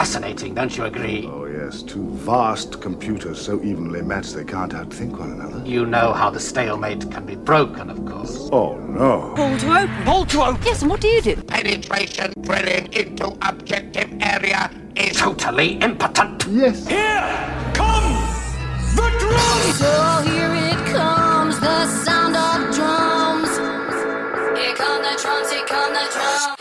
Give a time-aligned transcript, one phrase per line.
[0.00, 1.28] fascinating, don't you agree?
[1.30, 1.82] Oh, yes.
[1.82, 5.62] Two vast computers so evenly matched they can't outthink one another.
[5.66, 8.48] You know how the stalemate can be broken, of course.
[8.50, 9.34] Oh, no.
[9.36, 10.04] Pull to open.
[10.06, 10.62] Pull to open.
[10.64, 11.36] Yes, and what do you do?
[11.42, 16.46] Penetration drilling into objective area is Totally impotent.
[16.48, 16.88] Yes.
[16.88, 17.20] Here
[17.74, 18.14] come
[18.96, 19.78] the drums!
[19.80, 23.52] So here it comes, the sound of drums.
[24.58, 26.59] Here come the drums, here come the drums.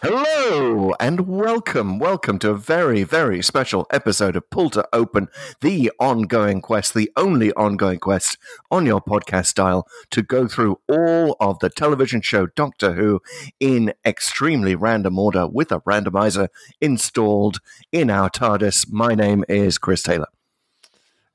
[0.00, 5.26] Hello and welcome, welcome to a very, very special episode of Pull to Open,
[5.60, 8.38] the ongoing quest, the only ongoing quest
[8.70, 13.20] on your podcast dial to go through all of the television show Doctor Who
[13.58, 16.46] in extremely random order with a randomizer
[16.80, 17.58] installed
[17.90, 18.92] in our TARDIS.
[18.92, 20.28] My name is Chris Taylor.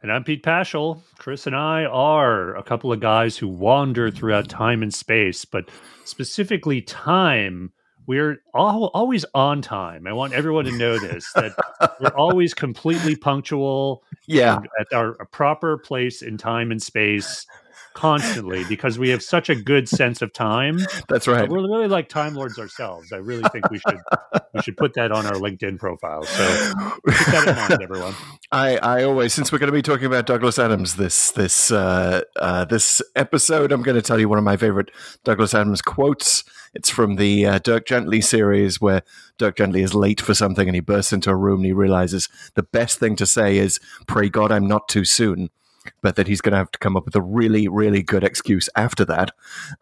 [0.02, 1.02] And I'm Pete Pachal.
[1.24, 5.70] Chris and I are a couple of guys who wander throughout time and space, but
[6.04, 7.72] specifically time.
[8.06, 10.06] We're all, always on time.
[10.06, 11.56] I want everyone to know this that
[12.02, 17.48] we're always completely punctual Yeah, at our proper place in time and space
[17.94, 20.80] constantly because we have such a good sense of time.
[21.08, 21.50] that's right.
[21.50, 23.12] We're really like time lords ourselves.
[23.12, 24.00] I really think we should
[24.54, 26.24] we should put that on our LinkedIn profile.
[26.24, 26.74] So
[27.08, 28.16] keep that in mind, everyone.
[28.52, 32.22] I, I always, since we're going to be talking about Douglas Adams this this uh,
[32.36, 34.92] uh, this episode, I'm going to tell you one of my favorite
[35.24, 36.44] Douglas Adams quotes.
[36.76, 39.04] It's from the uh, Dirk Gently series, where
[39.38, 42.30] Dirk Gently is late for something and he bursts into a room and he realizes
[42.56, 45.50] the best thing to say is "Pray God I'm not too soon,"
[46.02, 48.70] but that he's going to have to come up with a really really good excuse
[48.76, 49.32] after that.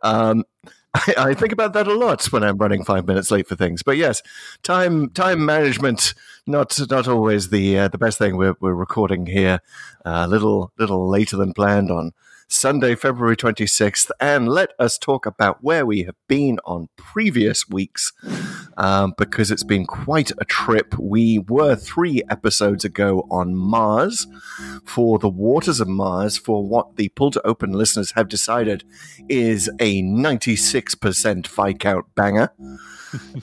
[0.02, 0.44] Um,
[0.94, 3.81] I, I think about that a lot when I'm running five minutes late for things.
[3.81, 4.22] But yes,
[4.63, 6.13] time time management
[6.47, 8.38] not not always the uh, the best thing.
[8.38, 9.59] We're we're recording here
[10.03, 12.11] a little little later than planned on
[12.53, 18.11] Sunday, February 26th, and let us talk about where we have been on previous weeks
[18.75, 20.94] um, because it's been quite a trip.
[20.99, 24.28] We were three episodes ago on Mars
[24.84, 28.83] for the waters of Mars for what the pull to open listeners have decided
[29.29, 32.51] is a 96% Viscount banger.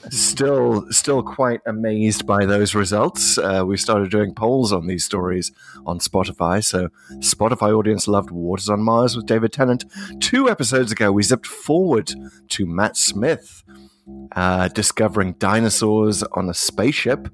[0.09, 3.37] Still, still quite amazed by those results.
[3.37, 5.51] Uh, we started doing polls on these stories
[5.85, 6.63] on Spotify.
[6.63, 9.85] So, Spotify audience loved Waters on Mars with David Tennant.
[10.19, 12.13] Two episodes ago, we zipped forward
[12.49, 13.63] to Matt Smith
[14.35, 17.29] uh, discovering dinosaurs on a spaceship,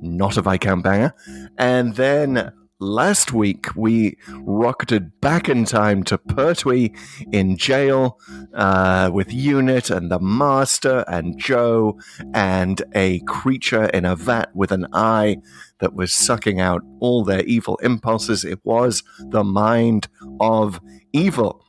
[0.00, 1.14] not a Viscount banger.
[1.58, 6.90] And then last week, we rocketed back in time to Pertwee
[7.30, 8.18] in jail
[8.54, 11.98] uh, with Unit and the Master and Joe
[12.34, 15.36] and a creature in a vat with an eye
[15.78, 18.44] that was sucking out all their evil impulses.
[18.44, 20.08] It was the mind
[20.40, 20.80] of
[21.12, 21.64] evil.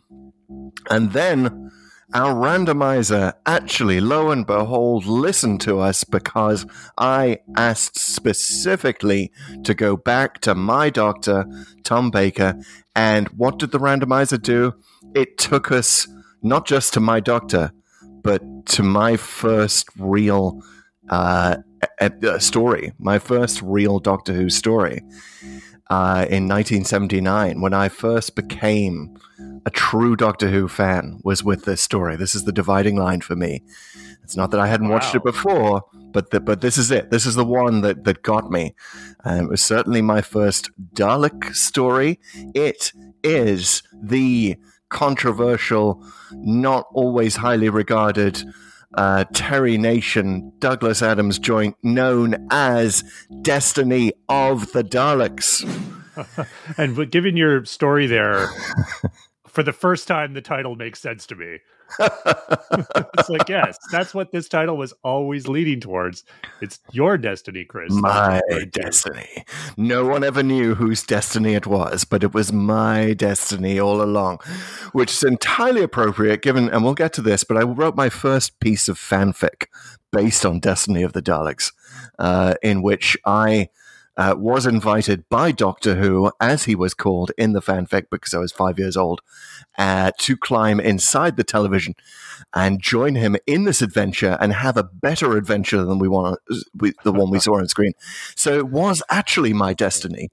[0.90, 1.72] And then
[2.14, 6.66] our randomizer actually, lo and behold, listened to us because
[6.98, 9.32] I asked specifically
[9.64, 11.46] to go back to my doctor,
[11.84, 12.56] Tom Baker.
[12.96, 14.74] And what did the randomizer do?
[15.16, 16.08] It took us
[16.42, 17.72] not just to my doctor,
[18.24, 20.62] but to my first real
[21.10, 21.58] uh,
[22.40, 25.02] story, my first real Doctor Who story
[25.92, 29.20] uh, in 1979 when I first became
[29.66, 32.16] a true Doctor Who fan was with this story.
[32.16, 33.62] This is the dividing line for me.
[34.24, 37.12] It's not that I hadn't watched it before, but the, but this is it.
[37.12, 38.74] This is the one that that got me.
[39.26, 42.22] Um, it was certainly my first Dalek story.
[42.56, 44.56] It is the
[44.88, 48.42] controversial, not always highly regarded.
[48.94, 53.04] Uh, Terry Nation Douglas Adams joint known as
[53.42, 55.66] Destiny of the Daleks.
[56.78, 58.50] And but given your story there,
[59.52, 61.60] for the first time, the title makes sense to me.
[62.00, 66.24] it's like, yes, that's what this title was always leading towards.
[66.62, 67.92] It's your destiny, Chris.
[67.92, 68.42] My
[68.72, 69.44] destiny.
[69.76, 74.40] No one ever knew whose destiny it was, but it was my destiny all along,
[74.94, 78.60] which is entirely appropriate given, and we'll get to this, but I wrote my first
[78.62, 79.66] piece of fanfic
[80.12, 81.74] based on Destiny of the Daleks,
[82.20, 83.70] uh, in which I.
[84.18, 88.40] Uh, was invited by Doctor Who, as he was called in the fanfic because I
[88.40, 89.22] was five years old,
[89.78, 91.96] uh, to climb inside the television
[92.54, 96.40] and join him in this adventure and have a better adventure than we want
[96.76, 97.94] the one we saw on screen.
[98.36, 100.30] So it was actually my destiny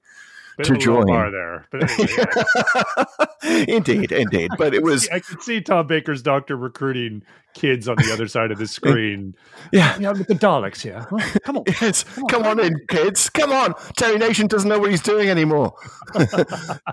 [0.64, 1.06] To join.
[1.06, 1.66] bar there.
[1.70, 4.50] But anyway, indeed, indeed.
[4.58, 7.22] But it was I could see Tom Baker's doctor recruiting
[7.54, 9.34] kids on the other side of the screen.
[9.72, 9.96] yeah.
[9.98, 11.06] Yeah, with the Daleks here.
[11.44, 11.64] Come on.
[11.80, 13.30] Yes, come on in, kids.
[13.30, 13.74] Come on.
[13.96, 15.74] Terry Nation doesn't know what he's doing anymore.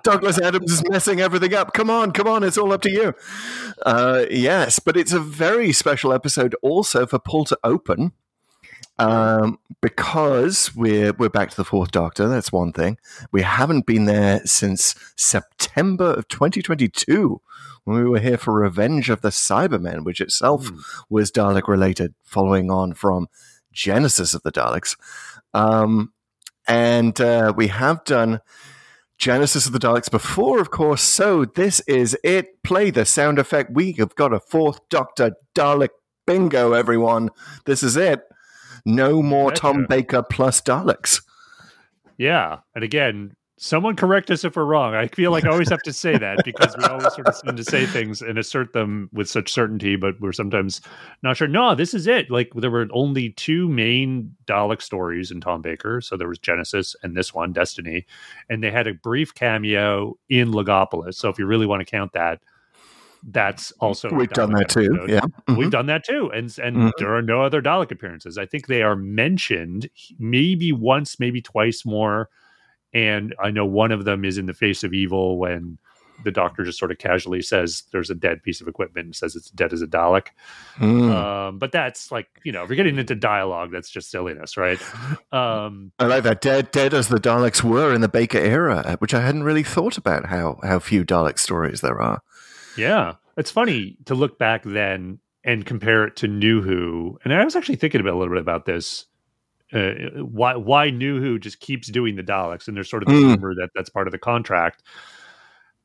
[0.03, 1.73] Douglas Adams is messing everything up.
[1.73, 2.43] Come on, come on.
[2.43, 3.13] It's all up to you.
[3.85, 8.11] Uh, yes, but it's a very special episode also for Pull to Open.
[8.97, 12.27] Um, because we're we're back to the Fourth Doctor.
[12.29, 12.97] That's one thing.
[13.31, 17.41] We haven't been there since September of 2022
[17.83, 20.71] when we were here for Revenge of the Cybermen, which itself
[21.09, 23.27] was Dalek related, following on from
[23.71, 24.97] Genesis of the Daleks.
[25.53, 26.13] Um,
[26.67, 28.39] and uh, we have done
[29.17, 31.01] Genesis of the Daleks before, of course.
[31.01, 32.61] So this is it.
[32.63, 33.71] Play the sound effect.
[33.71, 35.89] We have got a fourth Doctor Dalek
[36.25, 37.29] bingo, everyone.
[37.65, 38.21] This is it.
[38.85, 39.85] No more Tom.
[39.89, 41.21] Baker plus Daleks.
[42.17, 42.59] Yeah.
[42.75, 44.93] And again, someone correct us if we're wrong.
[44.93, 47.57] I feel like I always have to say that because we always sort of tend
[47.57, 50.81] to say things and assert them with such certainty, but we're sometimes
[51.23, 51.47] not sure.
[51.47, 52.29] No, this is it.
[52.29, 56.01] Like there were only two main Dalek stories in Tom Baker.
[56.01, 58.05] So there was Genesis and this one, Destiny.
[58.49, 61.15] And they had a brief cameo in Logopolis.
[61.15, 62.41] So if you really want to count that,
[63.31, 64.93] that's also We've done that too.
[64.93, 65.09] episode.
[65.09, 65.21] Yeah.
[65.47, 65.57] Mhm.
[65.57, 66.91] We've done that too, and and Mhm.
[66.99, 68.37] there are no other Dalek appearances.
[68.37, 69.89] I think they are mentioned
[70.19, 72.29] maybe once, maybe twice more,
[72.93, 75.77] and I know one of them is in the face of evil when
[76.23, 79.35] the Doctor just sort of casually says there's a dead piece of equipment and says
[79.35, 80.27] it's dead as a Dalek.
[80.77, 81.11] Mm.
[81.11, 84.79] Um, but that's like you know if you're getting into dialogue, that's just silliness, right?
[85.33, 86.41] Um, I like that.
[86.41, 89.97] Dead, dead as the Daleks were in the Baker era, which I hadn't really thought
[89.97, 92.21] about how how few Dalek stories there are.
[92.77, 97.19] Yeah, it's funny to look back then and compare it to New Who.
[97.23, 99.05] And I was actually thinking about a little bit about this.
[99.73, 99.93] Uh,
[100.23, 103.35] why why New Who just keeps doing the Daleks, and there's sort of the Mm.
[103.35, 104.83] rumor that that's part of the contract.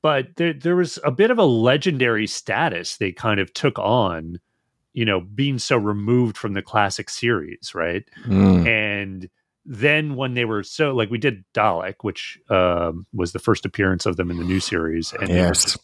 [0.02, 4.38] But there there was a bit of a legendary status they kind of took on,
[4.92, 8.04] you know, being so removed from the classic series, right?
[8.26, 8.66] Mm.
[8.66, 9.30] and
[9.66, 14.06] then when they were so like we did Dalek, which um, was the first appearance
[14.06, 15.76] of them in the new series, and they were Yes.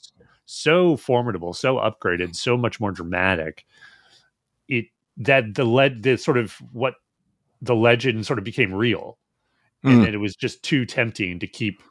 [0.46, 3.66] So formidable, so upgraded, so much more dramatic.
[4.68, 4.86] It
[5.18, 6.94] that the led the sort of what
[7.60, 9.18] the legend sort of became real,
[9.84, 10.04] and Mm.
[10.04, 11.82] then it was just too tempting to keep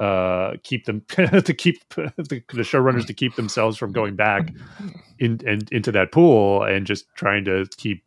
[0.00, 2.12] uh keep them to keep the,
[2.52, 4.52] the showrunners to keep themselves from going back
[5.18, 8.02] in and into that pool and just trying to keep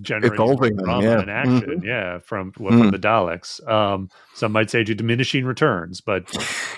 [0.00, 1.20] generating Evolving them, drama yeah.
[1.20, 6.00] and action yeah from well, from the daleks um some might say to diminishing returns
[6.00, 6.34] but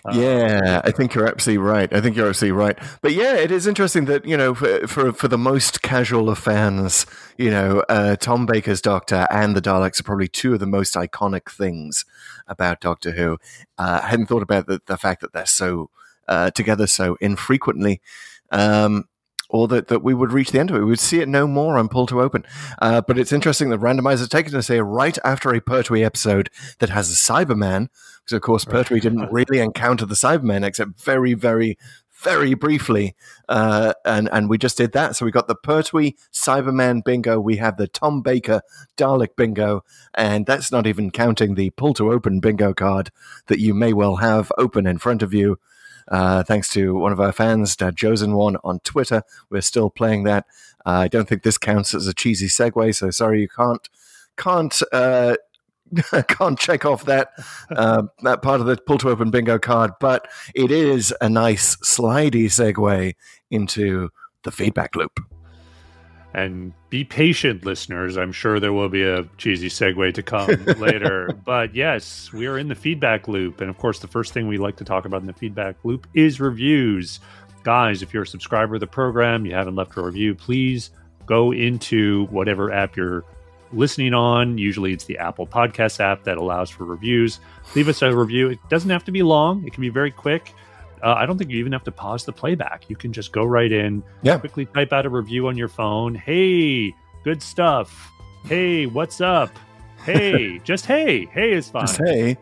[0.06, 1.90] uh, yeah, I think you're absolutely right.
[1.93, 2.78] I think you're absolutely right.
[3.00, 6.38] But yeah, it is interesting that you know, for for, for the most casual of
[6.38, 7.06] fans,
[7.38, 10.94] you know, uh, Tom Baker's Doctor and the Daleks are probably two of the most
[10.94, 12.05] iconic things
[12.46, 13.38] about Doctor Who.
[13.78, 15.88] Uh, I hadn't thought about the, the fact that they're so
[16.28, 18.02] uh, together so infrequently.
[18.50, 19.05] Um,
[19.50, 20.81] or that, that we would reach the end of it.
[20.81, 22.44] We would see it no more on Pull to Open.
[22.81, 26.91] Uh, but it's interesting that Randomizer taken us here right after a Pertwee episode that
[26.91, 27.88] has a Cyberman,
[28.25, 31.79] because of course Pertwee didn't really encounter the Cybermen except very, very,
[32.23, 33.14] very briefly.
[33.49, 35.14] Uh, and, and we just did that.
[35.14, 37.38] So we got the Pertwee Cyberman bingo.
[37.38, 38.62] We have the Tom Baker
[38.97, 39.85] Dalek bingo.
[40.14, 43.11] And that's not even counting the Pull to Open bingo card
[43.49, 45.58] that you may well have open in front of you.
[46.09, 49.23] Uh, thanks to one of our fans, Dad Josen One, on Twitter.
[49.51, 50.47] We're still playing that.
[50.87, 53.89] Uh, I don't think this counts as a cheesy segue, so sorry you can't
[54.37, 55.37] can't uh,
[56.29, 57.31] can't check off that
[57.71, 59.93] uh, that part of the pull to open bingo card.
[60.01, 63.15] But it is a nice slidey segue
[63.50, 64.11] into
[64.43, 65.21] the feedback loop.
[66.35, 68.17] And be patient listeners.
[68.19, 70.49] I'm sure there will be a cheesy segue to come
[70.79, 71.31] later.
[71.45, 73.61] But yes we are in the feedback loop.
[73.61, 76.07] And of course the first thing we like to talk about in the feedback loop
[76.12, 77.21] is reviews.
[77.62, 80.91] Guys if you're a subscriber of the program you haven't left a review please
[81.25, 83.25] go into whatever app you're
[83.73, 84.59] listening on.
[84.59, 87.38] Usually it's the apple podcast app that allows for reviews.
[87.75, 88.50] Leave us a review.
[88.50, 89.64] It doesn't have to be long.
[89.67, 90.53] It can be very quick
[91.04, 92.88] uh, I don't think you even have to pause the playback.
[92.88, 94.38] You can just go right in, Yeah.
[94.38, 96.14] quickly type out a review on your phone.
[96.14, 98.11] Hey, good stuff.
[98.46, 99.50] Hey, what's up?
[100.04, 101.26] Hey, just hey.
[101.26, 101.87] Hey is fine.
[101.87, 102.37] Just hey,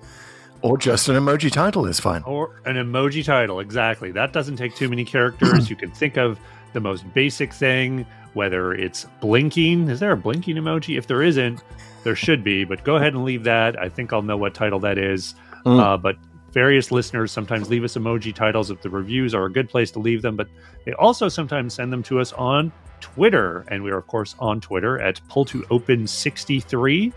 [0.62, 2.22] or just an emoji title is fine.
[2.24, 3.60] Or an emoji title.
[3.60, 4.12] Exactly.
[4.12, 5.68] That doesn't take too many characters.
[5.70, 6.38] you can think of
[6.72, 9.88] the most basic thing, whether it's blinking.
[9.88, 10.96] Is there a blinking emoji?
[10.96, 11.62] If there isn't,
[12.04, 13.78] there should be, but go ahead and leave that.
[13.80, 15.34] I think I'll know what title that is.
[15.66, 15.80] Mm.
[15.80, 16.16] Uh, but
[16.52, 19.98] various listeners sometimes leave us emoji titles if the reviews are a good place to
[19.98, 20.48] leave them, but
[20.84, 23.64] they also sometimes send them to us on Twitter.
[23.68, 27.12] And we are, of course, on Twitter at pull to open 63.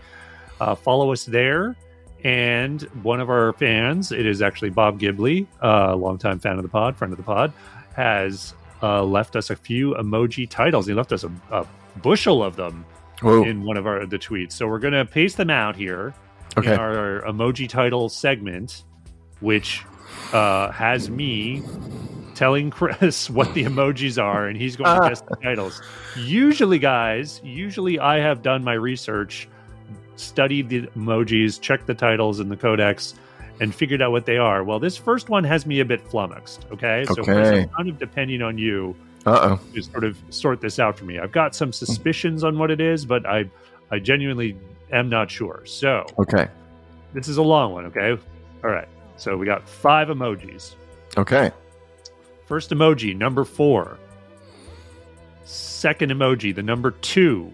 [0.60, 1.76] Uh, follow us there.
[2.24, 6.68] And one of our fans, it is actually Bob Gibley, a longtime fan of the
[6.68, 7.52] pod, friend of the pod,
[7.94, 10.86] has uh, left us a few emoji titles.
[10.86, 11.66] He left us a, a
[12.02, 12.84] bushel of them
[13.22, 13.44] Whoa.
[13.44, 14.52] in one of our the tweets.
[14.52, 16.14] So we're gonna paste them out here
[16.56, 16.72] Okay.
[16.72, 18.84] in our emoji title segment,
[19.40, 19.84] which
[20.32, 21.62] uh, has me
[22.34, 25.08] telling Chris what the emojis are, and he's going to Ah.
[25.08, 25.80] guess the titles.
[26.16, 29.48] Usually, guys, usually I have done my research,
[30.16, 33.14] studied the emojis, checked the titles in the codex,
[33.60, 34.62] and figured out what they are.
[34.64, 36.66] Well, this first one has me a bit flummoxed.
[36.72, 39.60] Okay, so Chris, I'm kind of depending on you Uh oh.
[39.74, 41.18] to sort of sort this out for me.
[41.18, 43.48] I've got some suspicions on what it is, but I
[43.90, 44.58] I genuinely
[44.92, 45.62] am not sure.
[45.64, 46.48] So Okay.
[47.14, 48.10] this is a long one, okay?
[48.62, 48.88] All right.
[49.16, 50.74] So we got five emojis.
[51.16, 51.50] Okay.
[52.46, 53.98] First emoji, number four.
[55.44, 57.52] Second emoji, the number two.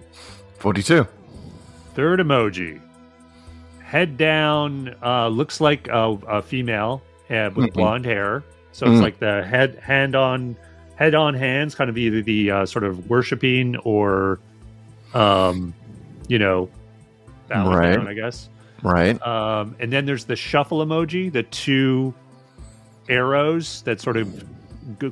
[0.59, 1.07] 42.
[1.95, 2.81] Third emoji,
[3.83, 7.73] head down, uh, looks like a, a female uh, with Mhm.
[7.75, 8.42] blonde hair.
[8.73, 9.02] So it's Mm.
[9.02, 10.57] like the head, hand on,
[10.97, 14.38] head on hands, kind of either the uh, sort of worshiping or,
[15.14, 15.75] um,
[16.28, 16.69] you know,
[17.49, 17.97] bowing Right.
[17.97, 18.49] down, I guess.
[18.83, 19.21] Right.
[19.27, 22.12] Um, and then there's the shuffle emoji, the two
[23.09, 24.45] arrows that sort of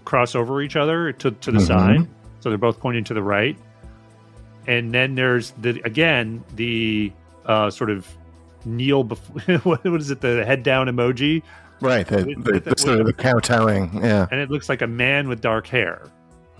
[0.05, 1.67] cross over each other to, to the Mhm.
[1.67, 2.09] side.
[2.41, 3.57] So they're both pointing to the right.
[4.67, 7.13] And then there's the again the
[7.47, 8.07] uh, sort of
[8.65, 11.43] kneel before what, is it the head down emoji
[11.81, 12.07] Right.
[12.07, 14.03] The, With- the, with the sort of the kowtowing.
[14.05, 14.27] Yeah.
[14.31, 16.03] and it looks like a man with dark hair.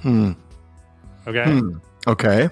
[0.01, 0.33] Hmm.
[1.27, 1.77] Okay, Hmm.
[2.07, 2.49] Okay.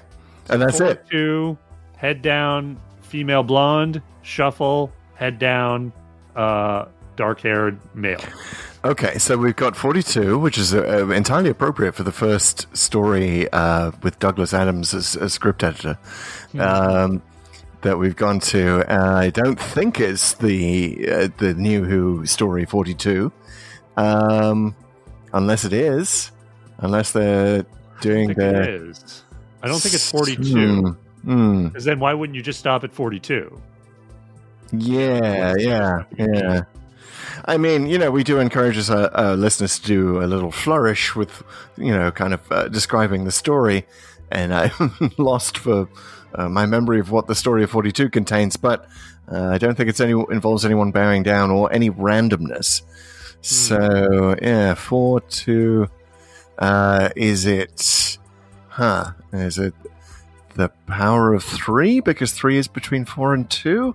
[0.51, 1.07] And that's Four, it.
[1.11, 1.57] Two
[1.97, 5.93] head down, female blonde, shuffle, head down,
[6.37, 6.87] uh,
[7.17, 8.21] dark haired male.
[8.85, 13.91] Okay, so we've got 42, which is uh, entirely appropriate for the first story uh,
[14.03, 15.99] with Douglas Adams as a script editor
[16.59, 17.21] um,
[17.83, 18.85] that we've gone to.
[18.89, 23.33] I don't think it's the uh, the new Who story 42,
[23.97, 24.77] um,
[25.33, 26.31] unless it is,
[26.79, 29.25] unless they're I doing it is.
[29.61, 30.83] I don't think it's 42.
[30.83, 30.91] Hmm,
[31.29, 31.67] hmm.
[31.67, 33.61] Because then why wouldn't you just stop at 42?
[34.73, 36.63] Yeah, yeah, yeah.
[37.45, 40.51] I mean, you know, we do encourage us, uh, uh, listeners to do a little
[40.51, 41.43] flourish with,
[41.77, 43.87] you know, kind of uh, describing the story.
[44.31, 45.89] And I'm lost for
[46.35, 48.87] uh, my memory of what the story of 42 contains, but
[49.31, 52.83] uh, I don't think it's any involves anyone bowing down or any randomness.
[53.41, 55.89] So, yeah, 4 2.
[56.59, 58.19] Uh, is it.
[58.69, 59.13] Huh.
[59.33, 59.75] Is it
[60.59, 62.01] the power of 3?
[62.01, 63.95] Because 3 is between 4 and 2?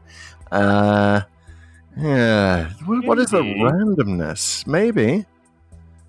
[0.51, 1.21] Uh,
[1.97, 2.71] yeah.
[2.85, 4.65] What, what is the randomness?
[4.65, 5.25] Maybe.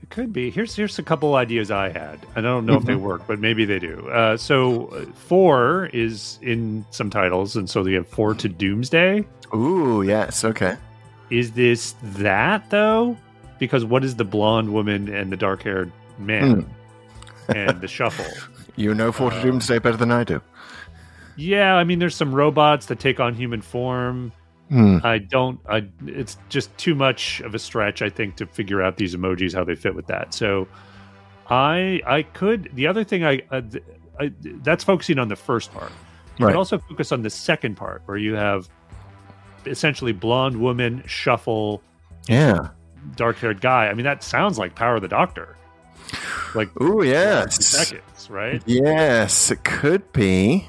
[0.02, 0.50] It could be.
[0.50, 2.20] Here's here's a couple ideas I had.
[2.36, 4.08] I don't know if they work, but maybe they do.
[4.10, 9.24] Uh, so uh, four is in some titles, and so they have four to Doomsday.
[9.54, 10.44] Ooh, yes.
[10.44, 10.76] Okay.
[11.30, 13.16] Is this that though?
[13.58, 16.66] Because what is the blonde woman and the dark haired man
[17.48, 18.26] and the shuffle?
[18.76, 20.40] You know Four to Doomsday better than I do.
[21.36, 24.32] Yeah, I mean, there's some robots that take on human form.
[24.68, 24.98] Hmm.
[25.04, 25.60] I don't.
[25.68, 25.84] I.
[26.06, 29.62] It's just too much of a stretch, I think, to figure out these emojis how
[29.64, 30.32] they fit with that.
[30.32, 30.66] So,
[31.50, 32.70] I I could.
[32.74, 33.84] The other thing I, uh, th-
[34.18, 35.92] I that's focusing on the first part.
[36.38, 36.52] You Right.
[36.52, 38.68] could also focus on the second part, where you have
[39.66, 41.82] essentially blonde woman shuffle,
[42.28, 42.68] Yeah.
[43.16, 43.88] dark haired guy.
[43.88, 45.56] I mean, that sounds like Power of the Doctor.
[46.54, 47.92] Like oh two yes.
[48.30, 48.62] Right?
[48.66, 50.68] Yes, it could be.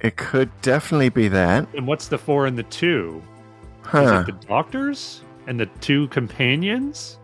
[0.00, 1.68] It could definitely be that.
[1.74, 3.22] And what's the four and the two?
[3.94, 7.18] Is it the doctors and the two companions?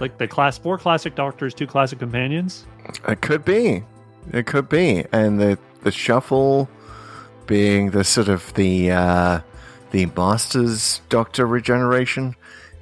[0.00, 2.66] Like the class four classic doctors, two classic companions?
[3.06, 3.84] It could be.
[4.32, 5.04] It could be.
[5.12, 6.68] And the the shuffle
[7.46, 9.40] being the sort of the uh
[9.90, 12.34] the Masters Doctor regeneration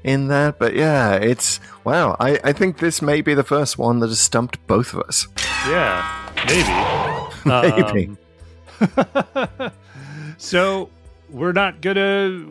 [0.03, 0.59] in that.
[0.59, 4.21] But yeah, it's wow, I, I think this may be the first one that has
[4.21, 5.27] stumped both of us.
[5.69, 6.69] Yeah, maybe.
[7.47, 8.17] Maybe.
[8.81, 9.71] Um,
[10.39, 10.91] so
[11.31, 12.45] we're not gonna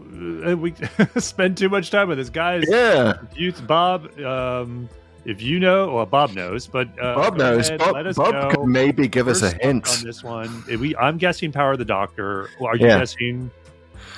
[0.48, 0.74] uh, we
[1.18, 2.64] spend too much time with this, guys.
[2.68, 3.14] Yeah.
[3.36, 4.90] Youth Bob, um,
[5.26, 7.68] if you know, well, Bob knows, but uh, Bob knows.
[7.70, 9.88] ahead, Bob, Bob could maybe give us a hint.
[9.90, 10.64] on this one.
[10.68, 12.50] We, I'm guessing Power of the Doctor.
[12.66, 13.00] Are you Yeah.
[13.00, 13.52] guessing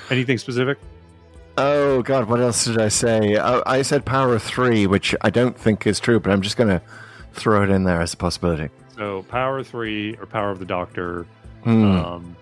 [0.10, 0.77] anything specific?
[1.58, 3.36] Oh God, what else did I say?
[3.38, 6.56] I, I said power of three, which I don't think is true, but I'm just
[6.56, 6.82] going to
[7.34, 8.70] throw it in there as a possibility.
[9.01, 11.25] So Power Three or Power of the Doctor.
[11.63, 11.91] Hmm.
[11.91, 12.36] Um,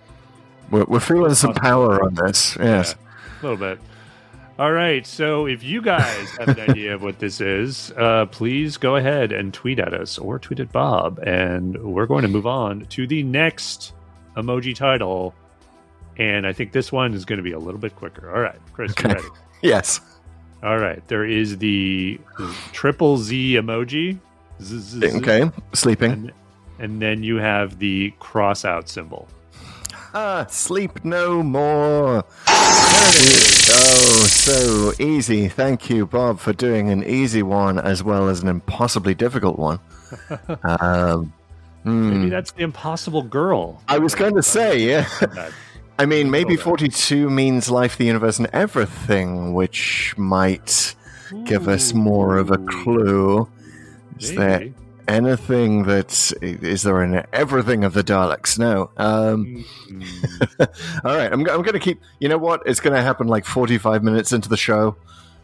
[0.70, 2.58] we're, we're feeling some power on this.
[2.60, 2.96] Yes.
[2.96, 3.80] a little bit.
[4.60, 5.08] All right.
[5.08, 9.32] So if you guys have an idea of what this is, uh, please go ahead
[9.32, 11.20] and tweet at us or tweet at Bob.
[11.20, 13.94] And we're going to move on to the next
[14.36, 15.34] emoji title.
[16.18, 18.36] And I think this one is going to be a little bit quicker.
[18.36, 19.14] All right, Chris, Okay.
[19.14, 19.28] ready?
[19.62, 20.02] Yes.
[20.62, 21.02] All right.
[21.08, 22.20] There is the
[22.74, 24.20] triple Z emoji.
[24.62, 25.50] Z- z- z- Okay.
[25.74, 26.12] Sleeping.
[26.12, 26.32] And,
[26.80, 29.28] and then you have the cross out symbol.
[30.14, 32.24] Ah, sleep no more.
[32.48, 35.48] Oh, so easy.
[35.48, 39.80] Thank you, Bob, for doing an easy one as well as an impossibly difficult one.
[40.64, 41.32] um,
[41.84, 42.10] hmm.
[42.10, 43.82] Maybe that's the impossible girl.
[43.88, 45.08] I was going to say, yeah.
[46.00, 50.96] I mean, maybe 42 means life, the universe, and everything, which might
[51.44, 53.48] give us more of a clue.
[54.18, 54.74] Is there maybe.
[55.10, 58.58] Anything that is there an everything of the Daleks?
[58.60, 58.92] No.
[58.98, 62.00] Um, Mm, all right, I'm, I'm going to keep.
[62.20, 62.62] You know what?
[62.66, 64.96] It's going to happen like 45 minutes into the show.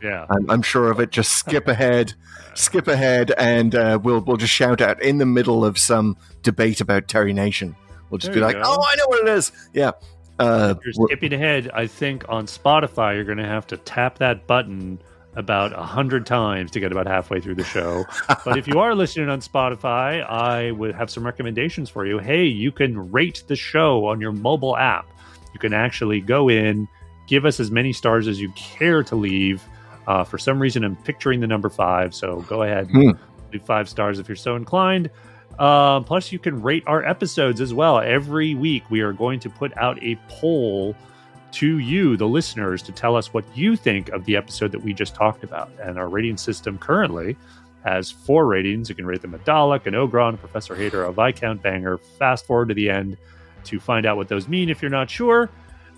[0.01, 0.25] yeah.
[0.29, 1.10] I'm, I'm sure of it.
[1.12, 2.13] Just skip ahead,
[2.53, 6.79] skip ahead, and uh, we'll we'll just shout out in the middle of some debate
[6.79, 7.75] about Terry Nation.
[8.10, 8.62] We'll just There be like, go.
[8.63, 9.91] "Oh, I know what it is." Yeah.
[10.38, 14.19] Uh, If you're skipping ahead, I think on Spotify you're going to have to tap
[14.19, 15.00] that button
[15.36, 18.06] about a hundred times to get about halfway through the show.
[18.46, 22.20] but if you are listening on Spotify, I would have some recommendations for you.
[22.20, 25.08] Hey, you can rate the show on your mobile app.
[25.54, 26.88] You can actually go in,
[27.27, 29.63] give us as many stars as you care to leave.
[30.08, 32.89] Uh, for some reason, I'm picturing the number five, so go ahead,
[33.51, 35.10] leave five stars if you're so inclined.
[35.58, 38.00] Um, plus, you can rate our episodes as well.
[38.00, 40.96] Every week, we are going to put out a poll
[41.56, 44.94] to you, the listeners, to tell us what you think of the episode that we
[44.94, 45.72] just talked about.
[45.82, 47.38] And our rating system currently
[47.84, 48.90] has four ratings.
[48.90, 51.98] You can rate them a Dalek, an Ogron, Professor Hater, a Viscount Banger.
[51.98, 53.18] Fast forward to the end
[53.66, 55.50] to find out what those mean if you're not sure.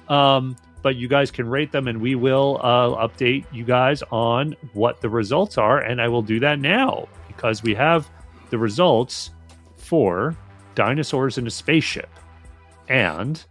[0.10, 4.56] Um, but you guys can rate them, and we will uh, update you guys on
[4.74, 5.80] what the results are.
[5.80, 8.10] And I will do that now because we have
[8.52, 9.32] the results
[9.76, 10.36] for
[10.76, 12.10] Dinosaurs in a Spaceship.
[12.90, 13.44] And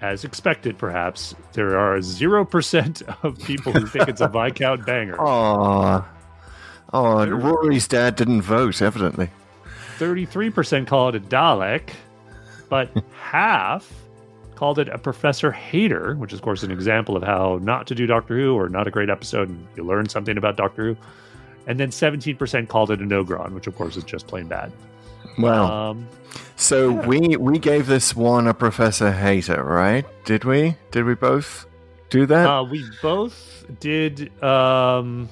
[0.00, 5.16] as expected, perhaps, there are 0% of people who think it's a Viscount banger.
[5.20, 6.08] Aw.
[6.92, 9.30] Oh, Rory's dad didn't vote, evidently.
[9.98, 11.90] 33% call it a Dalek,
[12.68, 13.90] but half
[14.54, 17.94] called it a Professor Hater, which is, of course, an example of how not to
[17.94, 20.96] do Doctor Who or not a great episode and you learn something about Doctor Who.
[21.66, 24.72] And then 17% called it a Nogron, which, of course, is just plain bad.
[25.42, 25.90] Wow.
[25.90, 26.08] Um,
[26.56, 30.04] so we we gave this one a Professor Hater, right?
[30.24, 30.76] Did we?
[30.90, 31.66] Did we both
[32.10, 32.46] do that?
[32.48, 34.30] Uh, we both did.
[34.42, 35.28] Um,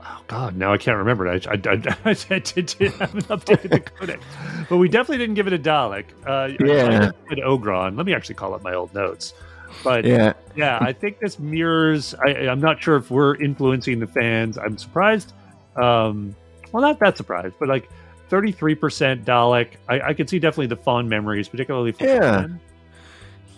[0.00, 1.28] oh God, now I can't remember.
[1.28, 1.92] I, I, I,
[2.30, 4.24] I did, did haven't updated the codex,
[4.68, 6.06] but we definitely didn't give it a Dalek.
[6.26, 7.10] Uh, Yeah.
[7.30, 7.96] an Ogron.
[7.96, 9.34] Let me actually call up my old notes.
[9.82, 10.78] But yeah, yeah.
[10.80, 12.14] I think this mirrors.
[12.14, 14.56] I, I'm not sure if we're influencing the fans.
[14.56, 15.32] I'm surprised.
[15.76, 16.34] Um,
[16.72, 17.90] well, not that surprised, but like
[18.30, 19.68] 33% Dalek.
[19.88, 22.20] I, I could see definitely the fond memories, particularly for Yeah.
[22.42, 22.60] Conan.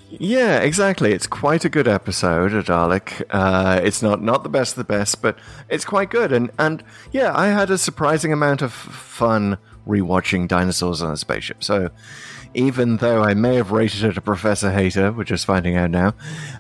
[0.09, 1.13] Yeah, exactly.
[1.13, 3.25] It's quite a good episode, a Dalek.
[3.29, 5.37] Uh, it's not not the best of the best, but
[5.69, 6.33] it's quite good.
[6.33, 11.65] And and yeah, I had a surprising amount of fun rewatching Dinosaurs on a Spaceship.
[11.65, 11.91] So
[12.55, 16.15] even though I may have rated it a Professor Hater, we're just finding out now.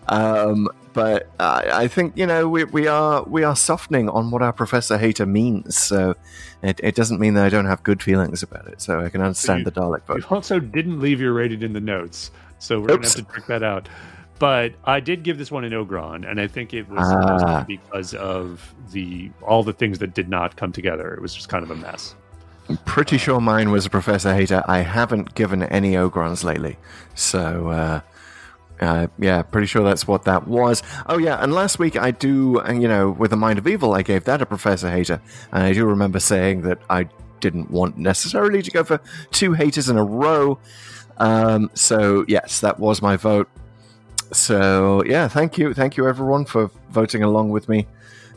[0.09, 4.43] Um, but I, I think you know we, we are we are softening on what
[4.43, 5.77] our Professor Hater means.
[5.79, 6.17] So
[6.63, 8.81] it, it doesn't mean that I don't have good feelings about it.
[8.81, 10.19] So I can understand you- the Dalek vote.
[10.19, 13.47] You also didn't leave your rating in the notes, so we're gonna have to check
[13.47, 13.89] that out.
[14.39, 17.65] But I did give this one an Ogron, and I think it was Ah.
[17.67, 21.15] because of the all the things that did not come together.
[21.15, 22.15] It was just kind of a mess.
[22.69, 24.63] I'm pretty sure mine was a Professor Hater.
[24.67, 26.77] I haven't given any Ogrons lately.
[27.15, 28.01] So, uh,
[28.81, 30.83] uh, yeah, pretty sure that's what that was.
[31.07, 33.95] Oh, yeah, and last week I do, uh, you know, with the Mind of Evil,
[33.95, 35.21] I gave that a Professor Hater.
[35.53, 37.09] And I do remember saying that I
[37.41, 40.59] didn't want necessarily to go for two haters in a row.
[41.19, 43.49] Um, so, yes, that was my vote.
[44.33, 45.73] So, yeah, thank you.
[45.73, 47.87] Thank you, everyone, for voting along with me.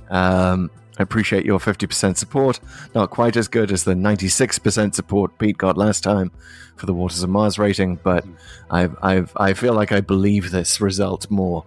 [0.09, 2.59] Um, I appreciate your 50% support.
[2.93, 6.31] Not quite as good as the 96% support Pete got last time
[6.75, 8.25] for the Waters of Mars rating, but
[8.69, 11.63] I've, I've, I feel like I believe this result more.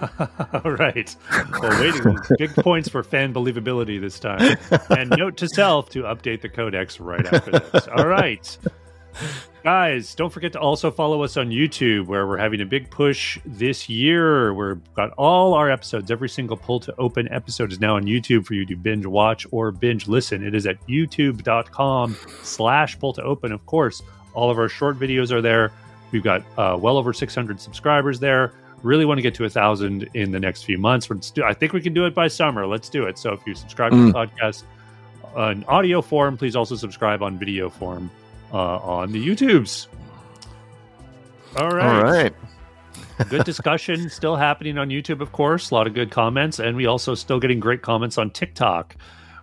[0.64, 1.14] All right.
[1.60, 4.56] Well, waiting big points for fan believability this time.
[4.90, 7.88] And note to self to update the codex right after this.
[7.88, 8.58] All right.
[9.64, 13.40] Guys, don't forget to also follow us on YouTube, where we're having a big push
[13.44, 14.54] this year.
[14.54, 16.12] We've got all our episodes.
[16.12, 19.46] Every single pull to open episode is now on YouTube for you to binge watch
[19.50, 20.46] or binge listen.
[20.46, 23.50] It is at youtube.com slash pull to open.
[23.50, 24.00] Of course,
[24.32, 25.72] all of our short videos are there.
[26.12, 28.54] We've got uh, well over 600 subscribers there.
[28.84, 31.08] Really want to get to a thousand in the next few months.
[31.32, 32.64] Do, I think we can do it by summer.
[32.64, 33.18] Let's do it.
[33.18, 34.62] So if you subscribe to the podcast
[35.34, 38.08] on audio form, please also subscribe on video form
[38.52, 39.86] uh, on the YouTubes.
[41.56, 41.96] All right.
[41.96, 42.34] All right.
[43.30, 45.70] good discussion still happening on YouTube, of course.
[45.70, 48.94] A lot of good comments, and we also still getting great comments on TikTok,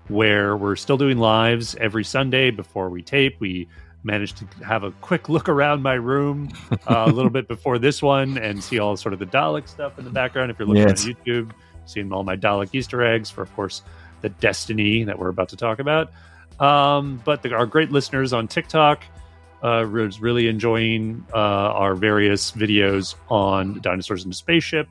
[0.08, 3.36] where we're still doing lives every Sunday before we tape.
[3.40, 3.68] We
[4.04, 6.50] managed to have a quick look around my room
[6.88, 9.98] uh, a little bit before this one and see all sort of the Dalek stuff
[10.00, 10.52] in the background.
[10.52, 11.06] If you're looking Yes.
[11.06, 11.52] on YouTube,
[11.86, 13.82] seeing all my Dalek Easter eggs for, of course,
[14.22, 16.12] the Destiny that we're about to talk about.
[16.60, 19.04] Um, but the, our great listeners on TikTok
[19.62, 24.88] uh, was really enjoying uh, our various videos on dinosaurs in the spaceship,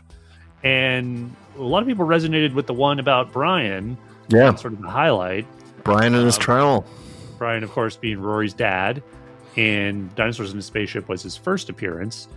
[0.62, 3.96] and a lot of people resonated with the one about Brian,
[4.28, 5.46] Yeah, sort of the highlight.
[5.84, 6.84] Brian and his Um, trowel.
[7.38, 9.02] Brian, of course, being Rory's dad,
[9.56, 12.28] and Dinosaurs in the Spaceship was his first appearance.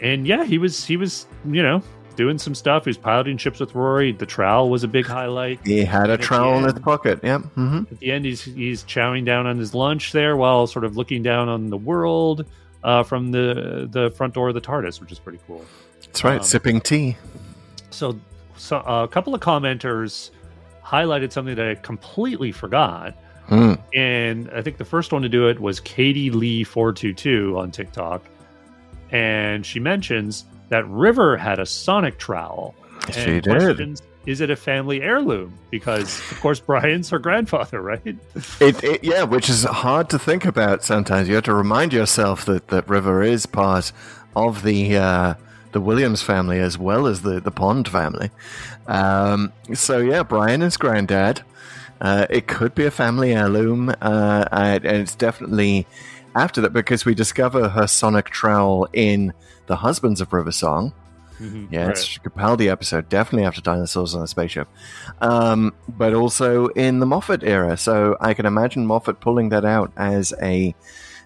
[0.00, 1.82] And yeah, he was he was you know
[2.12, 2.84] doing some stuff.
[2.84, 4.12] He was piloting ships with Rory.
[4.12, 5.60] The trowel was a big highlight.
[5.66, 7.20] He had a trowel in his pocket.
[7.22, 7.40] Yep.
[7.42, 10.96] hmm At the end, he's he's chowing down on his lunch there while sort of
[10.96, 12.46] looking down on the world
[12.84, 15.64] uh, from the the front door of the TARDIS, which is pretty cool.
[16.02, 16.38] That's right.
[16.38, 17.16] Um, sipping tea.
[17.90, 18.18] So,
[18.56, 20.30] so uh, a couple of commenters
[20.84, 23.14] highlighted something that I completely forgot.
[23.46, 23.74] Hmm.
[23.94, 27.58] And I think the first one to do it was Katie Lee four two two
[27.58, 28.22] on TikTok,
[29.10, 32.74] and she mentions that River had a Sonic trowel.
[33.12, 34.00] She did.
[34.24, 35.58] Is it a family heirloom?
[35.70, 38.00] Because of course Brian's her grandfather, right?
[38.60, 41.28] It, it, yeah, which is hard to think about sometimes.
[41.28, 43.92] You have to remind yourself that, that River is part
[44.34, 45.34] of the uh,
[45.72, 48.30] the Williams family as well as the, the Pond family.
[48.86, 51.42] Um, so, yeah, Brian is granddad.
[52.00, 55.86] Uh, it could be a family heirloom, uh, and it's definitely
[56.34, 59.32] after that because we discover her sonic trowel in
[59.72, 60.92] The Husbands of River Song.
[61.40, 64.68] Yeah, it's a Capaldi episode, definitely after Dinosaurs on a Spaceship.
[65.22, 67.78] Um, but also in the Moffat era.
[67.78, 70.74] So I can imagine Moffat pulling that out as a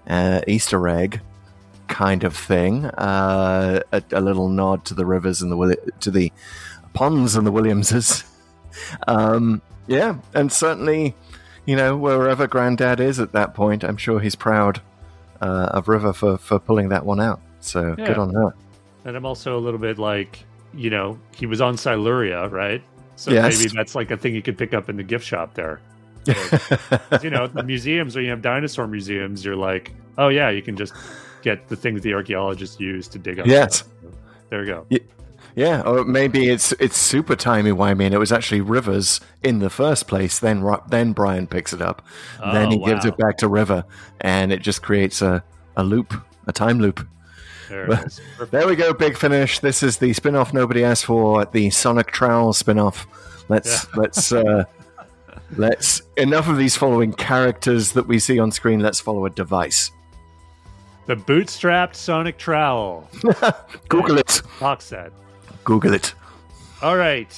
[0.06, 1.22] uh, Easter egg
[1.88, 2.85] kind of thing.
[2.85, 6.32] Uh, a, a little nod to the rivers and the to the
[6.94, 8.22] ponds and the Williamses.
[9.09, 11.14] Um, yeah, and certainly,
[11.64, 14.82] you know, wherever Granddad is at that point, I'm sure he's proud
[15.40, 17.40] uh, of River for, for pulling that one out.
[17.66, 18.07] So uh, Yeah.
[18.07, 18.55] good on her.
[19.05, 22.83] And I'm also a little bit like, you know, he was on Siluria, right?
[23.16, 23.59] So Yes.
[23.59, 25.81] maybe that's like a thing you could pick up in the gift shop there.
[26.26, 30.61] 'Cause, you know, the museums when you have dinosaur museums, you're like, oh yeah, you
[30.62, 30.92] can just
[31.42, 33.46] get the things the archaeologists use to dig up.
[33.46, 33.85] Yes.
[34.50, 34.87] There you go.
[35.55, 39.70] Yeah, or maybe it's it's super timey wimey, and it was actually Rivers in the
[39.70, 40.38] first place.
[40.38, 42.02] Then then Brian picks it up,
[42.52, 43.85] then Oh, he gives it back to River,
[44.20, 45.42] and it just creates a,
[45.76, 46.12] a loop,
[46.46, 47.07] a time loop.
[47.68, 48.20] There it is.
[48.37, 48.52] Perfect.
[48.52, 49.59] There we go, big finish.
[49.59, 53.07] This is the spin-off nobody asked for, the Sonic Trowel spin-off.
[53.48, 54.64] Let's let's uh,
[55.57, 58.81] let's enough of these following characters that we see on screen.
[58.81, 59.90] Let's follow a device.
[61.07, 63.09] The bootstrapped Sonic Trowel
[63.88, 64.42] Google it.
[64.59, 65.12] box set.
[65.62, 66.14] Google it.
[66.83, 67.33] All right.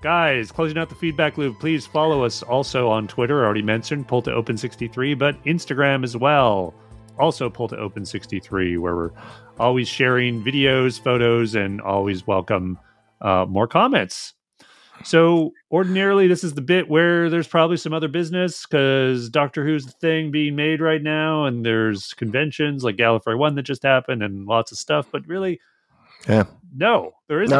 [0.00, 4.22] Guys, closing out the feedback loop, please follow us also on Twitter, already mentioned, Pull
[4.22, 6.72] to Open 63, but Instagram as well.
[7.18, 9.10] Also Pull to Open 63, where we're
[9.58, 12.78] always sharing videos, photos, and always welcome
[13.20, 14.34] uh, more comments.
[15.04, 19.86] So, ordinarily, this is the bit where there's probably some other business because Doctor Who's
[19.86, 24.24] the thing being made right now, and there's conventions like Gallifrey 1 that just happened
[24.24, 25.60] and lots of stuff, but really,
[26.28, 26.44] Yeah.
[26.74, 27.56] no, there isn't.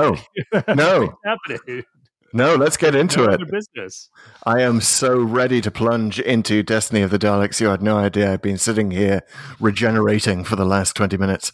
[0.52, 0.62] No.
[0.74, 1.16] No.
[1.24, 1.84] happening.
[2.32, 3.40] No, let's get into it.
[3.50, 4.10] business.
[4.44, 7.60] I am so ready to plunge into Destiny of the Daleks.
[7.60, 8.32] You had no idea.
[8.32, 9.22] I've been sitting here
[9.58, 11.52] regenerating for the last 20 minutes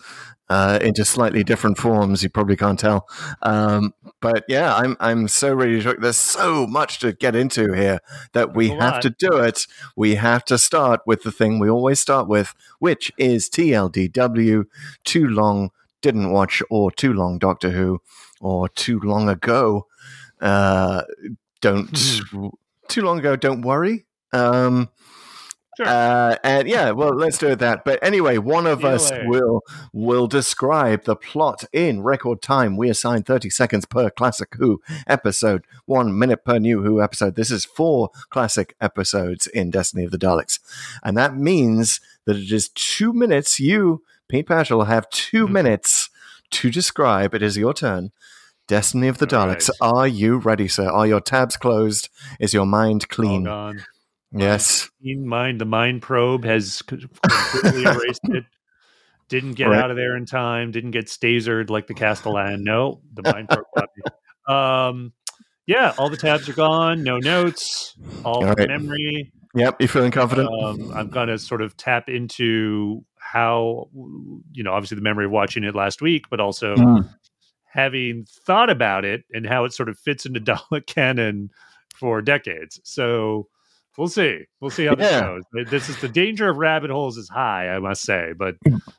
[0.48, 2.22] uh, into slightly different forms.
[2.22, 3.08] You probably can't tell.
[3.42, 5.96] Um, but yeah, I'm, I'm so ready to talk.
[6.00, 8.00] There's so much to get into here
[8.32, 9.66] that we have to do it.
[9.96, 14.64] We have to start with the thing we always start with, which is TLDW,
[15.04, 15.70] Too Long
[16.02, 18.00] Didn't Watch, or Too Long Doctor Who,
[18.40, 19.86] or Too Long Ago.
[20.44, 21.02] Uh,
[21.60, 21.88] don't
[22.88, 23.34] too long ago.
[23.36, 24.04] Don't worry.
[24.32, 24.90] Um,
[25.76, 25.86] Sure.
[25.88, 27.84] uh, and yeah, well, let's do it that.
[27.84, 32.76] But anyway, one of us will will describe the plot in record time.
[32.76, 37.34] We assign thirty seconds per classic Who episode, one minute per new Who episode.
[37.34, 40.60] This is four classic episodes in Destiny of the Daleks,
[41.02, 43.58] and that means that it is two minutes.
[43.58, 45.50] You, Pete will have 2 Mhm.
[45.50, 46.08] minutes
[46.50, 47.34] to describe.
[47.34, 48.12] It is your turn.
[48.66, 49.68] Destiny of the All Daleks.
[49.80, 49.92] right.
[49.92, 50.88] Are you ready, sir?
[50.88, 52.08] Are your tabs closed?
[52.40, 53.82] Is your mind All clean?
[54.32, 54.90] Yes.
[55.00, 55.60] Clean mind.
[55.60, 58.44] The mind probe has completely erased it.
[59.28, 59.82] Didn't get Right.
[59.82, 60.70] out of there in time.
[60.70, 62.62] Didn't get stasered like the Castellan.
[62.64, 63.66] No, the mind probe.
[64.46, 65.12] Um,
[65.66, 67.02] yeah, all the tabs are gone.
[67.02, 67.94] No notes.
[68.24, 68.68] All All from right.
[68.68, 69.32] memory.
[69.54, 69.80] Yep.
[69.80, 70.50] You feeling confident?
[70.50, 73.88] Um, I'm gonna sort of tap into how
[74.52, 77.08] you know obviously the memory of watching it last week, but also Mm.
[77.74, 81.50] Having thought about it and how it sort of fits into Dalek canon
[81.96, 82.80] for decades.
[82.84, 83.48] So
[83.98, 84.44] we'll see.
[84.60, 85.20] We'll see how this Yeah.
[85.20, 85.66] goes.
[85.70, 88.32] This is the danger of rabbit holes is high, I must say.
[88.38, 88.54] But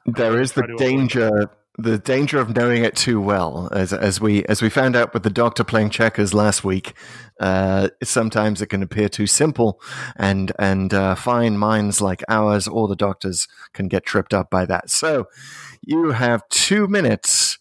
[0.06, 4.46] there is the avoid danger the danger of knowing it too well as as we
[4.46, 6.94] as we found out with the doctor playing checkers last week
[7.42, 9.82] uh, sometimes it can appear too simple
[10.16, 14.66] and and uh, fine minds like ours or the doctors can get tripped up by
[14.66, 15.28] that so
[15.82, 17.60] you have two minutes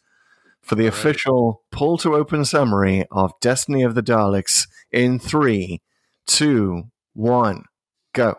[0.65, 5.81] for the official pull to open summary of destiny of the daleks in three
[6.27, 7.65] two one
[8.15, 8.35] go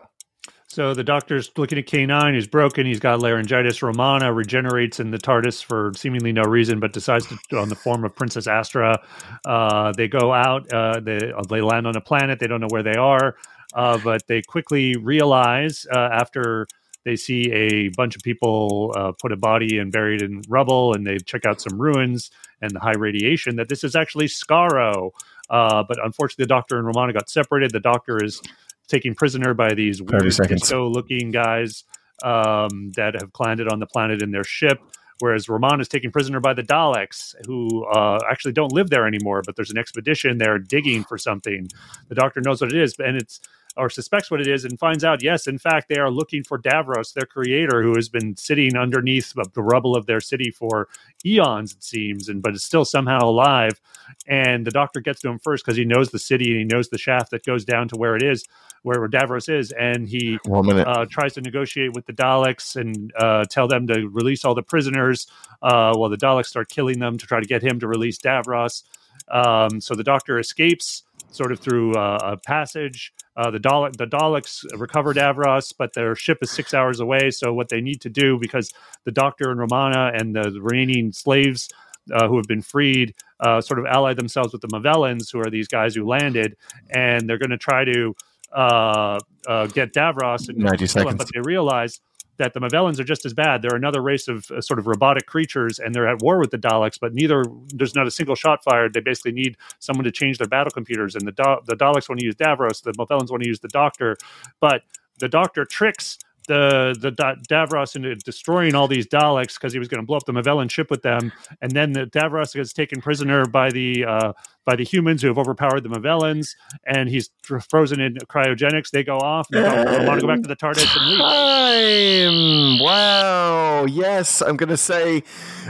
[0.68, 2.34] So the doctor's looking at K9.
[2.34, 2.84] He's broken.
[2.84, 3.82] He's got laryngitis.
[3.82, 8.04] Romana regenerates in the TARDIS for seemingly no reason, but decides to on the form
[8.04, 9.00] of Princess Astra.
[9.46, 10.70] Uh, they go out.
[10.72, 12.40] Uh, they they land on a planet.
[12.40, 13.36] They don't know where they are,
[13.74, 16.66] uh, but they quickly realize uh, after
[17.06, 21.06] they see a bunch of people uh, put a body and buried in rubble, and
[21.06, 25.12] they check out some ruins and the high radiation that this is actually Skaro.
[25.48, 27.70] Uh, but unfortunately, the doctor and Romana got separated.
[27.70, 28.42] The doctor is
[28.88, 31.84] taken prisoner by these 30 weird disco looking guys
[32.24, 34.80] um, that have landed on the planet in their ship.
[35.20, 39.42] Whereas Roman is taken prisoner by the Daleks, who uh, actually don't live there anymore,
[39.46, 41.68] but there's an expedition there digging for something.
[42.08, 43.40] The doctor knows what it is, and it's
[43.76, 46.58] or suspects what it is, and finds out, yes, in fact, they are looking for
[46.58, 50.88] Davros, their creator, who has been sitting underneath the rubble of their city for
[51.24, 53.80] eons, it seems, and but is still somehow alive.
[54.26, 56.88] And the doctor gets to him first because he knows the city and he knows
[56.88, 58.44] the shaft that goes down to where it is,
[58.82, 60.38] where Davros is, and he
[60.84, 64.62] uh, tries to negotiate with the Daleks and uh, tell them to release all the
[64.62, 65.26] prisoners.
[65.62, 68.82] Uh, while the Daleks start killing them to try to get him to release Davros.
[69.30, 73.12] Um, so the Doctor escapes sort of through uh, a passage.
[73.36, 77.30] Uh, the Dalek, the Daleks recover Davros, but their ship is six hours away.
[77.30, 78.72] So what they need to do, because
[79.04, 81.68] the Doctor and Romana and the remaining slaves
[82.12, 85.50] uh, who have been freed, uh, sort of ally themselves with the Movellans, who are
[85.50, 86.56] these guys who landed,
[86.90, 88.14] and they're going to try to
[88.52, 91.16] uh, uh, get Davros and 90 kill him, seconds.
[91.16, 92.00] but they realize
[92.38, 93.62] that the Movellans are just as bad.
[93.62, 96.58] They're another race of uh, sort of robotic creatures, and they're at war with the
[96.58, 96.98] Daleks.
[97.00, 97.44] But neither
[97.74, 98.94] there's not a single shot fired.
[98.94, 102.20] They basically need someone to change their battle computers, and the Da- the Daleks want
[102.20, 102.82] to use Davros.
[102.82, 104.16] The Movellans want to use the Doctor,
[104.60, 104.82] but
[105.18, 109.88] the Doctor tricks the the Da- Davros into destroying all these Daleks because he was
[109.88, 113.00] going to blow up the Movellan ship with them, and then the Davros gets taken
[113.00, 114.32] prisoner by the uh,
[114.66, 118.90] by the humans who have overpowered the Movellans, and he's tr- frozen in cryogenics.
[118.90, 119.46] They go off.
[119.52, 121.18] And they want to go back to the TARDIS and leave.
[121.20, 122.78] Time!
[122.80, 123.86] Wow!
[123.86, 125.22] Yes, I'm going to say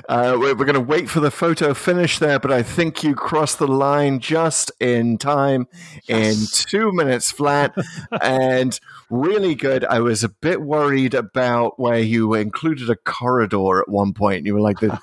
[0.09, 3.15] uh, we're, we're going to wait for the photo finish there, but I think you
[3.15, 5.69] crossed the line just in time
[6.09, 7.75] in two minutes flat
[8.23, 8.81] and
[9.11, 9.85] really good.
[9.85, 14.47] I was a bit worried about where you included a corridor at one point.
[14.47, 14.99] You were like, the,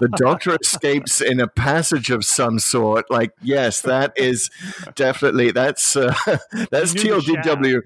[0.00, 3.10] the doctor escapes in a passage of some sort.
[3.10, 4.50] Like, yes, that is
[4.94, 6.14] definitely, that's, uh,
[6.70, 7.82] that's You knew the TLDW.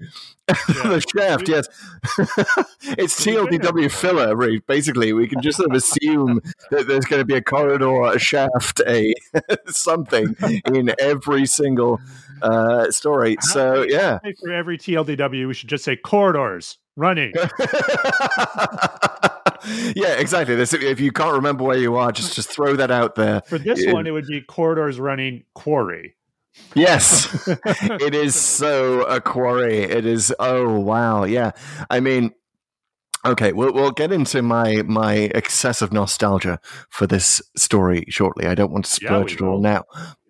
[0.47, 1.67] the shaft, yes.
[2.97, 4.59] it's TLDW filler?
[4.61, 8.17] Basically, we can just sort of assume that there's going to be a corridor, a
[8.17, 9.13] shaft, a
[9.67, 10.37] something
[10.73, 11.99] in every single
[12.41, 13.35] uh, story.
[13.41, 14.19] So, yeah.
[14.39, 17.33] For every TLDW, we should just say corridors running.
[19.95, 20.55] yeah, exactly.
[20.55, 23.41] This, if you can't remember where you are, just just throw that out there.
[23.47, 23.93] For this Yeah.
[23.93, 26.15] one, it would be corridors running quarry.
[26.75, 29.79] Yes, it is so a quarry.
[29.79, 30.33] It is.
[30.39, 31.51] Oh wow, yeah.
[31.89, 32.31] I mean,
[33.25, 38.47] okay, we'll we'll get into my my excessive nostalgia for this story shortly.
[38.47, 39.83] I don't want to Yeah, splurge we it all now.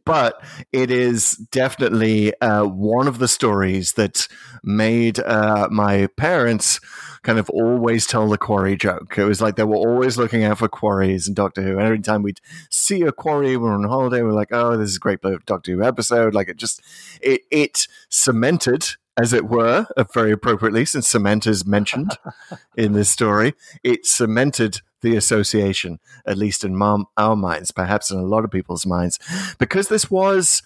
[0.07, 0.41] But
[0.71, 4.29] it is definitely uh, one of the stories that
[4.63, 6.79] made uh, my parents
[7.23, 9.17] kind of always tell the quarry joke.
[9.17, 11.71] It was like they were always looking out for quarries in Doctor Who.
[11.71, 12.39] And every time we'd
[12.71, 15.19] see a quarry, we we're on holiday, we are like, oh, this is a great
[15.45, 16.33] Doctor Who episode.
[16.33, 16.81] Like it just,
[17.21, 22.17] it, it cemented, as it were, very appropriately, since cement is mentioned
[22.77, 28.17] in this story, it cemented the association, at least in mom, our minds, perhaps in
[28.17, 29.19] a lot of people's minds,
[29.59, 30.63] because this was,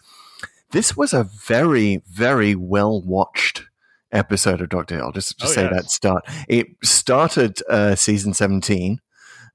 [0.72, 3.63] this was a very, very well watched
[4.12, 5.02] episode of Doctor Who.
[5.04, 5.74] I'll just, just Oh, say yes.
[5.74, 6.26] that start.
[6.48, 9.00] It started uh, season 17,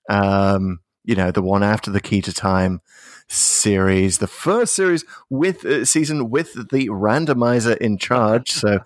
[0.09, 2.81] um, you know, the one after the Key to Time
[3.29, 8.53] series, the first series with uh, season with the randomizer in charge.
[8.53, 8.81] So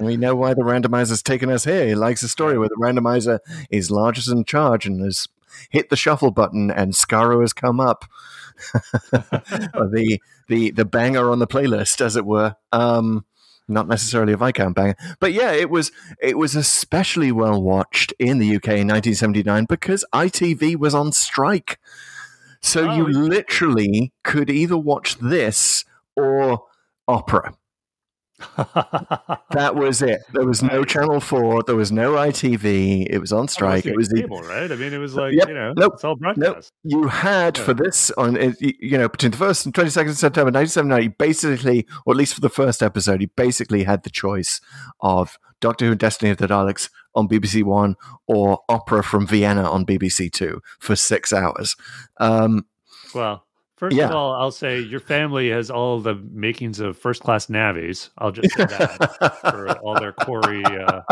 [0.00, 1.86] we know why the randomizer's taken us here.
[1.86, 5.28] He likes a story where the randomizer is largest in charge and has
[5.70, 8.04] hit the shuffle button and Skaro has come up.
[9.10, 12.56] The the the banger on the playlist, as it were.
[12.70, 13.24] Um,
[13.68, 14.96] not necessarily a Viscount banger.
[15.20, 20.04] But yeah, it was it was especially well watched in the UK in 1979 because
[20.12, 21.78] ITV was on strike.
[22.62, 25.84] So Oh, you literally could either watch this
[26.16, 26.64] or
[27.08, 27.54] opera.
[29.52, 30.22] That was it.
[30.32, 33.86] There was no Channel 4, there was no ITV, it was on oh, strike.
[33.86, 34.70] It was the cable, right?
[34.70, 35.48] I mean, it was like Yep.
[35.48, 35.92] you know, Nope.
[35.94, 36.64] it's all Nope.
[36.82, 40.12] You had for this on eh, it- you know between the first and twenty second
[40.12, 41.02] of September nineteen seventy nine.
[41.04, 44.60] You basically, or at least for the first episode, you basically had the choice
[45.00, 47.96] of Doctor Who: and Destiny of the Daleks on BBC One
[48.26, 51.76] or Opera from Vienna on BBC Two for six hours.
[52.18, 52.66] Um,
[53.14, 53.44] Well,
[53.76, 54.06] first Yeah.
[54.06, 58.10] of all, I'll say your family has all the makings of first class navies.
[58.18, 61.02] I'll just say that for all their quarry, uh,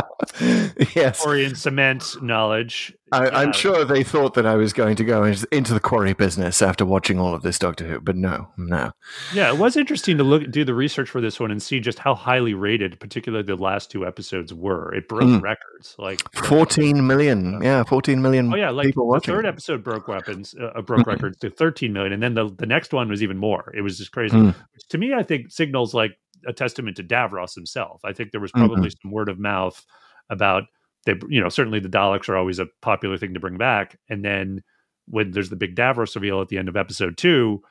[0.94, 2.94] yes, quarry and cement knowledge.
[3.12, 6.62] I, I'm sure they thought that I was going to go into the quarry business
[6.62, 8.92] after watching all of this Doctor Who, but no, no.
[9.35, 11.99] Yeah, it was interesting to look do the research for this one and see just
[11.99, 14.94] how highly rated, particularly the last two episodes were.
[14.94, 15.42] It broke Mm.
[15.42, 18.53] records, like Fourteen million, yeah, fourteen million.
[18.53, 19.35] Oh yeah, like people the watching.
[19.35, 22.92] third episode broke weapons, uh, broke records to 13 million, and then the the next
[22.92, 23.73] one was even more.
[23.77, 24.37] It was just crazy.
[24.37, 24.55] Mm.
[24.75, 26.12] Which to me, I think signals like
[26.46, 28.01] a testament to Davros himself.
[28.05, 28.66] I think there was Mm-hmm.
[28.66, 29.85] probably some word of mouth
[30.31, 30.64] about
[31.12, 34.25] they, you know, certainly the Daleks are always a popular thing to bring back, and
[34.25, 34.62] then
[35.09, 37.62] when there's the big Davros reveal at the end of episode two.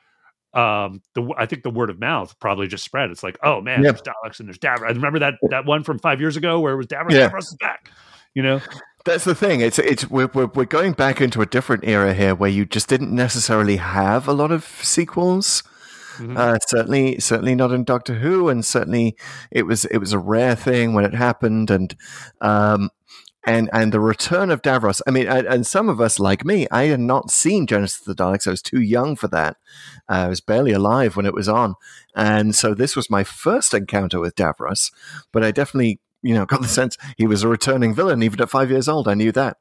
[0.52, 3.10] Um, the I think the word of mouth probably just spread.
[3.12, 3.92] It's like, oh man, Yeah.
[3.92, 4.82] there's Daleks and there's Davros.
[4.88, 7.12] I remember that that one from five years ago where it was Davros.
[7.12, 7.28] Yeah.
[7.30, 7.90] Davros is back.
[8.34, 8.60] You know,
[9.04, 9.60] That's the thing.
[9.60, 12.88] It's it's we're, we're we're going back into a different era here where you just
[12.88, 15.62] didn't necessarily have a lot of sequels.
[16.18, 16.36] Mhm.
[16.36, 19.16] Uh, certainly, certainly not in Doctor Who, and certainly
[19.52, 21.94] it was it was a rare thing when it happened, and
[22.40, 22.90] um,
[23.44, 25.00] and and the return of Davros.
[25.06, 28.16] I mean, and, and some of us, like me, I had not seen Genesis of
[28.16, 28.46] the Daleks.
[28.46, 29.56] I was too young for that.
[30.08, 31.74] Uh, I was barely alive when it was on,
[32.14, 34.92] and so this was my first encounter with Davros.
[35.32, 38.50] But I definitely, you know, got the sense he was a returning villain, even at
[38.50, 39.08] five years old.
[39.08, 39.56] I knew that.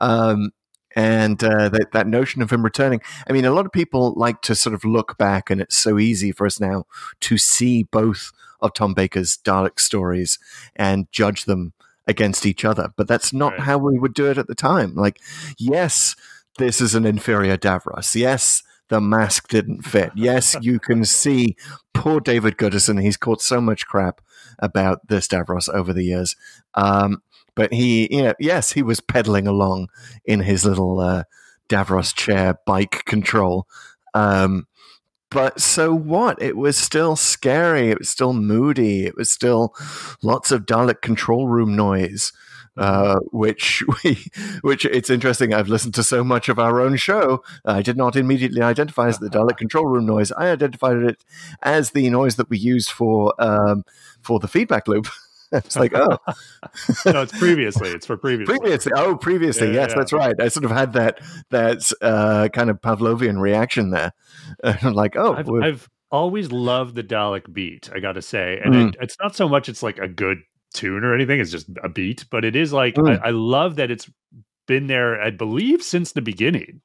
[0.00, 0.52] Um,
[0.96, 3.00] and uh, that that notion of him returning.
[3.28, 5.98] I mean, a lot of people like to sort of look back, and it's so
[5.98, 6.84] easy for us now
[7.22, 10.38] to see both of Tom Baker's Dalek stories
[10.76, 11.72] and judge them
[12.06, 12.90] against each other.
[12.96, 13.60] But that's not Right.
[13.62, 14.94] how we would do it at the time.
[14.94, 15.18] Like,
[15.58, 16.14] yes,
[16.58, 18.14] this is an inferior Davros.
[18.14, 20.12] Yes, the mask didn't fit.
[20.16, 21.56] Yes, you can see
[21.94, 23.00] poor David Gooderson.
[23.00, 24.20] He's caught so much crap
[24.58, 26.36] about this Davros over the years.
[26.74, 27.22] Um,
[27.56, 29.88] but he, you know, yes, he was pedaling along
[30.24, 31.22] in his little uh,
[31.68, 33.66] Davros chair bike control.
[34.12, 34.66] Um,
[35.34, 36.40] but so what?
[36.40, 37.90] It was still scary.
[37.90, 39.04] It was still moody.
[39.04, 39.74] It was still
[40.22, 42.32] lots of Dalek control room noise.
[42.76, 44.26] Uh, which we,
[44.62, 45.52] which it's interesting.
[45.52, 47.42] I've listened to so much of our own show.
[47.64, 50.32] I did not immediately identify as the Dalek control room noise.
[50.32, 51.24] I identified it
[51.62, 53.84] as the noise that we used for um,
[54.22, 55.08] for the feedback loop.
[55.64, 56.18] it's like, oh,
[57.06, 57.90] no, it's previously.
[57.90, 58.58] It's for previously.
[58.58, 59.96] previously oh previously Yeah, yes yeah.
[59.96, 64.12] that's right i sort of had that that uh, kind of pavlovian reaction there
[64.82, 67.90] like oh I've, I've always loved the Dalek beat.
[67.92, 68.88] I got to say, and Mm.
[68.90, 70.38] it, it's not so much it's like a good
[70.72, 71.40] tune or anything.
[71.40, 73.20] It's just a beat, but it is like Mm.
[73.20, 74.08] I, I love that it's
[74.68, 75.20] been there.
[75.20, 76.82] I believe since the beginning.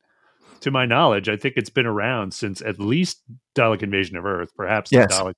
[0.62, 3.22] To my knowledge, I think it's been around since at least
[3.56, 5.08] Dalek Invasion of Earth, perhaps Yes.
[5.18, 5.34] Dalek.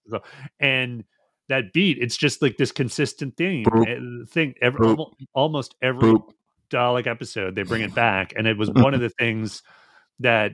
[0.59, 1.03] And
[1.49, 3.63] that beat, it's just like this consistent thing.
[3.65, 4.29] Boop.
[4.29, 5.13] Thing every, Boop.
[5.33, 6.31] almost every Boop.
[6.69, 9.61] Dalek episode, they bring it back, and it was one of the things
[10.19, 10.53] that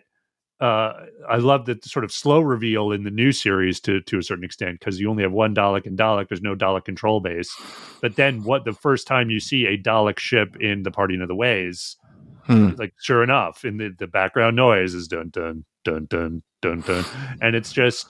[0.60, 4.24] uh, I love the sort of slow reveal in the new series to to a
[4.24, 6.30] certain extent because you only have one Dalek and Dalek.
[6.30, 7.56] There's no Dalek control base,
[8.02, 11.28] but then what the first time you see a Dalek ship in the Parting of
[11.28, 11.96] the Ways,
[12.48, 12.70] Hmm.
[12.78, 17.06] like sure enough, in the the background noise is dun dun dun dun dun dun,
[17.40, 18.10] and it's just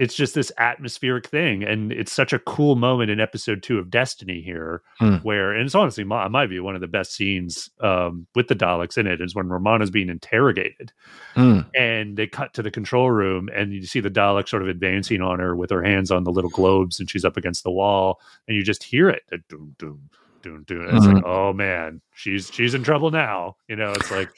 [0.00, 3.90] it's just this atmospheric thing, and it's such a cool moment in episode two of
[3.90, 5.16] Destiny here, Hmm.
[5.16, 8.48] where and it's honestly, my, in my view, one of the best scenes um, with
[8.48, 10.90] the Daleks in it is when Romana's being interrogated
[11.36, 11.66] Mm.
[11.76, 15.20] and they cut to the control room and you see the Dalek sort of advancing
[15.20, 18.20] on her with her hands on the little globes and she's up against the wall
[18.48, 19.22] and you just hear it.
[19.48, 20.10] Doom, doom,
[20.42, 20.86] doom, doom.
[20.90, 23.56] It's like, oh man, she's she's in trouble now.
[23.68, 24.30] You know, it's like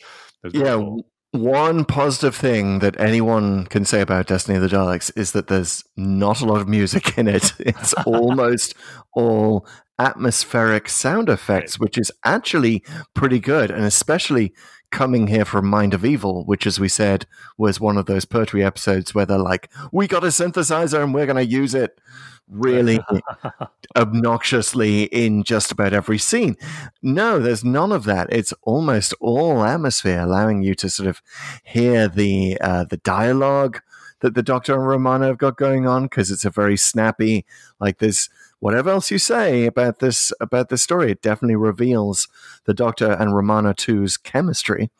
[0.53, 1.07] yeah cool.
[1.33, 5.83] One positive thing that anyone can say about destiny of the daleks is that there's
[5.97, 7.53] not a lot of music in it.
[7.59, 8.75] It's almost
[9.15, 9.67] all
[9.99, 12.83] atmospheric sound effects which is actually
[13.15, 14.53] pretty good and especially
[14.91, 18.65] coming here from mind of evil which as we said was one of those pertwee
[18.65, 22.01] episodes where they're like we got a synthesizer and we're going to use it
[22.49, 23.01] really
[23.97, 26.57] obnoxiously in just about every scene.
[27.03, 28.29] No, there's none of that.
[28.31, 31.23] It's almost all atmosphere, allowing you to sort of
[31.65, 33.81] hear the uh, the dialogue
[34.21, 37.45] that the Doctor and Romana have got going on because it's a very snappy.
[37.81, 38.29] Like this.
[38.61, 42.29] whatever else you say about this about this story, it definitely reveals
[42.65, 44.91] the Doctor and Romana 2's chemistry,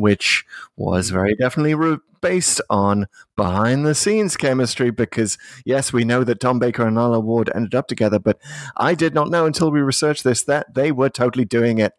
[0.00, 0.44] which
[0.76, 4.90] was very definitely re- based on behind the scenes chemistry.
[4.90, 8.38] Because yes, we know that Tom Baker and Lalla Ward ended up together, but
[8.76, 11.92] I did not know until we researched this that they were totally doing it.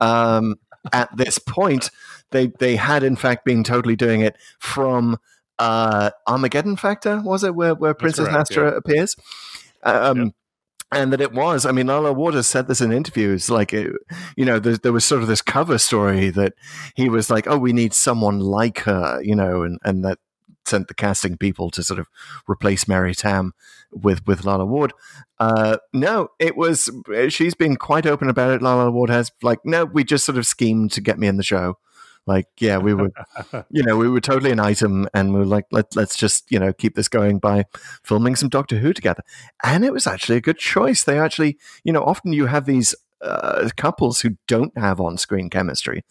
[0.00, 0.56] Um,
[0.92, 1.90] at this point,
[2.30, 5.18] they they had in fact been totally doing it from
[5.58, 8.76] uh, Armageddon Factor, was it, where where Princess correct, Astra yeah.
[8.76, 9.16] appears?
[9.82, 10.34] Um,
[10.92, 11.66] And that it was.
[11.66, 13.48] I mean, Lala Waters said this in interviews.
[13.48, 13.92] Like, it,
[14.36, 16.54] you know, there, there was sort of this cover story that
[16.96, 20.18] he was like, "Oh, we need someone like her," you know, and and that
[20.64, 22.06] sent the casting people to sort of
[22.48, 23.52] replace Mary Tamm
[23.92, 24.92] with with Lalla Ward.
[25.38, 26.90] Uh, no, it was.
[27.28, 28.62] She's been quite open about it.
[28.62, 31.42] Lalla Ward has like, no, we just sort of schemed to get me in the
[31.42, 31.78] show.
[32.26, 33.10] Like, yeah, we were,
[33.70, 36.58] you know, we were totally an item, and we were like, let let's just you
[36.58, 37.64] know keep this going by
[38.04, 39.22] filming some Doctor Who together.
[39.64, 41.02] And it was actually a good choice.
[41.02, 42.94] They actually, you know, often you have these.
[43.22, 46.02] Uh, couples who don't have on-screen chemistry,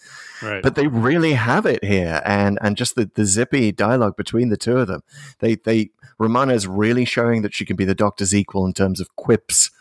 [0.44, 0.62] Right.
[0.62, 4.58] but they really have it here and and just the, the zippy dialogue between the
[4.58, 5.02] two of them
[5.40, 5.90] they they
[6.20, 9.72] romana is really showing that she can be the doctor's equal in terms of quips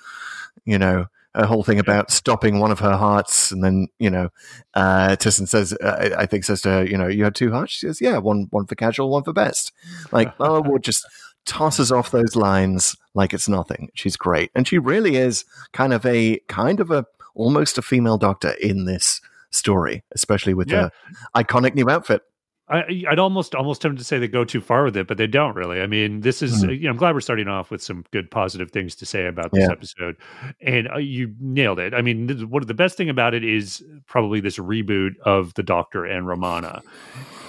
[0.65, 4.31] you know a whole thing about stopping one of her hearts and then you know
[4.75, 7.73] uh says uh, I think says to her you know you had two hearts?
[7.73, 9.73] She says yeah one one for casual one for best.
[10.13, 11.07] Like Lalla Ward just
[11.45, 13.91] tosses off those lines like it's nothing.
[13.95, 14.51] She's great.
[14.55, 18.85] And she really is kind of a kind of a almost a female doctor in
[18.85, 19.21] this
[19.51, 20.91] story especially with Yeah.
[21.35, 22.23] the iconic new outfit
[22.71, 25.27] I, I'd almost almost tempted to say they go too far with it, but they
[25.27, 25.81] don't really.
[25.81, 26.77] I mean, this is Mhm.
[26.79, 29.53] you know, I'm glad we're starting off with some good positive things to say about
[29.53, 29.73] this Yeah.
[29.73, 30.17] episode,
[30.61, 31.95] and uh, you nailed it.
[31.95, 35.63] I mean, this, what the best thing about it is probably this reboot of the
[35.63, 36.83] Doctor and Romana,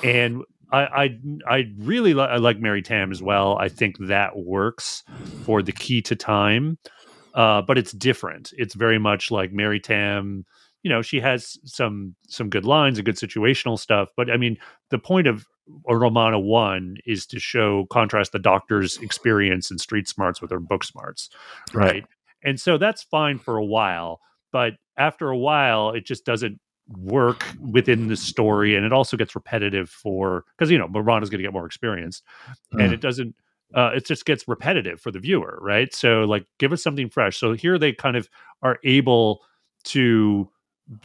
[0.03, 1.19] and I I,
[1.57, 3.57] I really li- I like Mary Tamm as well.
[3.57, 5.03] I think that works
[5.43, 6.77] for the key to time,
[7.33, 8.53] uh, but it's different.
[8.57, 10.45] It's very much like Mary Tamm.
[10.83, 14.57] You know, she has some some good lines and good situational stuff, but I mean,
[14.91, 15.45] the point of
[15.87, 20.83] Romana one is to show contrast the doctor's experience and street smarts with her book
[20.83, 21.29] smarts,
[21.73, 22.03] right?
[22.03, 22.05] Right.
[22.43, 24.21] And so that's fine for a while,
[24.51, 29.35] but after a while, it just doesn't work within the story, and it also gets
[29.35, 32.21] repetitive for because you know Romana's going to get more experience,
[32.77, 32.93] and Mm.
[32.93, 33.35] it doesn't.
[33.75, 35.93] Uh, it just gets repetitive for the viewer, right?
[35.93, 37.37] So, like, give us something fresh.
[37.37, 38.29] So here they kind of
[38.63, 39.41] are able
[39.85, 40.49] to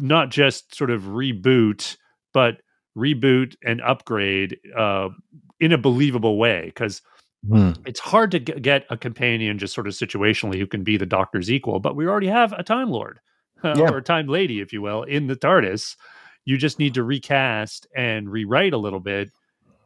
[0.00, 1.96] not just sort of reboot,
[2.32, 2.58] but
[2.96, 5.08] reboot and upgrade uh,
[5.60, 7.02] in a believable way because
[7.46, 7.72] Hmm.
[7.84, 11.04] it's hard to g- get a companion just sort of situationally who can be the
[11.04, 13.20] doctor's equal but we already have a time lord
[13.64, 13.72] Yeah.
[13.90, 15.94] or a time lady if you will in the tardis
[16.46, 19.30] you just need to recast and rewrite a little bit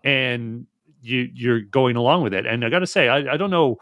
[0.05, 0.69] and
[1.03, 3.79] you you're going along with it and i gotta say i, I don't know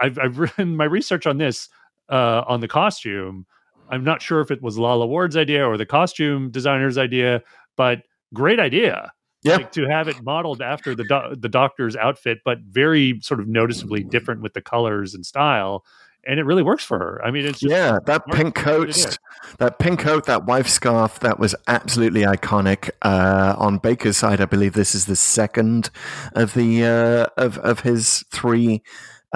[0.00, 1.68] I've, I've written my research on this
[2.08, 3.46] uh, on the costume
[3.90, 7.42] i'm not sure if it was lalla ward's idea or the costume designer's idea
[7.76, 8.02] but
[8.34, 9.12] great idea
[9.42, 9.56] Yeah.
[9.56, 13.46] like, to have it modeled after the do- the doctor's outfit, but very sort of
[13.46, 15.84] noticeably different with the colors and style,
[16.26, 17.20] and it really works for her.
[17.24, 19.18] I mean, it's just, yeah, that pink coat,
[19.58, 22.90] that pink coat, that wife scarf, that was absolutely iconic.
[23.02, 25.90] Uh, on Baker's side, I believe this is the second
[26.34, 28.82] of the uh, of of his three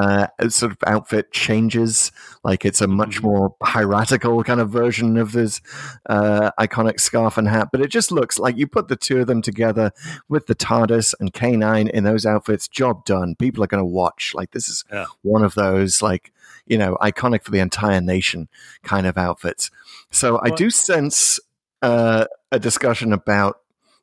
[0.00, 2.10] uh, sort of outfit changes.
[2.44, 3.22] Like it's a much Mhm.
[3.24, 5.60] more piratical kind of version of his
[6.08, 7.68] uh, iconic scarf and hat.
[7.72, 9.92] But it just looks like you put the two of them together
[10.28, 12.68] with the TARDIS and K9 in those outfits.
[12.68, 13.34] Job done.
[13.34, 14.32] People are going to watch.
[14.34, 15.06] Like this is Yeah.
[15.22, 16.32] one of those like
[16.66, 18.48] you know iconic for the entire nation
[18.82, 19.70] kind of outfits.
[20.10, 21.40] So I do sense
[21.82, 23.60] uh, a discussion about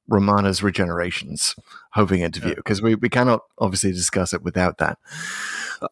[0.08, 1.58] Romana's regenerations
[1.91, 4.97] hoving interview because we, we cannot obviously discuss it without that.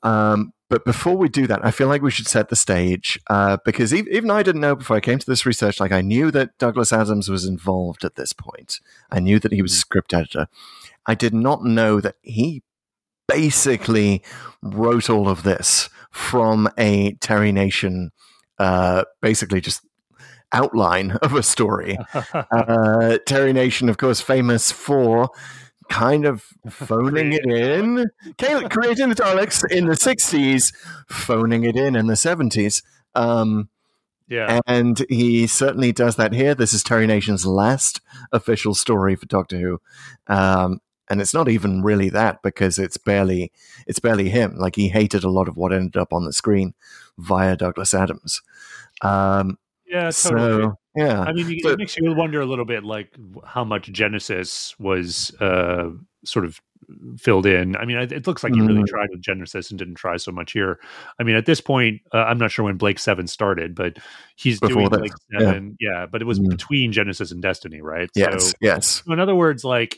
[0.03, 3.57] Um, but before we do that, I feel like we should set the stage uh,
[3.63, 5.79] because even, even I didn't know before I came to this research.
[5.79, 8.79] Like I knew that Douglas Adams was involved at this point.
[9.11, 10.47] I knew that he was a script editor.
[11.05, 12.63] I did not know that he
[13.27, 14.23] basically
[14.61, 18.11] wrote all of this from a Terry Nation,
[18.57, 19.81] uh, basically just
[20.51, 21.97] outline of a story.
[22.33, 25.29] uh, Terry Nation, of course, famous for
[25.89, 28.05] kind of phoning it in,
[28.69, 30.73] creating the Daleks in the 60s,
[31.07, 32.83] phoning it in in the 70s.
[33.13, 33.69] Um,
[34.27, 36.55] yeah, and he certainly does that here.
[36.55, 39.81] This is Terry Nation's last official story for Doctor Who.
[40.27, 43.51] Um, and it's not even really that because it's barely
[43.85, 44.55] it's barely him.
[44.57, 46.73] Like he hated a lot of what ended up on the screen
[47.17, 48.41] via Douglas Adams.
[49.01, 49.59] Um,
[49.95, 50.63] yeah, totally.
[50.63, 53.15] so yeah, I mean, So- it makes you wonder a little bit, like
[53.45, 55.89] how much Genesis was uh,
[56.23, 56.59] sort of
[57.17, 57.75] filled in.
[57.75, 58.87] I mean, it looks like he really Mm.
[58.87, 60.79] tried with Genesis and didn't try so much here.
[61.19, 63.97] I mean, at this point, uh, I'm not sure when Blake Seven started, but
[64.35, 65.39] he's Before doing that, Blake yeah.
[65.39, 66.05] Seven, yeah.
[66.05, 66.49] But it was Mm.
[66.49, 68.09] between Genesis and Destiny, right?
[68.15, 69.03] Yes, So, yes.
[69.05, 69.97] so in other words, like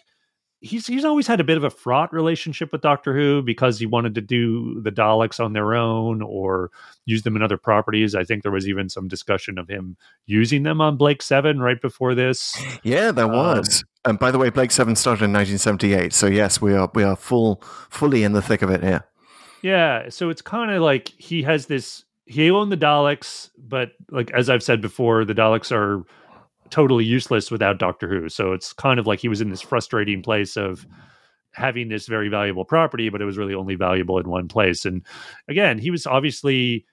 [0.62, 3.86] he's he's always had a bit of a fraught relationship with Doctor Who because he
[3.86, 6.72] wanted to do the Daleks on their own or
[7.06, 8.16] use them in other properties.
[8.16, 11.80] I think there was even some discussion of him using them on Blake Seven right
[11.82, 12.56] before this.
[12.84, 13.84] Yeah, there Um, was.
[14.06, 16.14] and by the way, Blake Seven started in 1978.
[16.14, 19.04] So yes, we are we are full fully in the thick of it here.
[19.62, 22.04] Yeah, so it's kind of like he has this.
[22.26, 26.04] He owned the Daleks, but like as I've said before, the Daleks are
[26.70, 28.30] totally useless without Doctor Who.
[28.30, 30.86] So it's kind of like he was in this frustrating place of
[31.52, 34.86] having this very valuable property, but it was really only valuable in one place.
[34.86, 35.04] And
[35.48, 36.86] again, he was obviously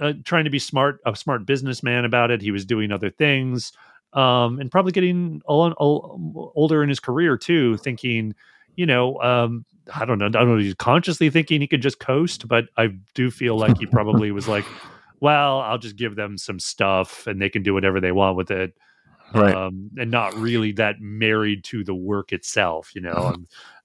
[0.00, 2.42] uh, trying to be smart, a smart businessman about it.
[2.42, 3.72] He was doing other things,
[4.14, 8.34] um, and probably getting ol- ol- older in his career too, thinking,
[8.74, 9.64] you know, um,
[9.94, 12.66] I don't know, I don't know, if he's consciously thinking he could just coast, but
[12.76, 14.64] I do feel like he probably was like,
[15.20, 18.50] well, I'll just give them some stuff and they can do whatever they want with
[18.50, 18.74] it
[19.34, 19.54] Right.
[19.54, 23.34] um, and not really that married to the work itself, you know.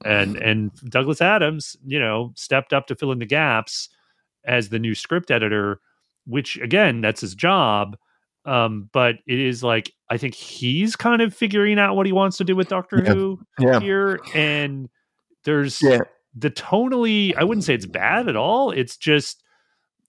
[0.05, 3.89] And, and and Douglas Adams, you know, stepped up to fill in the gaps
[4.45, 5.79] as the new script editor,
[6.25, 7.97] which again, that's his job.
[8.45, 12.37] Um, but it is like I think he's kind of figuring out what he wants
[12.37, 13.13] to do with Doctor Yeah.
[13.13, 13.79] Who yeah.
[13.79, 14.89] here, and
[15.45, 15.99] there's Yeah.
[16.35, 17.33] the tonally.
[17.37, 18.71] I wouldn't say it's bad at all.
[18.71, 19.43] It's just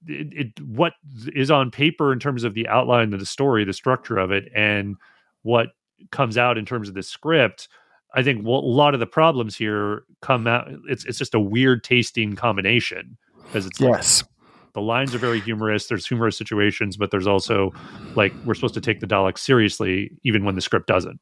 [0.06, 0.92] it, it what
[1.34, 4.50] is on paper in terms of the outline of the story, the structure of it,
[4.54, 4.96] and
[5.44, 5.68] what
[6.10, 7.68] comes out in terms of the script.
[8.14, 10.68] I think well, a lot of the problems here come out.
[10.88, 13.16] It's it's just a weird tasting combination
[13.46, 14.24] because it's like Yes.
[14.72, 15.86] the lines are very humorous.
[15.86, 17.72] There's humorous situations, but there's also
[18.16, 21.20] like we're supposed to take the Daleks seriously, even when the script doesn't.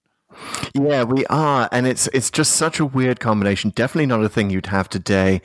[0.75, 3.71] Yeah, we are, and it's it's just such a weird combination.
[3.71, 5.43] Definitely not a thing you'd have today.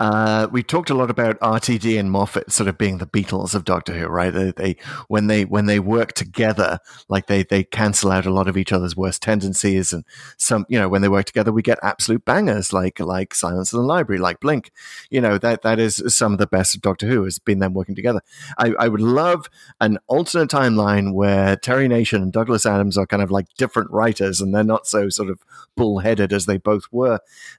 [0.00, 3.64] Uh, we talked a lot about RTD and Moffat sort of being the Beatles of
[3.64, 4.32] Doctor Who, right?
[4.32, 4.76] They, they
[5.08, 6.78] when they when they work together,
[7.08, 10.04] like they they cancel out a lot of each other's worst tendencies, and
[10.38, 13.78] some you know when they work together, we get absolute bangers like like Silence in
[13.78, 14.70] the Library, like Blink.
[15.10, 17.74] You know that that is some of the best of Doctor Who has been them
[17.74, 18.22] working together.
[18.56, 19.48] I, I would love
[19.80, 24.21] an alternate timeline where Terry Nation and Douglas Adams are kind of like different writers
[24.40, 25.40] and they're not so sort of
[25.76, 27.18] bullheaded as they both were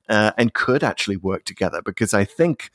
[0.09, 2.69] uh, and could actually work together because I think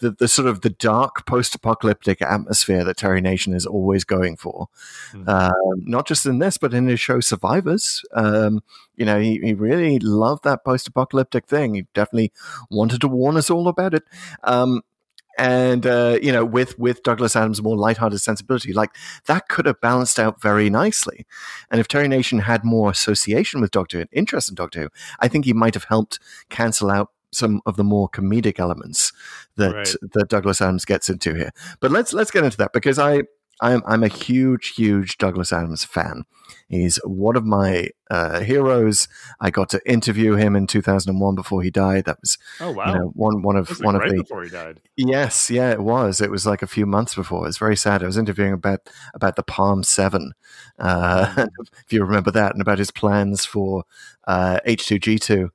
[0.00, 4.68] that the sort of the dark post-apocalyptic atmosphere that Terry Nation is always going for,
[5.12, 5.28] Mhm.
[5.28, 8.02] um, not just in this but in his show Survivors.
[8.12, 8.62] Um,
[8.96, 11.74] you know, he, he really loved that post-apocalyptic thing.
[11.74, 12.32] He definitely
[12.70, 14.02] wanted to warn us all about it.
[14.44, 14.82] Um,
[15.40, 18.90] and uh, you know, with with Douglas Adams' more lighthearted sensibility, like
[19.24, 21.26] that could have balanced out very nicely.
[21.70, 24.88] And if Terry Nation had more association with Doctor Who, and interest in Doctor Who,
[25.18, 26.20] I think he might have helped
[26.50, 29.12] cancel out some of the more comedic elements
[29.56, 29.94] that Right.
[30.12, 31.52] that Douglas Adams gets into here.
[31.80, 33.22] But let's let's get into that because I
[33.60, 36.24] I'm I'm a huge huge Douglas Adams fan.
[36.68, 39.08] He's one of my uh, heroes.
[39.40, 42.04] I got to interview him in 2001 before he died.
[42.04, 42.86] That was Oh wow!
[42.86, 44.80] you know one one of one like of the before he died.
[44.96, 46.20] Yes, yeah, it was.
[46.20, 47.46] It was like a few months before.
[47.48, 48.02] It's very sad.
[48.02, 50.32] I was interviewing about about the Palm Seven,
[50.78, 51.46] uh,
[51.84, 53.84] if you remember that, and about his plans for
[54.26, 55.50] uh, H two G two.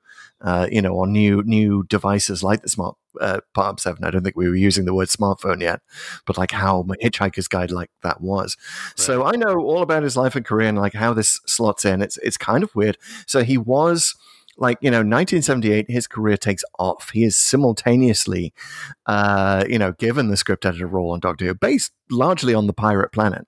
[0.45, 4.03] Uh, you know, on new new devices like the smart uh, Palm Seven.
[4.03, 5.81] I don't think we were using the word smartphone yet,
[6.27, 8.55] but like how my Hitchhiker's Guide like that was.
[8.95, 12.03] So I know all about his life and career and like how this slots in.
[12.03, 12.99] It's it's kind of weird.
[13.25, 14.13] So he was
[14.57, 18.53] like you know 1978 his career takes off he is simultaneously
[19.05, 22.71] uh you know given the script editor role on doctor who based largely on the
[22.71, 23.45] pirate planet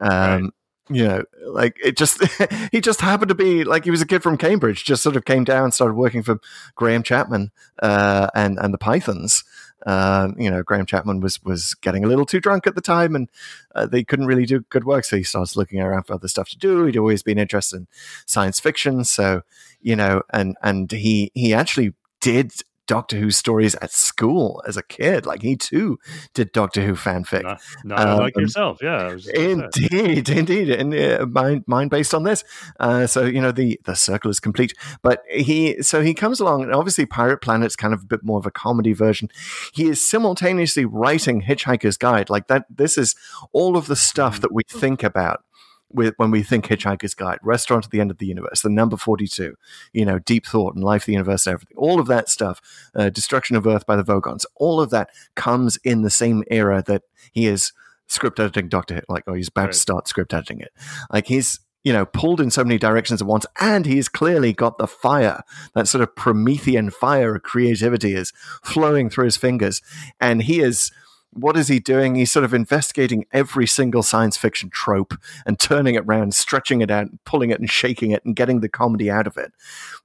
[0.00, 0.10] um
[0.44, 0.50] Right.
[0.90, 2.22] You know like it just
[2.72, 5.24] he just happened to be like he was a kid from cambridge just sort of
[5.24, 6.40] came down and started working for
[6.74, 9.44] graham chapman uh and and the pythons
[9.86, 13.14] um, you know, Graham Chapman was was getting a little too drunk at the time,
[13.14, 13.30] and
[13.74, 15.04] uh, they couldn't really do good work.
[15.04, 16.84] So he starts looking around for other stuff to do.
[16.84, 17.86] He'd always been interested in
[18.26, 19.42] science fiction, so
[19.80, 22.52] you know, and and he he actually did
[22.90, 25.24] Doctor Who stories at school as a kid.
[25.24, 26.00] Like he too
[26.34, 27.44] did Doctor Who fanfic.
[27.44, 28.96] Not, not like Um, yourself, yeah.
[28.96, 29.88] I was just gonna say.
[29.92, 32.42] Indeed, indeed, and uh, mine, mine based on this.
[32.80, 34.74] Uh, so you know the the circle is complete.
[35.02, 38.40] But he, so he comes along, and obviously Pirate Planet's kind of a bit more
[38.40, 39.28] of a comedy version.
[39.72, 42.64] He is simultaneously writing Hitchhiker's Guide, like that.
[42.68, 43.14] This is
[43.52, 45.44] all of the stuff that we think about.
[45.92, 48.96] With, when we think Hitchhiker's Guide, Restaurant at the End of the Universe, the number
[48.96, 49.56] 42,
[49.92, 52.60] you know, Deep Thought and Life, the Universe, and everything, all of that stuff,
[52.94, 56.82] uh, Destruction of Earth by the Vogons, all of that comes in the same era
[56.86, 57.72] that he is
[58.06, 59.72] script editing Doctor Who, like, or he's about Right.
[59.72, 60.72] to start script editing it.
[61.12, 64.76] Like, he's you know, pulled in so many directions at once, and he's clearly got
[64.76, 65.42] the fire.
[65.74, 69.80] That sort of Promethean fire of creativity is flowing through his fingers,
[70.20, 70.92] and he is.
[71.32, 72.16] What is he doing?
[72.16, 75.14] He's sort of investigating every single science fiction trope
[75.46, 78.68] and turning it around, stretching it out, pulling it and shaking it, and getting the
[78.68, 79.52] comedy out of it,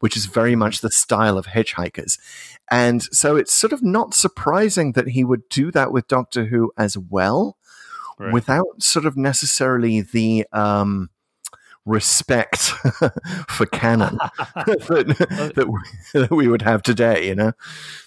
[0.01, 2.19] which is very much the style of Hitchhikers.
[2.69, 6.71] And so it's sort of not surprising that he would do that with Doctor Who
[6.77, 7.57] as well,
[8.17, 8.31] Right.
[8.31, 11.09] without sort of necessarily the um,
[11.85, 12.57] respect
[13.49, 14.17] for canon
[14.55, 17.51] that, that, we, that we would have today, you know?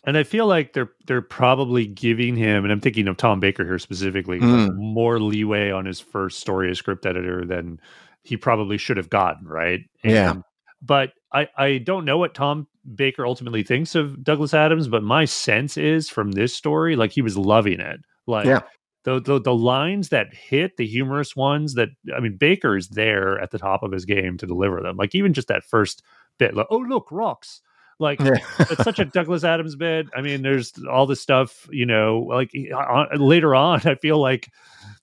[0.05, 3.65] and I feel like they're they're probably giving him, and I'm thinking of Tom Baker
[3.65, 4.77] here specifically, like, hmm.
[4.77, 7.81] more leeway on his first story as script editor than
[8.23, 9.81] he probably should have gotten, right?
[10.03, 10.35] Yeah.
[10.83, 15.25] But I I don't know what Tom Baker ultimately thinks of Douglas Adams, but my
[15.25, 18.47] sense is from this story, like he was loving it, like.
[18.47, 18.61] Yeah.
[19.05, 23.39] The, the the lines that hit the humorous ones that I mean Baker is there
[23.41, 26.03] at the top of his game to deliver them like even just that first
[26.39, 27.63] bit like oh look rocks
[28.01, 28.37] like Yeah.
[28.61, 30.07] it's such a Douglas Adams bit.
[30.15, 34.49] I mean, there's all this stuff, you know, like on, later on, I feel like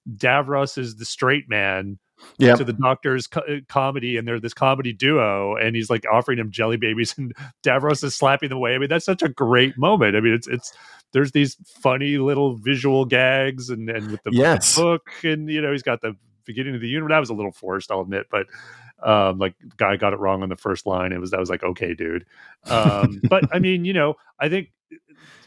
[0.09, 1.99] Davros is the straight man
[2.39, 2.57] Yep.
[2.59, 6.39] to the doctor's co- uh, comedy, and they're this comedy duo, and he's like offering
[6.39, 8.73] him jelly babies, and Davros is slapping them away.
[8.73, 10.15] I mean, that's such a great moment.
[10.15, 10.71] I mean, it's it's
[11.15, 14.75] there's these funny little visual gags, and and with the Yes.
[14.75, 17.09] book, and you know, he's got the beginning of the universe.
[17.11, 18.47] That was a little forced, I'll admit, but
[19.03, 21.11] um like guy got it wrong on the first line.
[21.11, 22.25] It was that was like okay dude.
[22.67, 24.71] Um but i mean you know i think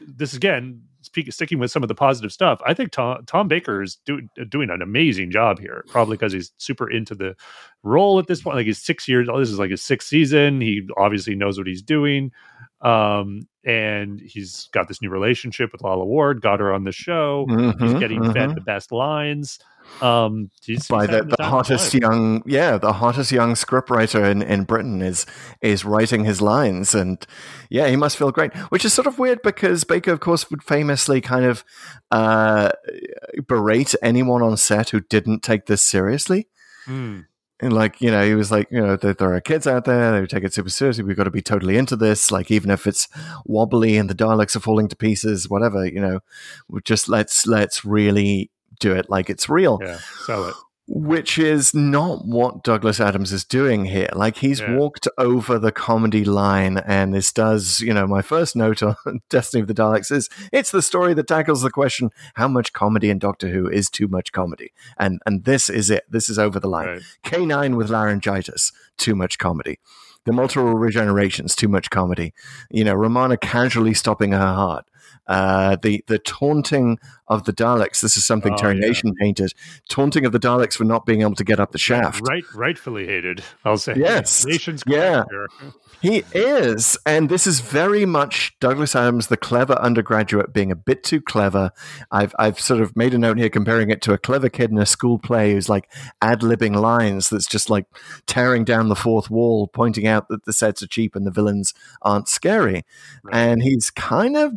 [0.00, 3.82] this again speak, sticking with some of the positive stuff i think tom tom baker
[3.82, 7.34] is doing doing an amazing job here probably because he's super into the
[7.82, 8.56] role at this point.
[8.56, 10.60] Like he's six years this is like his sixth season.
[10.60, 12.32] He obviously knows what he's doing
[12.80, 17.44] um and he's got this new relationship with lalla ward got her on the show
[17.48, 17.56] he's
[17.92, 18.32] Mhm, getting mhm.
[18.32, 19.58] fed the best lines
[20.00, 24.42] um he's, by he's the, the his hottest young yeah the hottest young scriptwriter in,
[24.42, 25.26] in britain is
[25.60, 27.26] is writing his lines and
[27.68, 30.62] yeah he must feel great which is sort of weird because baker of course would
[30.62, 31.64] famously kind of
[32.12, 32.70] uh
[33.46, 36.46] berate anyone on set who didn't take this seriously
[36.86, 37.26] Mm.
[37.60, 40.12] And like you know he was like you know there, there are kids out there
[40.12, 42.86] they take it super seriously we've got to be totally into this like even if
[42.86, 43.08] it's
[43.44, 46.20] wobbly and the Daleks are falling to pieces whatever you know
[46.84, 49.80] just let's let's really do it like it's real.
[49.82, 50.54] Yeah sell it
[50.90, 54.08] which is not what Douglas Adams is doing here.
[54.14, 54.74] Like he's Yeah.
[54.76, 58.96] walked over the comedy line, and this does, you know, my first note on
[59.28, 63.10] Destiny of the Daleks is it's the story that tackles the question: how much comedy
[63.10, 66.04] in Doctor Who is too much comedy, and and this is it.
[66.10, 66.86] This is over the line.
[66.88, 67.02] Right.
[67.22, 69.78] K nine with laryngitis, too much comedy.
[70.24, 72.34] The multiple regenerations, too much comedy.
[72.70, 74.84] You know, Romana casually stopping her heart.
[75.28, 76.98] Uh, the the taunting
[77.28, 78.00] of the Daleks.
[78.00, 78.86] This is something Oh, Terry yeah.
[78.88, 79.52] Nation painted.
[79.88, 82.26] Taunting of the Daleks for not being able to get up the shaft.
[82.26, 83.44] Right, rightfully hated.
[83.64, 83.94] I'll say.
[83.96, 84.46] Yes.
[84.46, 85.24] nation's Yeah.
[86.00, 91.02] He is, and this is very much Douglas Adams, the clever undergraduate, being a bit
[91.02, 91.72] too clever.
[92.10, 94.78] I've I've sort of made a note here comparing it to a clever kid in
[94.78, 95.90] a school play who's like
[96.22, 97.86] ad libbing lines that's just like
[98.26, 101.74] tearing down the fourth wall, pointing out that the sets are cheap and the villains
[102.00, 102.84] aren't scary.
[103.24, 103.34] Right.
[103.34, 104.52] And he's kind of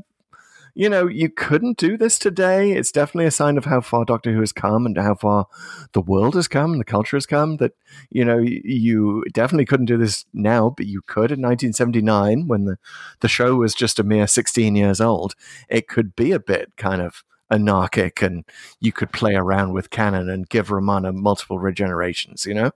[0.74, 2.72] you know, you couldn't do this today.
[2.72, 5.48] It's definitely a sign of how far Doctor Who has come and how far
[5.94, 7.58] the world has come the culture has come.
[7.58, 7.74] That
[8.10, 12.78] you know, you definitely couldn't do this now, but you could in 1979 when the
[13.20, 15.36] the show was just a mere 16 years old.
[15.70, 18.46] It could be a bit kind of anarchic, and
[18.80, 22.46] you could play around with canon and give Romana multiple regenerations.
[22.46, 22.72] You know,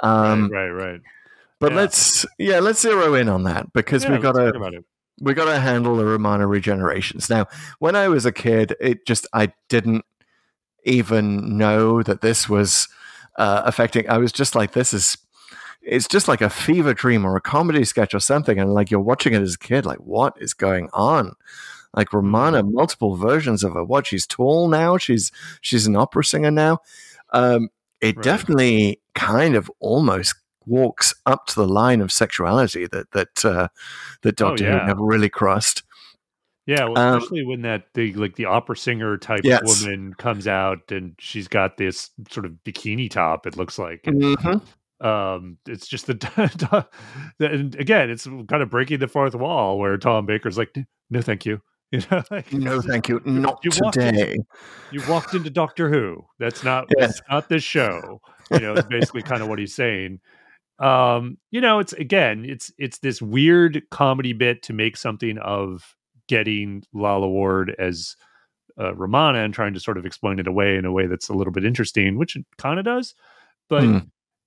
[0.00, 1.00] um, right, right, right.
[1.60, 1.76] but yeah.
[1.76, 4.56] let's yeah, let's zero in on that because Yeah, we've got let's
[5.20, 7.28] we got to handle the Romana regenerations.
[7.30, 7.46] Now,
[7.78, 10.04] when I was a kid, it just I didn't
[10.84, 12.88] even know that this was
[13.36, 14.08] uh, affecting.
[14.08, 15.18] I was just like, this is.
[15.80, 19.00] It's just like a fever dream or a comedy sketch or something, and like you're
[19.00, 21.34] watching it as a kid, like what is going on?
[21.94, 23.84] Like Romana, multiple versions of her.
[23.84, 24.98] What she's tall now.
[24.98, 26.80] She's she's an opera singer now.
[27.32, 27.70] Um,
[28.02, 28.24] it Right.
[28.24, 30.34] definitely kind of almost
[30.68, 33.68] walks up to the line of sexuality that that uh,
[34.22, 34.78] that Doctor Oh, yeah.
[34.80, 35.82] Who never really crossed.
[36.66, 39.82] Yeah, well, Um, especially when that the like the opera singer type Yes.
[39.82, 43.46] woman comes out and she's got this sort of bikini top.
[43.46, 44.60] It looks like, Mhm.
[45.00, 46.86] um, it's just the,
[47.40, 50.76] and again, it's kind of breaking the fourth wall where Tom Baker's like,
[51.10, 51.60] no, thank you.
[51.90, 54.36] You know, like, No, thank you, not You today.
[54.92, 56.22] you walked into Doctor Who.
[56.38, 57.12] That's not Yes.
[57.16, 58.20] that's not this show.
[58.50, 60.20] You know, it's basically kind of what he's saying.
[60.78, 65.94] Um, you know, it's again, it's it's this weird comedy bit to make something of
[66.28, 68.14] getting Lalla Ward as
[68.78, 71.34] uh, Romana and trying to sort of explain it away in a way that's a
[71.34, 73.14] little bit interesting, which it kind of does.
[73.68, 73.98] But Hmm.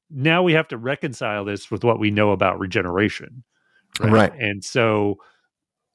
[0.09, 3.43] now we have to reconcile this with what we know about regeneration.
[3.99, 4.11] Right.
[4.11, 4.33] right.
[4.39, 5.17] And so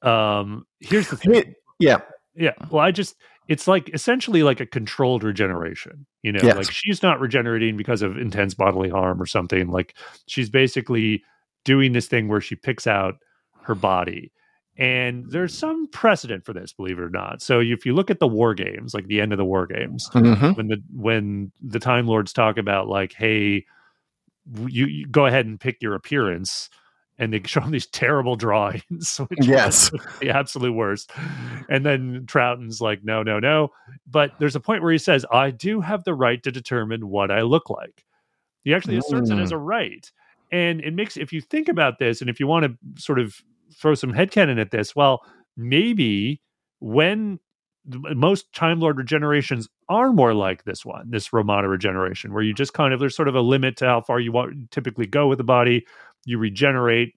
[0.03, 1.55] um here's the thing.
[1.79, 2.01] Yeah.
[2.35, 2.53] Yeah.
[2.69, 3.15] Well, I just
[3.47, 6.05] it's like essentially like a controlled regeneration.
[6.23, 6.55] You know, Yes.
[6.57, 9.69] like she's not regenerating because of intense bodily harm or something.
[9.69, 9.95] Like
[10.27, 11.23] she's basically
[11.65, 13.15] doing this thing where she picks out
[13.63, 14.31] her body.
[14.79, 17.41] And there's some precedent for this, believe it or not.
[17.41, 20.07] So if you look at the war games, like the end of the war games,
[20.13, 20.55] Mhm.
[20.55, 23.65] when the when the Time Lords talk about like, hey,
[24.67, 26.69] you, you go ahead and pick your appearance,
[27.19, 29.91] and they show him these terrible drawings, which Yes.
[30.19, 31.11] the absolute worst.
[31.69, 33.69] And then Troughton's like, no, no, no.
[34.05, 37.31] But there's a point where he says, I do have the right to determine what
[37.31, 38.05] I look like.
[38.63, 39.55] He actually asserts it as mm.
[39.55, 40.11] a right.
[40.51, 43.41] And it makes, if you think about this, and if you want to sort of
[43.73, 45.21] throw some headcanon at this, well,
[45.55, 46.41] maybe
[46.79, 47.39] when
[47.87, 52.73] most Time Lord regenerations are more like this one, this Romana regeneration, where you just
[52.73, 55.37] kind of, there's sort of a limit to how far you want typically go with
[55.37, 55.85] the body.
[56.27, 57.15] You regenerate,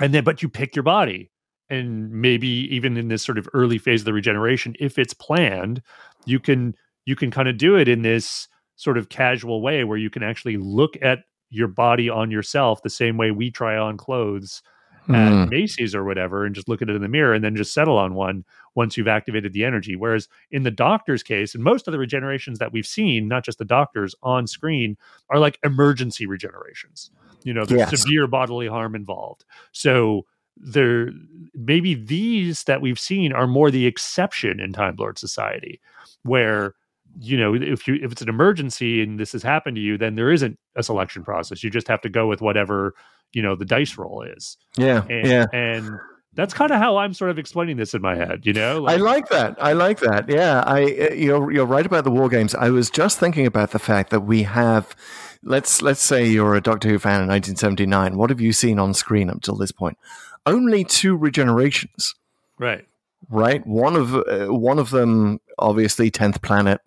[0.00, 1.30] and then, but you pick your body.
[1.68, 5.80] And maybe even in this sort of early phase of the regeneration if it's planned
[6.26, 6.74] you can
[7.06, 10.24] you can kind of do it in this sort of casual way where you can
[10.24, 11.20] actually look at
[11.50, 14.62] your body on yourself the same way we try on clothes
[15.08, 15.50] at Mm.
[15.50, 17.98] Macy's or whatever and just look at it in the mirror and then just settle
[17.98, 18.44] on one
[18.76, 19.96] once you've activated the energy.
[19.96, 23.58] Whereas in the doctor's case and most of the regenerations that we've seen not just
[23.58, 24.96] the doctors on screen
[25.30, 27.10] are like emergency regenerations
[27.44, 28.02] you know there's Yes.
[28.02, 30.26] severe bodily harm involved so
[30.56, 31.10] there
[31.54, 35.80] maybe these that we've seen are more the exception in time lord society
[36.22, 36.74] where
[37.18, 40.14] you know if you if it's an emergency and this has happened to you then
[40.16, 42.94] there isn't a selection process you just have to go with whatever
[43.32, 45.04] you know the dice roll is Yeah.
[45.08, 45.46] and, yeah.
[45.52, 45.90] and
[46.34, 48.96] that's kind of how i'm sort of explaining this in my head you know I
[48.96, 49.56] like that.
[49.62, 50.28] I like that.
[50.28, 52.54] Yeah, I uh, you're you're right about the war games.
[52.54, 54.94] I was just thinking about the fact that we have
[55.42, 58.16] let's let's say you're a Doctor Who fan in 1979.
[58.16, 59.98] What have you seen on screen up till this point?
[60.46, 62.14] Only two regenerations,
[62.58, 62.86] right
[63.28, 63.66] right?
[63.66, 66.80] One of uh, one of them obviously 10th planet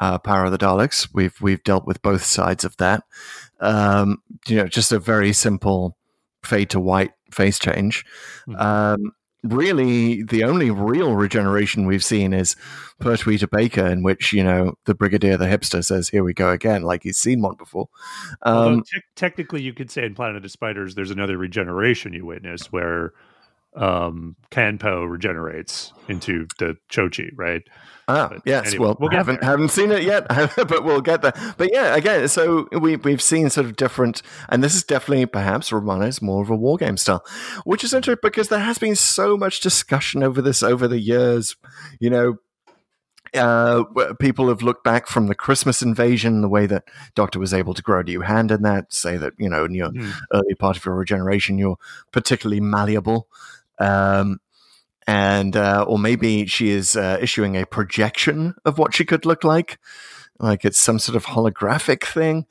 [0.00, 1.08] uh, Power of the Daleks.
[1.12, 3.04] We've we've dealt with both sides of that.
[3.60, 5.96] Um, you know, just a very simple
[6.48, 8.04] fade to white face change.
[8.48, 8.60] Mhm.
[8.60, 9.12] Um,
[9.44, 12.56] really, the only real regeneration we've seen is
[13.00, 16.50] Pertwee to Baker, in which you know the Brigadier, the hipster, says, "Here we go
[16.50, 17.88] again," like he's seen one before.
[18.42, 22.26] Um, tec- technically, you could say in Planet of the Spiders, there's another regeneration you
[22.26, 23.12] witness where
[23.78, 27.62] um Kanpo regenerates into the Cho-je, right?
[28.08, 28.66] Ah, But yes.
[28.68, 29.50] anyway, well, we'll haven't there.
[29.50, 30.26] haven't seen it yet,
[30.56, 31.34] but we'll get there.
[31.58, 35.70] But yeah, again, so we we've seen sort of different, and this is definitely perhaps
[35.72, 37.24] Romana's more of a war game style,
[37.64, 41.54] which is interesting because there has been so much discussion over this over the years.
[42.00, 42.36] You know,
[43.34, 43.84] uh,
[44.18, 47.82] people have looked back from the Christmas invasion, the way that Doctor was able to
[47.82, 50.10] grow a new hand in that, say that you know in your Hmm.
[50.32, 51.76] early part of your regeneration, you're
[52.10, 53.28] particularly malleable.
[53.80, 54.40] Um,
[55.06, 59.42] and uh, or maybe she is uh, issuing a projection of what she could look
[59.42, 59.78] like,
[60.38, 62.46] like it's some sort of holographic thing.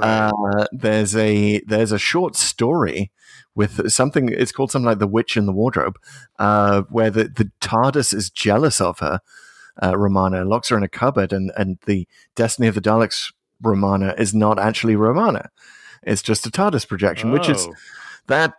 [0.00, 3.10] Uh, there's a there's a short story
[3.54, 4.28] with something.
[4.28, 5.98] It's called something like "The Witch in the Wardrobe,"
[6.38, 9.20] uh, where the the TARDIS is jealous of her,
[9.82, 14.14] uh, Romana, locks her in a cupboard, and and the Destiny of the Daleks Romana
[14.18, 15.50] is not actually Romana.
[16.02, 17.74] It's just a TARDIS projection, which is Oh,
[18.26, 18.54] that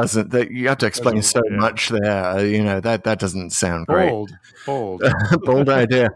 [0.00, 1.56] doesn't that you have to explain so yeah.
[1.56, 2.24] much there.
[2.24, 4.10] uh, You know that that doesn't sound great.
[4.10, 4.36] bold,
[4.66, 5.02] bold.
[5.44, 6.10] bold idea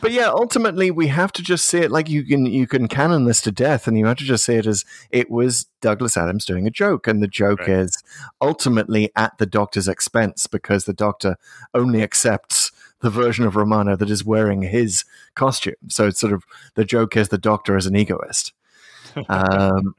[0.00, 3.24] but yeah ultimately we have to just see it like you can you can canon
[3.24, 6.44] this to death and you have to just see it as it was douglas adams
[6.46, 7.68] doing a joke and the joke Right.
[7.84, 8.02] is
[8.40, 11.36] ultimately at the doctor's expense because the doctor
[11.74, 15.04] only accepts the version of romana that is wearing his
[15.34, 16.44] costume so it's sort of
[16.74, 18.52] the joke is the doctor is an egoist
[19.28, 19.94] um,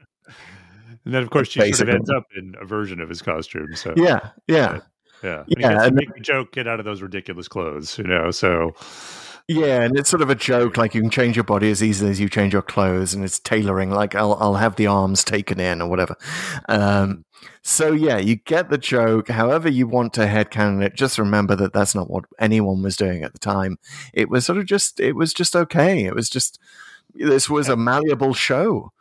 [1.04, 3.74] and then, of course, she sort of ends up in a version of his costume.
[3.76, 4.78] So yeah yeah
[5.22, 8.30] yeah, Yeah, to and- make a joke, get out of those ridiculous clothes, you know.
[8.32, 8.74] So
[9.48, 10.76] Yeah, and it's sort of a joke.
[10.76, 13.38] Like you can change your body as easily as you change your clothes, and it's
[13.38, 13.90] tailoring.
[13.90, 16.16] Like I'll I'll have the arms taken in or whatever.
[16.68, 17.24] Um,
[17.62, 19.28] so yeah, you get the joke.
[19.28, 23.22] However, you want to headcanon it, just remember that that's not what anyone was doing
[23.24, 23.78] at the time.
[24.12, 26.04] It was sort of just it was just okay.
[26.04, 26.58] It was just
[27.14, 28.92] this was a malleable show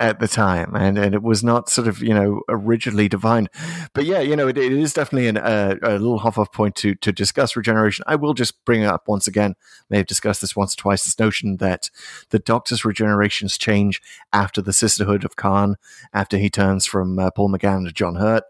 [0.00, 3.48] at the time, and, and it was not sort of you know rigidly defined.
[3.94, 6.76] But yeah, you know, it, it is definitely an, a, a little hop off point
[6.76, 8.04] to to discuss regeneration.
[8.06, 9.54] I will just bring it up once again.
[9.90, 11.04] May have discussed this once or twice.
[11.04, 11.90] This notion that
[12.30, 14.00] the Doctor's regenerations change
[14.32, 15.76] after the Sisterhood of Karn,
[16.12, 18.44] after he turns from uh, Paul McGann to John Hurt.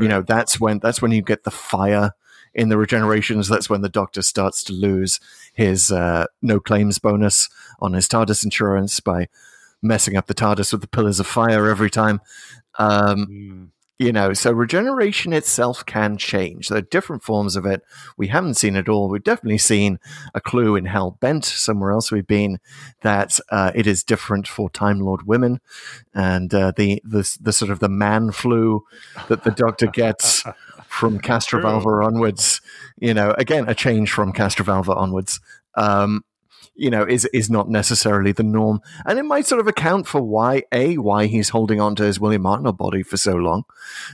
[0.00, 2.12] You know, that's when that's when you get the fire
[2.54, 3.48] in the regenerations.
[3.48, 5.18] That's when the Doctor starts to lose
[5.52, 7.48] his uh, no claims bonus
[7.80, 9.28] on his TARDIS insurance by
[9.82, 12.20] messing up the TARDIS with the pillars of fire every time.
[12.78, 13.68] Um, Mm.
[13.98, 16.68] you know, so regeneration itself can change.
[16.68, 17.82] There are different forms of it.
[18.16, 19.10] We haven't seen it all.
[19.10, 19.98] We've definitely seen
[20.34, 22.60] a clue in Hell Bent, somewhere else we've been,
[23.02, 25.60] that uh, it is different for Time Lord women,
[26.14, 28.84] and uh, the, the the sort of the man flu
[29.28, 30.44] that the Doctor gets
[30.86, 32.62] from Castrovalva onwards.
[32.98, 35.40] You know, again, a change from Castrovalva onwards.
[35.76, 36.24] Um,
[36.80, 40.22] you know, is is not necessarily the norm, and it might sort of account for
[40.22, 43.64] why a why he's holding on to his William Martineau body for so long,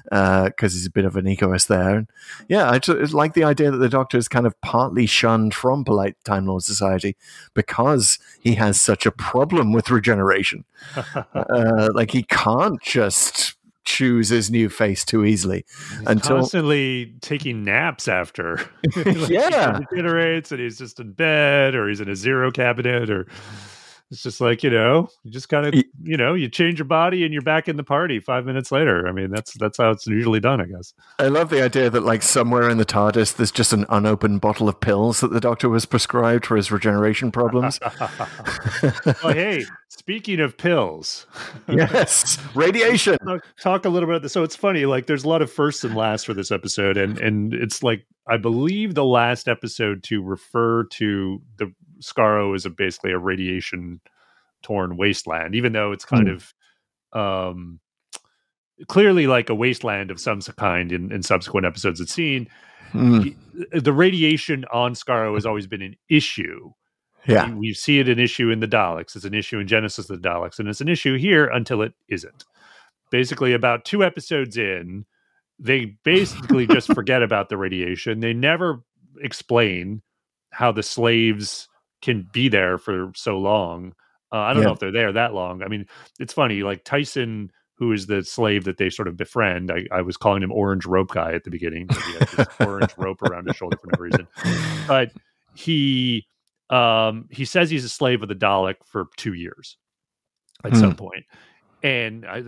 [0.05, 1.95] because he's a bit of an egoist there.
[1.95, 2.11] And
[2.49, 5.85] yeah, I just like the idea that the Doctor is kind of partly shunned from
[5.85, 7.17] polite Time Lord society
[7.55, 10.65] because he has such a problem with regeneration.
[11.35, 13.55] uh, like he can't just
[13.87, 15.65] choose his new face too easily
[16.07, 18.61] until constantly taking naps after.
[18.97, 19.79] Like, Yeah.
[19.79, 23.27] he regenerates and he's just in bed or he's in a zero cabinet or
[24.11, 27.25] it's just like you know you just kind of you know you change your body
[27.25, 29.09] and you're back in the party five minutes later.
[29.09, 30.95] I mean that's that's how it's usually done, I guess.
[31.19, 34.69] I love the idea that, like, somewhere in the TARDIS, there's just an unopened bottle
[34.69, 37.81] of pills that the doctor was prescribed for his regeneration problems.
[37.83, 41.27] oh hey, speaking of pills,
[41.69, 43.19] yes, radiation.
[43.19, 44.33] talk, talk a little bit about this.
[44.33, 47.19] So it's funny, like there's a lot of firsts and lasts for this episode, and
[47.19, 52.71] and it's like I believe the last episode to refer to the Skaro is a
[52.71, 54.01] basically a radiation
[54.63, 56.53] torn wasteland, even though it's kind of
[57.13, 57.81] um
[58.89, 62.49] clearly like a wasteland of some kind in, in subsequent episodes it's seen.
[62.93, 63.37] Mm, He-
[63.81, 66.73] The radiation on Skaro has always been an issue.
[67.27, 69.17] yeah, We, we see it an issue in the Daleks.
[69.17, 71.95] It's an issue in Genesis of the Daleks, and it's an issue here until it
[72.09, 72.45] isn't.
[73.11, 75.07] Basically, about two episodes in,
[75.59, 78.21] they basically just forget about the radiation.
[78.21, 78.83] They never
[79.21, 80.03] explain
[80.51, 81.69] how the slaves
[82.03, 83.93] can be there for so long.
[84.33, 84.69] Uh, I don't Yeah.
[84.69, 85.63] know if they're there that long.
[85.63, 85.87] I mean,
[86.19, 86.63] it's funny.
[86.63, 89.71] Like Tyssan, who is the slave that they sort of befriend.
[89.71, 91.91] I, I was calling him Orange Rope Guy at the beginning.
[92.05, 94.27] He has this orange rope around his shoulder for no reason.
[94.87, 95.11] But
[95.53, 96.27] he
[96.71, 99.77] um, he says he's a slave of the Dalek for two years
[100.65, 100.81] at Hmm.
[100.81, 101.25] some point.
[101.83, 102.43] And I,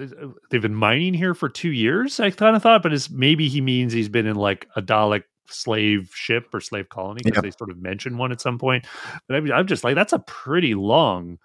[0.50, 2.18] they've been mining here for two years.
[2.18, 5.22] I kind of thought, but it's maybe he means he's been in like a Dalek
[5.50, 7.44] slave ship or slave colony because Yep.
[7.44, 8.86] they sort of mention one at some point.
[9.26, 11.38] But I mean, I'm just like, that's a pretty long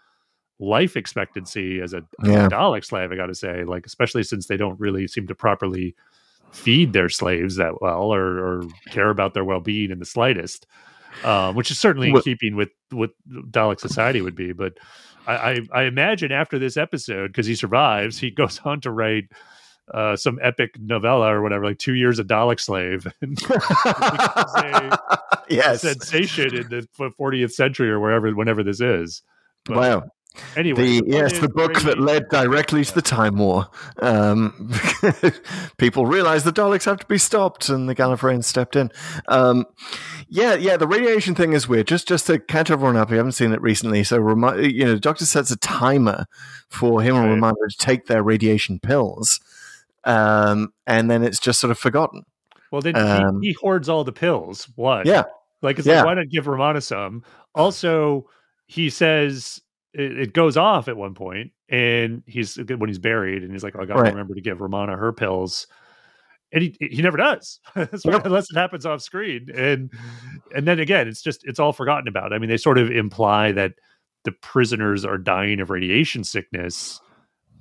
[0.60, 3.12] life expectancy as a, as a Dalek slave.
[3.12, 5.96] I got to say, like especially since they don't really seem to properly
[6.52, 10.68] feed their slaves that well or, or care about their well being in the slightest.
[11.24, 14.80] Um, which is certainly in Well- keeping with what Dalek society would be, but
[15.28, 19.26] I, I, I imagine after this episode, because he survives, he goes on to write
[19.94, 23.38] uh, some epic novella or whatever, like two years a Dalek slave, and
[25.50, 25.82] yes.
[25.82, 29.22] sensation in the 40th century or wherever, whenever this is.
[29.66, 30.04] But Wow.
[30.56, 33.68] Anyway, The, yes, the book that led directly to the Time War.
[34.00, 34.72] Um,
[35.78, 38.90] people realized the Daleks have to be stopped, and the Gallifreyans stepped in.
[39.28, 39.66] Um,
[40.28, 41.88] yeah, yeah, the radiation thing is weird.
[41.88, 44.94] Just, just to catch everyone up, we haven't seen it recently, so remi- you know,
[44.96, 46.26] the Doctor sets a timer
[46.68, 47.34] for him and Right.
[47.36, 49.40] reminder to take their radiation pills,
[50.06, 52.24] um, and then it's just sort of forgotten.
[52.72, 54.68] Well, then um, he, he hoards all the pills.
[54.76, 55.24] One, Yeah,
[55.62, 55.98] Like it's Yeah.
[55.98, 57.24] like why not give Romana some?
[57.56, 58.28] Also,
[58.68, 59.60] he says
[59.94, 63.76] it, it goes off at one point, and he's when he's buried, and he's like,
[63.76, 64.12] oh, "I got to Right.
[64.12, 65.68] remember to give Romana her pills,"
[66.52, 68.26] and he he never does, Yep.
[68.26, 69.48] unless it happens off screen.
[69.56, 69.92] And
[70.56, 72.34] and then again, it's just it's all forgotten about.
[72.34, 73.74] I mean, they sort of imply that
[74.24, 77.00] the prisoners are dying of radiation sickness.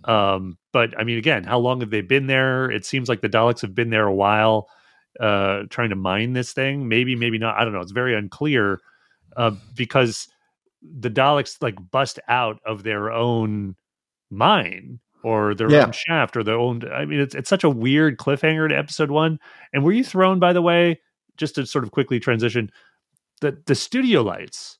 [0.05, 2.70] Um, but I mean, again, how long have they been there?
[2.70, 4.68] It seems like the Daleks have been there a while,
[5.20, 6.88] uh, trying to mine this thing.
[6.88, 7.57] Maybe, maybe not.
[7.57, 7.80] I don't know.
[7.80, 8.80] It's very unclear
[9.36, 10.28] uh, because
[10.82, 13.76] the Daleks like bust out of their own
[14.30, 15.84] mine or their Yeah.
[15.86, 16.82] own shaft or their own.
[16.92, 19.38] I mean, it's it's such a weird cliffhanger to episode one.
[19.72, 21.00] And were you thrown, by the way,
[21.36, 22.70] just to sort of quickly transition,
[23.40, 24.78] the the studio lights?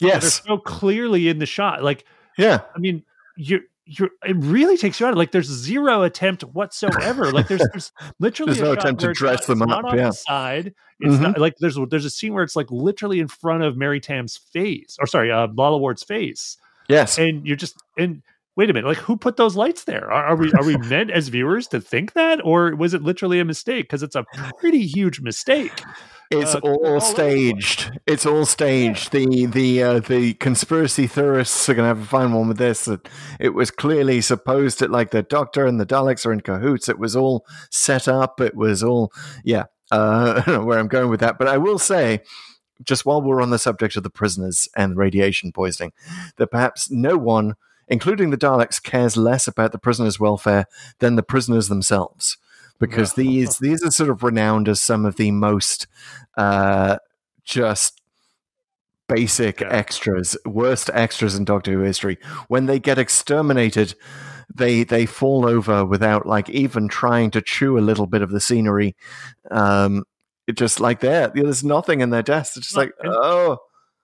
[0.00, 1.82] that are so clearly in the shot.
[1.84, 2.04] Like,
[2.38, 3.04] yeah, I mean,
[3.36, 5.16] you're you're it really takes you out.
[5.16, 7.32] Like, there's zero attempt whatsoever.
[7.32, 10.06] Like, there's there's literally There's a no attempt to dress not- them up, on yeah.
[10.06, 10.74] the side.
[11.00, 11.20] It's Mhm.
[11.20, 14.36] not like there's there's a scene where it's like literally in front of Mary Tamm's
[14.36, 16.56] face, or sorry, uh, Lalla Ward's face,
[16.88, 17.18] yes.
[17.18, 18.22] and you're just and.
[18.54, 18.86] Wait a minute!
[18.86, 20.12] Like, who put those lights there?
[20.12, 23.40] Are, are we are we meant as viewers to think that, or was it literally
[23.40, 23.84] a mistake?
[23.86, 24.26] Because it's a
[24.58, 25.72] pretty huge mistake.
[26.32, 27.10] It's uh, all all over the place.
[27.10, 28.00] staged.
[28.06, 29.12] It's all staged.
[29.12, 32.84] The the uh, the conspiracy theorists are going to have a fine one with this.
[32.86, 33.08] That
[33.38, 36.88] it was clearly supposed that like the Doctor and the Daleks are in cahoots.
[36.88, 38.40] It was all set up.
[38.40, 39.12] It was all
[39.44, 39.64] yeah.
[39.90, 42.20] Uh, I don't know where I'm going with that, but I will say,
[42.82, 45.92] just while we're on the subject of the prisoners and radiation poisoning,
[46.36, 47.54] that perhaps no one
[47.88, 50.64] including the Daleks, cares less about the prisoners' welfare
[51.00, 52.38] than the prisoners themselves.
[52.82, 55.86] Because these these are sort of renowned as some of the most
[56.36, 56.98] uh,
[57.44, 58.00] just
[59.08, 59.68] basic Yeah.
[59.70, 62.18] extras, worst extras in Doctor Who history.
[62.48, 63.94] When they get exterminated,
[64.54, 68.40] they they fall over without like even trying to chew a little bit of the
[68.40, 68.94] scenery.
[69.50, 70.04] Um,
[70.46, 71.34] it just like that.
[71.34, 72.56] There's nothing in their desk.
[72.56, 73.58] It's just like and- oh,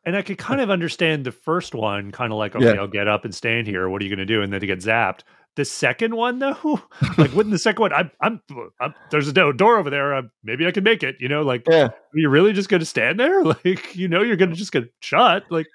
[0.04, 2.80] And I could kind of understand the first one, kind of like, okay, Yeah.
[2.80, 3.88] I'll get up and stand here.
[3.88, 4.40] What are you going to do?
[4.42, 5.20] And then to get zapped.
[5.58, 6.82] The second one, though,
[7.18, 8.40] like wouldn't the second one, I'm, I'm,
[8.80, 10.14] I'm there's a door over there.
[10.14, 11.16] Uh, maybe I can make it.
[11.18, 13.42] You know, like, yeah, are you really just going to stand there?
[13.64, 15.42] Like, you know, you're going to just get shot.
[15.50, 15.66] Like,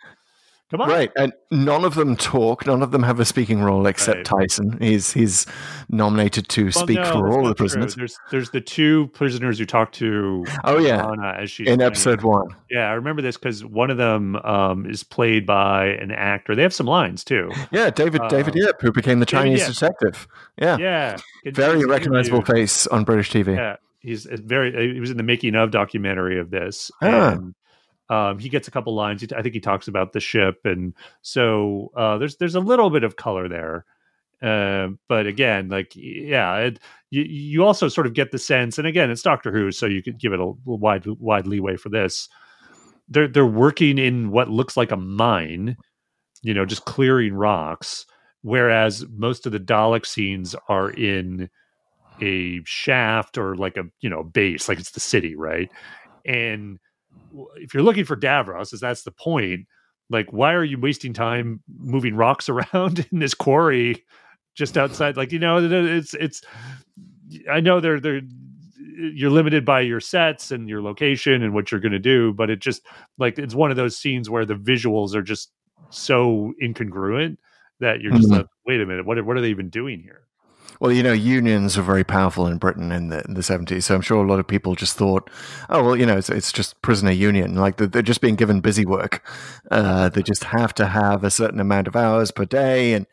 [0.71, 0.89] come on.
[0.89, 1.11] right.
[1.15, 2.65] And none of them talk.
[2.65, 4.47] None of them have a speaking role except Right.
[4.49, 4.81] Tyssan.
[4.81, 5.45] He's he's
[5.89, 7.65] nominated to Well, speak no, for all the true.
[7.65, 7.95] prisoners.
[7.95, 11.81] There's there's the two prisoners who talk to Oh yeah, Anna as she's in playing-
[11.87, 12.47] episode one.
[12.69, 16.55] Yeah, I remember this because one of them um, is played by an actor.
[16.55, 17.51] They have some lines too.
[17.71, 19.69] Yeah, David David Uh, Yip, who became the David Chinese Yip.
[19.73, 20.27] detective.
[20.57, 22.57] Yeah, Yeah, It- very recognizable interviewed.
[22.69, 23.55] face on British TV.
[23.55, 24.93] Yeah, he's a very.
[24.93, 27.31] He was in the making of documentary of this, Ah.
[27.33, 27.53] and
[28.09, 29.21] um, he gets a couple lines.
[29.21, 32.89] He- I think he talks about the ship, and so uh, there's there's a little
[32.89, 33.85] bit of color there.
[34.41, 36.79] Uh, but again, like yeah, it,
[37.11, 40.03] you you also sort of get the sense, and again, it's Doctor Who, so you
[40.03, 42.27] could give it a wide wide leeway for this.
[43.07, 45.77] They're they're working in what looks like a mine,
[46.41, 48.05] you know, just clearing rocks,
[48.41, 51.49] whereas most of the Dalek scenes are in
[52.21, 55.71] a shaft or like a you know base like it's the city right
[56.25, 56.77] and
[57.57, 59.65] if you're looking for davros as that's the point
[60.09, 64.03] like why are you wasting time moving rocks around in this quarry
[64.55, 66.41] just outside like you know it's it's
[67.51, 68.21] i know they're they're
[68.95, 72.49] you're limited by your sets and your location and what you're going to do but
[72.51, 72.85] it just
[73.17, 75.51] like it's one of those scenes where the visuals are just
[75.89, 77.37] so incongruent
[77.79, 78.37] that you're just Mhm.
[78.37, 80.27] like wait a minute what what are they even doing here
[80.83, 83.95] Well, you know, unions were very powerful in Britain in the in the seventies, so
[83.95, 85.29] I'm sure a lot of people just thought,
[85.69, 88.59] oh well, you know, it's, it's just prisoner union, like they're, they're just being given
[88.59, 89.25] busy work.
[89.71, 93.07] Uh, they just have to have a certain amount of hours per day, and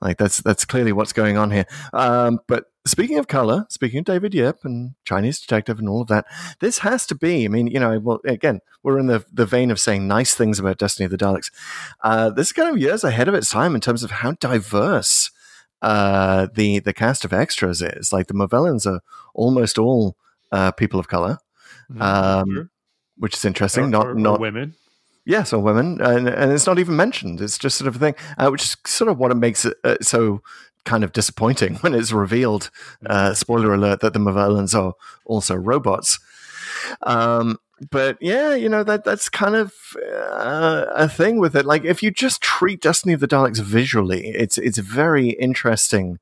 [0.00, 1.66] like that's that's clearly what's going on here.
[1.92, 6.06] Um, but speaking of color, speaking of David Yip and Chinese detective and all of
[6.06, 6.24] that,
[6.60, 7.44] this has to be.
[7.44, 10.60] I mean, you know, well, again, we're in the the vein of saying nice things
[10.60, 11.50] about Destiny of the Daleks.
[12.00, 15.32] Uh, this is kind of years ahead of its time in terms of how diverse
[15.82, 18.12] uh, the the cast of extras is.
[18.12, 19.00] Like the Movellans are
[19.34, 20.16] almost all
[20.52, 21.38] uh, people of color,
[22.00, 22.70] um, Sure.
[23.16, 23.84] which is interesting.
[23.84, 24.74] Or- not or- or not women
[25.24, 27.38] yes, or women, and, and it's not even mentioned.
[27.42, 29.76] It's just sort of a thing, uh, which is sort of what it makes it
[29.84, 30.40] uh, so
[30.86, 32.70] kind of disappointing when it's revealed.
[33.04, 34.94] Uh, spoiler alert: that the Movellans are
[35.26, 36.18] also robots.
[37.02, 37.58] Um,
[37.90, 39.72] but yeah, you know that that's kind of
[40.12, 41.64] uh, a thing with it.
[41.64, 46.18] Like if you just treat Destiny of the Daleks visually, it's it's a very interesting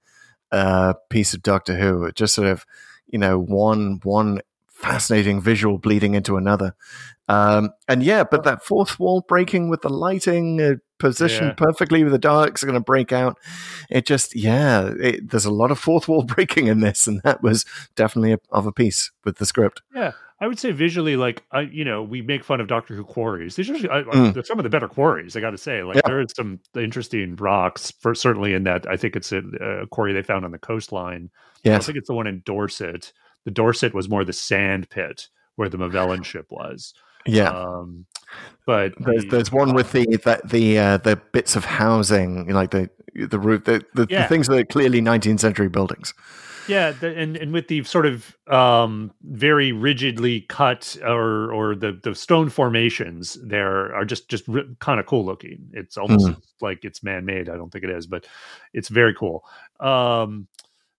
[0.53, 2.05] uh, piece of Doctor Who.
[2.05, 2.65] It just sort of
[3.07, 6.75] you know one one fascinating visual bleeding into another.
[7.29, 11.67] Um, and yeah, but that fourth wall breaking with the lighting uh, positioned Yeah.
[11.67, 13.37] perfectly with the Daleks are going to break out.
[13.91, 17.43] It just yeah, it, there's a lot of fourth wall breaking in this, and that
[17.43, 17.65] was
[17.97, 19.83] definitely a, of a piece with the script.
[19.93, 23.05] Yeah, I would say visually, like I, you know, we make fun of Doctor Who
[23.05, 23.57] quarries.
[23.57, 24.47] These are Mm.
[24.47, 25.35] some of the better quarries.
[25.35, 26.03] I got to say, like Yeah.
[26.05, 27.91] there is some interesting rocks.
[28.01, 31.31] For certainly in that, I think it's a, a quarry they found on the coastline.
[31.65, 33.13] Yeah, I think it's the one in Dorset.
[33.45, 36.93] The Dorset was more the sand pit where the Movellan ship was.
[37.25, 37.49] yeah.
[37.51, 38.05] Um,
[38.67, 42.73] but There's the- there's one with the that the uh, the bits of housing, like
[42.73, 46.13] the the roof, the, the, the things that are clearly 19th century buildings.
[46.69, 51.99] Yeah, the, and and with the sort of um, very rigidly cut or or the
[52.03, 55.71] the stone formations there are just just r- kind of cool looking.
[55.73, 56.27] It's almost
[56.61, 57.49] like it's man made.
[57.49, 58.27] I don't think it is, but
[58.73, 59.45] it's very cool.
[59.81, 60.49] Um,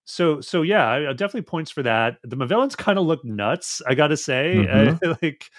[0.05, 2.17] so so yeah, I, I definitely points for that.
[2.23, 3.81] The Movellans kind of look nuts.
[3.85, 4.65] I got to say,
[5.03, 5.49] Uh, like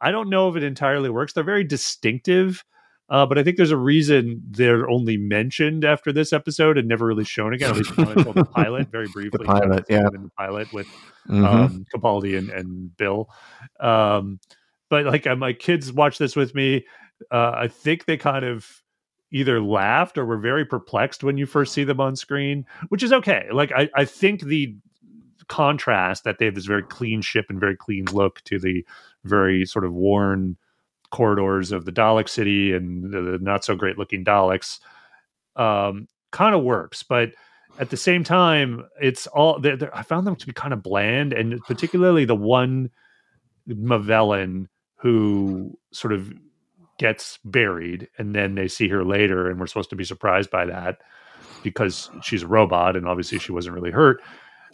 [0.00, 1.32] I don't know if it entirely works.
[1.32, 2.64] They're very distinctive.
[3.08, 7.06] Uh, but I think there's a reason they're only mentioned after this episode and never
[7.06, 7.70] really shown again.
[7.70, 9.44] At least until the pilot, very briefly.
[9.46, 10.08] pilot, yeah.
[10.10, 10.88] the pilot with
[11.28, 11.44] Mhm.
[11.44, 13.28] um, Capaldi and, and Bill.
[13.80, 14.40] Um,
[14.90, 16.84] but like uh, my kids watch this with me.
[17.30, 18.82] Uh, I think they kind of
[19.32, 23.12] either laughed or were very perplexed when you first see them on screen, which is
[23.12, 23.46] okay.
[23.52, 24.76] Like I, I think the
[25.48, 28.84] contrast that they have this very clean ship and very clean look to the
[29.24, 30.56] very sort of worn
[31.10, 34.80] corridors of the Dalek city and the, not so great looking Daleks
[35.56, 37.30] um, kind of works, but
[37.78, 40.82] at the same time, it's all they're, they're- I found them to be kind of
[40.82, 42.90] bland, and particularly the one
[43.68, 46.32] Movellan who sort of
[46.98, 50.64] gets buried, and then they see her later, and we're supposed to be surprised by
[50.66, 50.98] that
[51.62, 54.22] because she's a robot, and obviously she wasn't really hurt.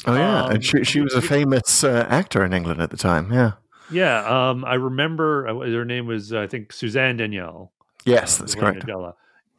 [0.07, 2.97] Oh yeah, Um, and she she was a famous uh, actor in England at the
[2.97, 3.33] time.
[3.33, 3.53] Yeah.
[3.91, 7.73] Yeah, um, I remember uh, her name was uh, I think Suzanne Danielle.
[8.05, 8.85] Yes, uh, that's correct.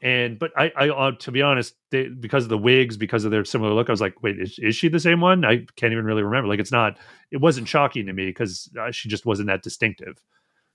[0.01, 3.31] And but I, I uh, to be honest, they, because of the wigs, because of
[3.31, 5.45] their similar look, I was like, wait, is, is she the same one?
[5.45, 6.49] I can't even really remember.
[6.49, 6.97] Like, it's not.
[7.31, 10.21] It wasn't shocking to me because uh, she just wasn't that distinctive.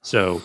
[0.01, 0.41] So,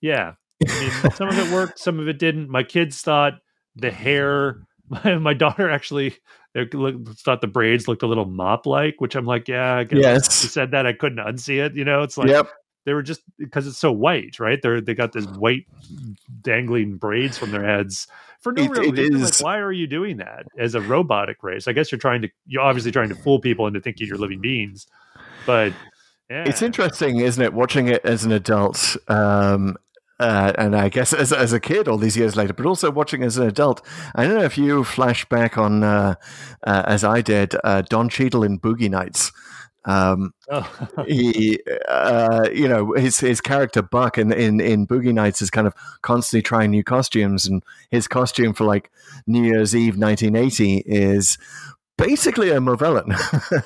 [0.00, 0.32] yeah,
[0.68, 2.48] I mean, some of it worked, some of it didn't.
[2.48, 3.34] My kids thought
[3.76, 4.66] the hair.
[4.88, 6.16] My, my daughter actually
[6.54, 9.84] they look- thought the braids looked a little mop like, which I'm like, yeah, I
[9.84, 10.40] guess Yes.
[10.42, 11.74] she said that I couldn't unsee it.
[11.74, 12.48] You know, it's like yep.
[12.86, 14.60] they were just because it's so white, right?
[14.62, 15.66] They're they got this white
[16.42, 18.06] dangling braids from their heads
[18.40, 19.20] for no It- real it reason.
[19.22, 21.66] Like, why are you doing that as a robotic race?
[21.68, 24.40] I guess you're trying to you're obviously trying to fool people into thinking you're living
[24.40, 24.86] beings,
[25.46, 25.72] but
[26.30, 29.76] yeah, It's interesting, isn't it, watching it as an adult, um,
[30.20, 33.22] uh, and I guess as, as a kid all these years later, but also watching
[33.22, 33.84] as an adult.
[34.14, 36.14] I don't know if you flash back on, uh,
[36.64, 39.32] uh, as I did, uh, Don Cheadle in Boogie Nights.
[39.84, 41.58] Um, Oh, he,
[41.88, 45.74] uh, you know, his his character Buck in, in in Boogie Nights is kind of
[46.02, 48.90] constantly trying new costumes, and his costume for like
[49.26, 51.38] New Year's Eve 1980 is
[51.96, 53.14] basically a Movellan.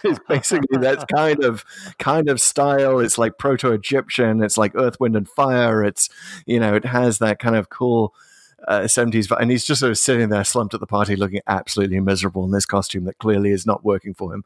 [0.04, 1.64] it's basically that kind of
[1.98, 3.00] kind of style.
[3.00, 4.42] It's like proto Egyptian.
[4.42, 5.84] It's like Earth, Wind, and Fire.
[5.84, 6.08] It's
[6.46, 8.14] you know, it has that kind of cool.
[8.66, 11.40] Uh, 70s, vi- and he's just sort of sitting there slumped at the party looking
[11.46, 14.44] absolutely miserable in this costume that clearly is not working for him.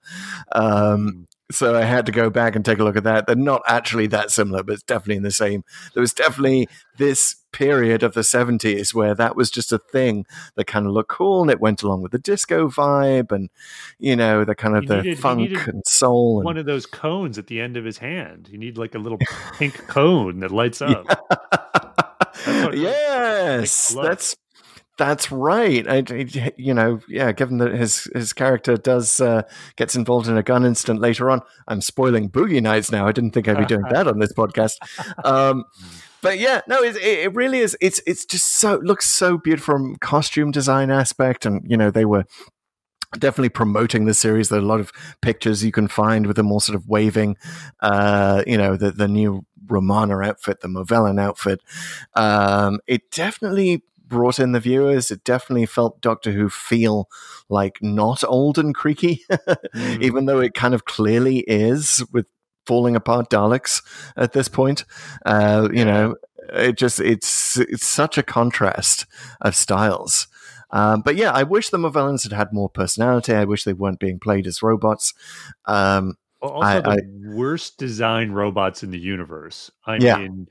[0.52, 3.26] Um, so I had to go back and take a look at that.
[3.26, 5.64] They're not actually that similar, but it's definitely in the same.
[5.94, 6.68] There was definitely
[6.98, 10.24] this period of the 70s where that was just a thing
[10.56, 13.50] that kind of looked cool and it went along with the disco vibe and,
[13.98, 16.38] you know, the kind of He the needed- funk and soul.
[16.38, 18.48] And, one of those cones at the end of his hand.
[18.50, 19.18] You need like a little
[19.58, 21.06] pink cone that lights up.
[22.46, 24.36] what- yes, I that's
[24.98, 25.88] that's right.
[25.88, 27.32] I, I- you know, yeah.
[27.32, 29.42] Given that his his character does uh,
[29.76, 33.06] gets involved in a gun incident later on, I'm spoiling Boogie Nights now.
[33.06, 34.74] I didn't think I'd be doing that on this podcast.
[35.24, 35.64] Um,
[36.22, 37.76] but yeah, no, it, it really is.
[37.80, 42.04] It's it's just so looks so beautiful from costume design aspect, and you know they
[42.04, 42.24] were
[43.18, 44.48] definitely promoting the series.
[44.48, 47.36] There are a lot of pictures you can find with them all sort of waving,
[47.80, 51.60] uh, you know, the, the new Romana outfit, the Movellan outfit.
[52.14, 55.10] Um, it definitely brought in the viewers.
[55.10, 57.08] It definitely felt Doctor Who feel
[57.48, 59.24] like not old and creaky,
[59.74, 60.02] Mm.
[60.02, 62.26] even though it kind of clearly is with
[62.66, 63.82] falling apart Daleks
[64.16, 64.84] at this point.
[65.26, 66.16] Uh, you know,
[66.52, 69.06] it just it's it's such a contrast
[69.40, 70.28] of styles.
[70.70, 73.34] Um, but yeah, I wish the Movellans had had more personality.
[73.34, 75.12] I wish they weren't being played as robots.
[75.66, 79.70] Um, also I- the worst design robots in the universe.
[79.86, 80.18] I Yeah.
[80.18, 80.48] mean,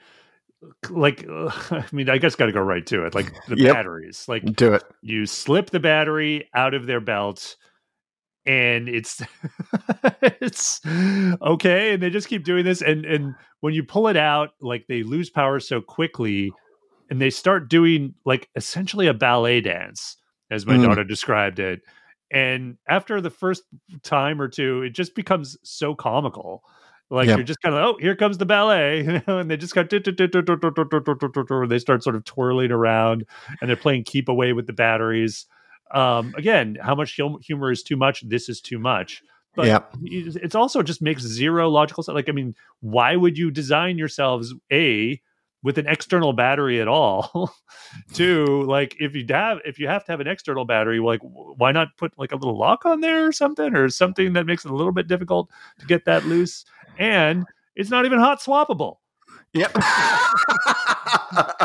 [0.89, 1.25] like,
[1.71, 3.15] I mean, I guess got to go right to it.
[3.15, 3.73] Like the Yep.
[3.73, 4.25] batteries.
[4.27, 4.83] Like do it.
[5.01, 7.55] you slip the battery out of their belt,
[8.45, 9.21] and it's
[10.21, 10.81] it's
[11.41, 12.81] okay, and they just keep doing this.
[12.81, 16.57] And and when you pull it out, like they lose power so quickly,
[17.09, 20.17] and they start doing like essentially a ballet dance,
[20.49, 20.83] as my Mm.
[20.83, 21.81] daughter described it.
[22.31, 23.63] And after the first
[24.03, 26.63] time or two, it just becomes so comical.
[27.09, 27.35] Like Yep.
[27.35, 29.83] you're just kind of, oh, here comes the ballet, you know, and they just go,
[29.83, 33.25] they start sort of twirling around,
[33.59, 35.45] and they're playing keep away with the batteries.
[35.93, 38.21] Um, again, how much humor is too much?
[38.27, 39.21] This is too much.
[39.55, 39.95] But Yep.
[40.03, 42.15] it's also just makes zero logical sense.
[42.15, 45.21] Like, I mean, why would you design yourselves a
[45.61, 47.53] with an external battery at all?
[48.13, 51.73] Two, like if you have if you have to have an external battery, like why
[51.73, 54.71] not put like a little lock on there or something, or something that makes it
[54.71, 56.63] a little bit difficult to get that loose?
[56.97, 58.97] And it's not even hot swappable.
[59.53, 59.71] Yep.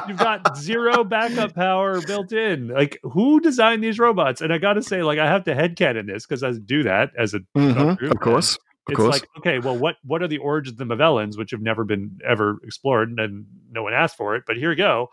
[0.09, 2.69] You've got zero backup power built in.
[2.69, 4.41] Like, who designed these robots?
[4.41, 7.11] And I got to say, like, I have to headcanon this because I do that
[7.17, 8.57] as a Mhm, Doctor of course.
[8.57, 9.13] Of It's course.
[9.21, 12.19] like, okay, well, what what are the origins of the Movellans, which have never been
[12.25, 14.45] ever explored, and no one asked for it?
[14.47, 15.09] But here we go.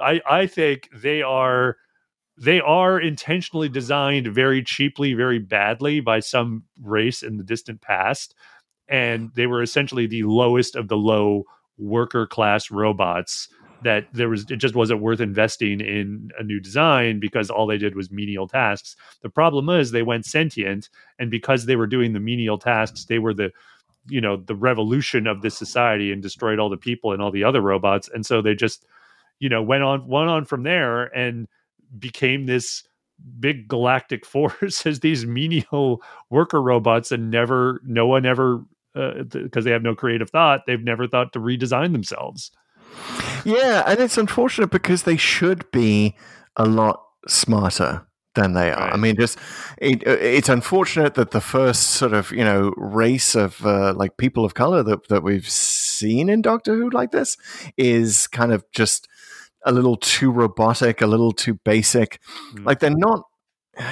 [0.00, 1.76] I I think they are
[2.38, 8.34] they are intentionally designed very cheaply, very badly by some race in the distant past,
[8.88, 11.44] and they were essentially the lowest of the low
[11.78, 13.48] worker class robots
[13.82, 17.78] that there was it just wasn't worth investing in a new design because all they
[17.78, 18.96] did was menial tasks.
[19.22, 20.88] The problem is they went sentient
[21.18, 23.50] and because they were doing the menial tasks, they were the
[24.10, 27.44] you know, the revolution of this society and destroyed all the people and all the
[27.44, 28.86] other robots and so they just
[29.38, 31.46] you know went on went on from there and
[31.98, 32.82] became this
[33.38, 38.64] big galactic force as these menial worker robots and never no one ever
[39.30, 42.50] because they have no creative thought they've never thought to redesign themselves
[43.44, 46.16] Yeah, and it's unfortunate because they should be
[46.56, 48.92] a lot smarter than they are.
[48.92, 49.38] I mean, just
[49.78, 54.44] it, it's unfortunate that the first sort of you know race of uh, like people
[54.44, 57.36] of color that that we've seen in Doctor Who like this
[57.76, 59.08] is kind of just
[59.64, 62.20] a little too robotic, a little too basic.
[62.54, 62.64] Mm.
[62.64, 63.24] Like they're not,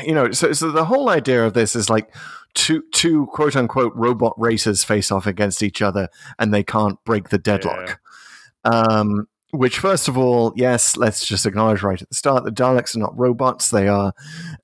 [0.05, 0.31] you know.
[0.33, 2.15] So, so the whole idea of this is like
[2.55, 6.09] two two quote unquote robot races face off against each other,
[6.39, 8.01] and they can't break the deadlock.
[8.65, 12.97] Um, which, first of all, yes, let's just acknowledge right at the start: the Daleks
[12.97, 13.71] are not robots.
[13.71, 14.13] They are,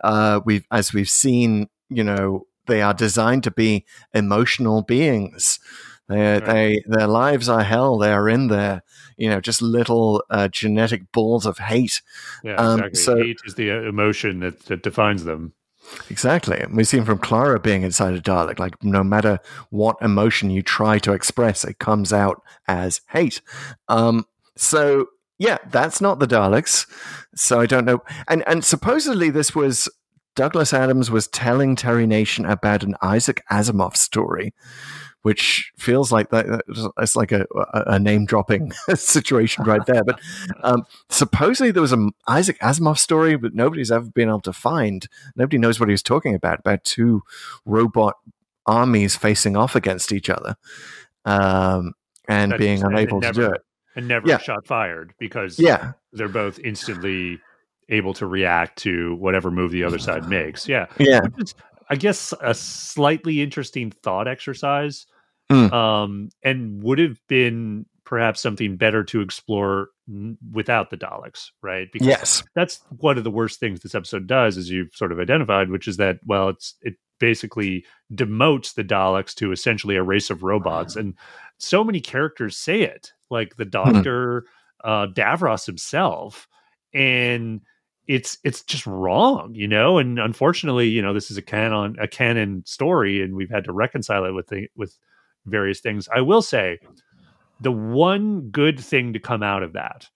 [0.02, 5.58] uh, we've as we've seen, you know, they are designed to be emotional beings.
[6.08, 6.44] They, Right.
[6.44, 7.96] they, their lives are hell.
[7.96, 8.82] They are in there,
[9.22, 12.02] you know, just little uh, genetic balls of hate.
[12.42, 13.00] Yeah, Um, exactly.
[13.00, 15.52] so- Hate is the uh, emotion that, that defines them.
[16.10, 16.58] Exactly.
[16.60, 19.38] And We've seen from Clara being inside a Dalek, like no matter
[19.70, 23.40] what emotion you try to express, it comes out as hate.
[23.88, 24.26] Um,
[24.56, 25.06] so
[25.38, 26.86] yeah, that's not the Daleks.
[27.34, 28.00] So I don't know.
[28.28, 29.88] And and supposedly this was
[30.36, 34.54] Douglas Adams was telling Terry Nation about an Isaac Asimov story,
[35.22, 36.62] which feels like that
[36.98, 37.46] it's like a,
[37.86, 40.04] a name dropping situation right there.
[40.04, 40.20] But
[40.62, 45.06] um, supposedly there was an Isaac Asimov story, but nobody's ever been able to find.
[45.36, 46.58] Nobody knows what he was talking about.
[46.60, 47.22] About two
[47.64, 48.16] robot
[48.66, 50.56] armies facing off against each other,
[51.24, 51.94] um,
[52.28, 53.60] and That being just- and unable to do it.
[53.94, 54.38] And never Yeah.
[54.38, 57.40] shot fired because Yeah, they're both instantly
[57.90, 60.66] able to react to whatever move the other side makes.
[60.66, 60.86] Yeah.
[60.98, 61.54] yeah, Which is,
[61.90, 65.06] I guess, a slightly interesting thought exercise.
[65.50, 65.72] Mm.
[65.72, 71.88] Um, and would have been perhaps something better to explore n- without the Daleks, right?
[71.92, 75.20] Because yes, that's one of the worst things this episode does, as you've sort of
[75.20, 80.30] identified, which is that well, it's it basically demotes the Daleks to essentially a race
[80.30, 81.14] of robots, and
[81.58, 84.44] so many characters say it, like the Doctor,
[84.84, 86.48] uh, Davros himself,
[86.92, 87.60] and
[88.06, 89.98] it's it's just wrong, you know.
[89.98, 93.72] And unfortunately, you know, this is a canon a canon story, and we've had to
[93.72, 94.98] reconcile it with the, with
[95.46, 96.08] various things.
[96.14, 96.78] I will say,
[97.60, 100.08] the one good thing to come out of that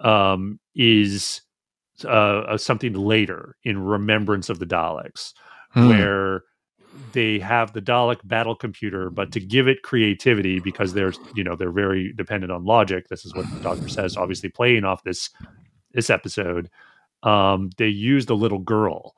[0.00, 1.40] um, is
[2.04, 5.32] uh, uh, something later in Remembrance of the Daleks,
[5.70, 5.88] Hmm.
[5.88, 6.42] where
[7.12, 11.54] they have the Dalek battle computer, but to give it creativity because they're you know
[11.56, 13.08] they're very dependent on logic.
[13.08, 15.30] This is what the Doctor says, obviously playing off this
[15.92, 16.70] this episode.
[17.22, 19.14] Um, they use the little girl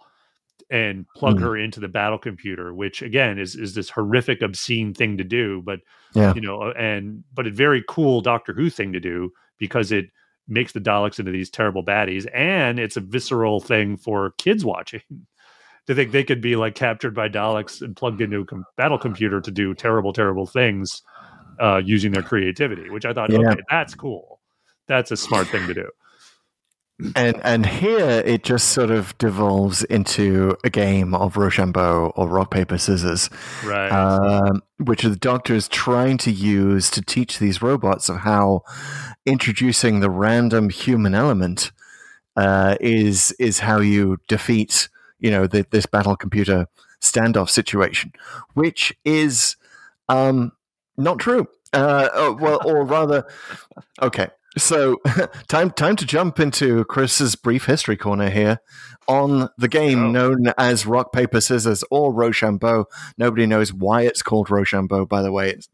[0.70, 1.44] and plug Hmm.
[1.44, 5.62] her into the battle computer, which again is is this horrific, obscene thing to do,
[5.64, 5.80] but
[6.14, 6.34] Yeah.
[6.34, 10.10] you know, and but a very cool Doctor Who thing to do because it
[10.46, 15.02] makes the Daleks into these terrible baddies, and it's a visceral thing for kids watching.
[15.86, 18.98] To think they could be like captured by Daleks and plugged into a com- battle
[18.98, 21.00] computer to do terrible, terrible things
[21.58, 23.38] uh, using their creativity, which I thought, Yeah.
[23.52, 24.38] okay, that's cool.
[24.86, 25.88] That's a smart thing to do.
[27.14, 32.50] And and here it just sort of devolves into a game of Rochambeau or rock
[32.50, 33.30] paper scissors.
[33.64, 33.90] Right.
[33.90, 38.62] um, which the doctor is trying to use to teach these robots of how
[39.26, 41.72] introducing the random human element
[42.36, 44.88] uh, is is how you defeat
[45.18, 46.66] you know the, this battle computer
[47.00, 48.12] standoff situation,
[48.54, 49.56] which is
[50.08, 50.52] um,
[50.96, 51.46] not true.
[51.72, 53.26] Uh, oh, well, or rather,
[54.00, 54.28] okay.
[54.58, 55.00] So,
[55.48, 58.60] time time to jump into Chris's brief history corner here
[59.06, 60.10] on the game Oh.
[60.10, 62.86] known as Rock Paper Scissors or Rochambeau.
[63.16, 65.06] Nobody knows why it's called Rochambeau.
[65.06, 65.68] By the way, it's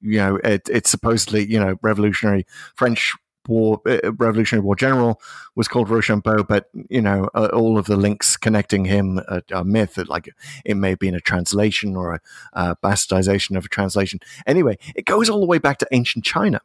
[0.00, 3.14] you know it, it's supposedly you know Revolutionary French
[3.48, 5.20] War uh, Revolutionary War general
[5.54, 9.64] was called Rochambeau, but you know uh, all of the links connecting him are, are
[9.64, 9.94] myth.
[9.94, 10.28] That like
[10.64, 12.20] it may have been a translation or a
[12.54, 14.18] uh, bastardization of a translation.
[14.46, 16.60] Anyway, it goes all the way back to ancient China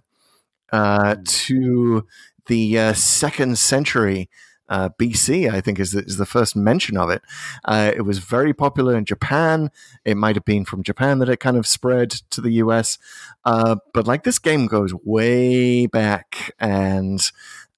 [0.72, 2.06] uh, to
[2.48, 4.30] the uh, second century
[4.72, 7.22] uh, BC, I think is the, is the first mention of it.
[7.66, 9.70] Uh, it was very popular in Japan.
[10.06, 12.98] It might have been from Japan that it kind of spread to the US.
[13.44, 17.22] Uh, but like this game goes way back, and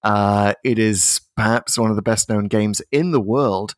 [0.04, 3.74] uh, it is perhaps one of the best known games in the world.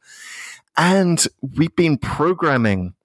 [0.76, 2.96] And we've been programming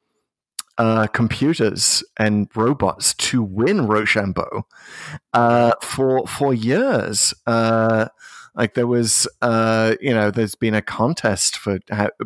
[0.80, 4.66] uh, computers and robots to win Rochambeau
[5.34, 7.34] uh, for for years.
[7.46, 8.06] Uh,
[8.54, 11.80] like there was, uh, you know, there's been a contest for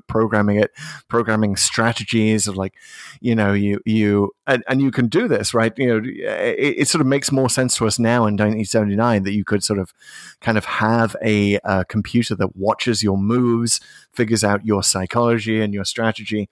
[0.07, 0.71] programming it,
[1.09, 2.75] programming strategies of like,
[3.21, 5.73] you know, you you and, and you can do this, right?
[5.77, 9.33] You know, it, it sort of makes more sense to us now in 1979 that
[9.33, 9.93] you could sort of
[10.41, 11.59] kind of have a
[11.89, 13.81] computer that watches your moves,
[14.13, 16.49] figures out your psychology and your strategy.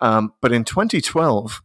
[0.00, 1.62] Um, but in 2012,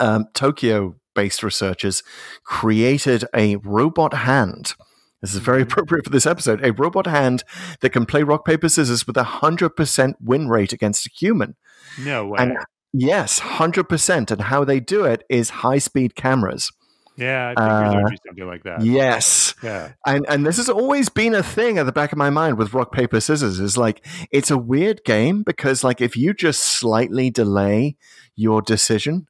[0.00, 2.02] um, Tokyo based researchers
[2.44, 4.74] created a robot hand.
[5.20, 6.64] This is very appropriate for this episode.
[6.64, 7.42] A robot hand
[7.80, 11.56] that can play rock, paper, scissors with a 100% win rate against a human.
[11.98, 12.38] No way.
[12.38, 12.58] And
[12.92, 14.30] yes, 100%.
[14.30, 16.70] And how they do it is high speed cameras.
[17.18, 18.82] Yeah, I think uh, something like that.
[18.82, 19.54] Yes.
[19.62, 19.92] Yeah.
[20.06, 22.72] And and this has always been a thing at the back of my mind with
[22.72, 27.28] rock paper scissors is like it's a weird game because like if you just slightly
[27.30, 27.96] delay
[28.36, 29.26] your decision,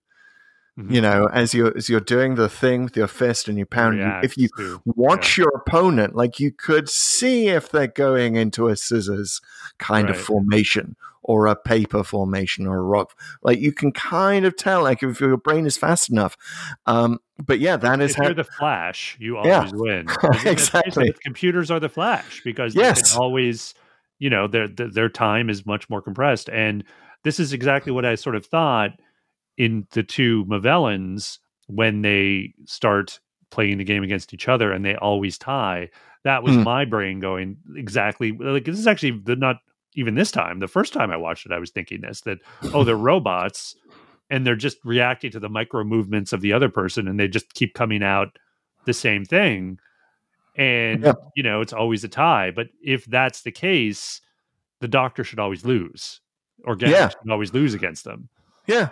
[0.78, 0.92] Mhm.
[0.94, 3.98] you know, as you're as you're doing the thing with your fist and you pound,
[3.98, 4.48] you, if you
[4.84, 9.40] watch your opponent, like you could see if they're going into a scissors
[9.78, 10.94] kind of formation
[11.28, 13.14] or a paper formation or a rock.
[13.42, 16.36] Like you can kind of tell, like if your brain is fast enough.
[16.86, 18.24] Um, but yeah, that is if how.
[18.24, 19.58] you're the Flash, you Yeah.
[19.58, 20.08] always win.
[20.08, 21.14] Face it, Exactly.
[21.22, 22.96] Computers are the Flash because Yes.
[23.02, 23.74] they can always,
[24.18, 26.48] you know, their their their time is much more compressed.
[26.48, 26.82] And
[27.24, 28.92] this is exactly what I sort of thought
[29.58, 34.96] in the two Movellans when they start playing the game against each other and they
[34.96, 35.90] always tie.
[36.24, 36.62] That was Hmm.
[36.62, 39.56] my brain going exactly like this is actually the, not
[39.94, 40.58] even this time.
[40.60, 42.38] The first time I watched it, I was thinking this that
[42.74, 43.74] oh, they're robots
[44.30, 47.54] and they're just reacting to the micro movements of the other person and they just
[47.54, 48.38] keep coming out
[48.84, 49.78] the same thing
[50.56, 51.12] and Yeah.
[51.36, 54.20] you know it's always a tie but if that's the case
[54.80, 56.20] the doctor should always lose
[56.64, 57.08] or get Yeah.
[57.08, 58.28] should always lose against them
[58.66, 58.90] Yeah.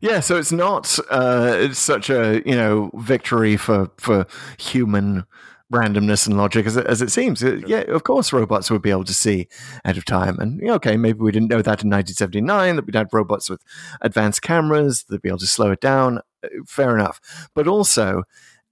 [0.00, 4.26] Yeah, so it's not uh, it's such a you know victory for for
[4.58, 5.24] human
[5.72, 7.42] randomness and logic as it, as it seems.
[7.42, 9.48] Uh, Yeah, of course, robots would be able to see
[9.84, 13.08] out of time, and okay, maybe we didn't know that in 1979 that we'd had
[13.12, 13.62] robots with
[14.00, 16.18] advanced cameras that'd be able to slow it down.
[16.42, 17.20] Uh, Fair enough,
[17.54, 18.22] but also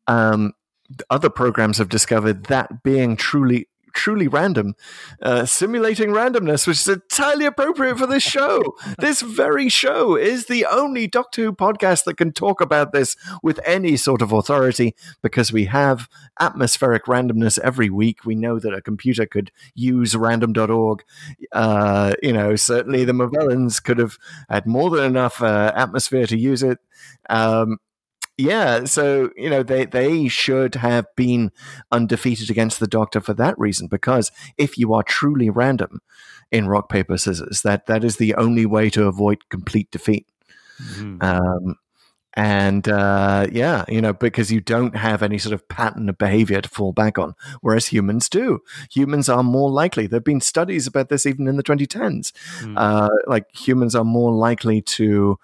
[0.07, 0.53] um,
[1.11, 4.75] other programs have discovered that being truly truly random
[5.23, 8.63] uh, simulating randomness which is entirely appropriate for this show.
[8.99, 13.59] This very show is the only doctor who podcast that can talk about this with
[13.65, 16.09] any sort of authority because we have
[16.39, 18.25] atmospheric randomness every week.
[18.25, 21.03] We know that a computer could use random.org
[21.53, 26.39] uh, you know certainly the Movellans could have had more than enough uh, atmosphere to
[26.39, 26.79] use it.
[27.29, 27.79] Um,
[28.43, 31.53] yeah, so you know they they should have been
[31.93, 33.87] undefeated against the Doctor for that reason.
[33.87, 36.01] Because if you are truly random
[36.51, 40.27] in rock paper scissors, that that is the only way to avoid complete defeat.
[40.81, 41.23] Mhm.
[41.23, 41.77] Um,
[42.35, 46.61] and uh, yeah, you know, because you don't have any sort of pattern of behavior
[46.61, 48.61] to fall back on, whereas humans do.
[48.91, 50.09] Humans are more likely.
[50.09, 52.33] There have been studies about this even in the 2010s.
[52.61, 52.75] Mm.
[52.77, 55.39] Uh, like humans are more likely to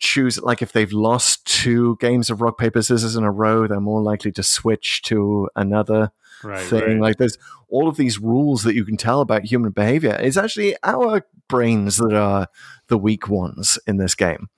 [0.00, 3.80] choose like if they've lost two games of rock paper scissors in a row they're
[3.80, 6.10] more likely to switch to another
[6.42, 6.80] right, thing.
[6.82, 7.00] right.
[7.00, 10.16] like there's all of these rules that you can tell about human behavior.
[10.20, 12.48] It's actually our brains that are
[12.88, 14.48] the weak ones in this game.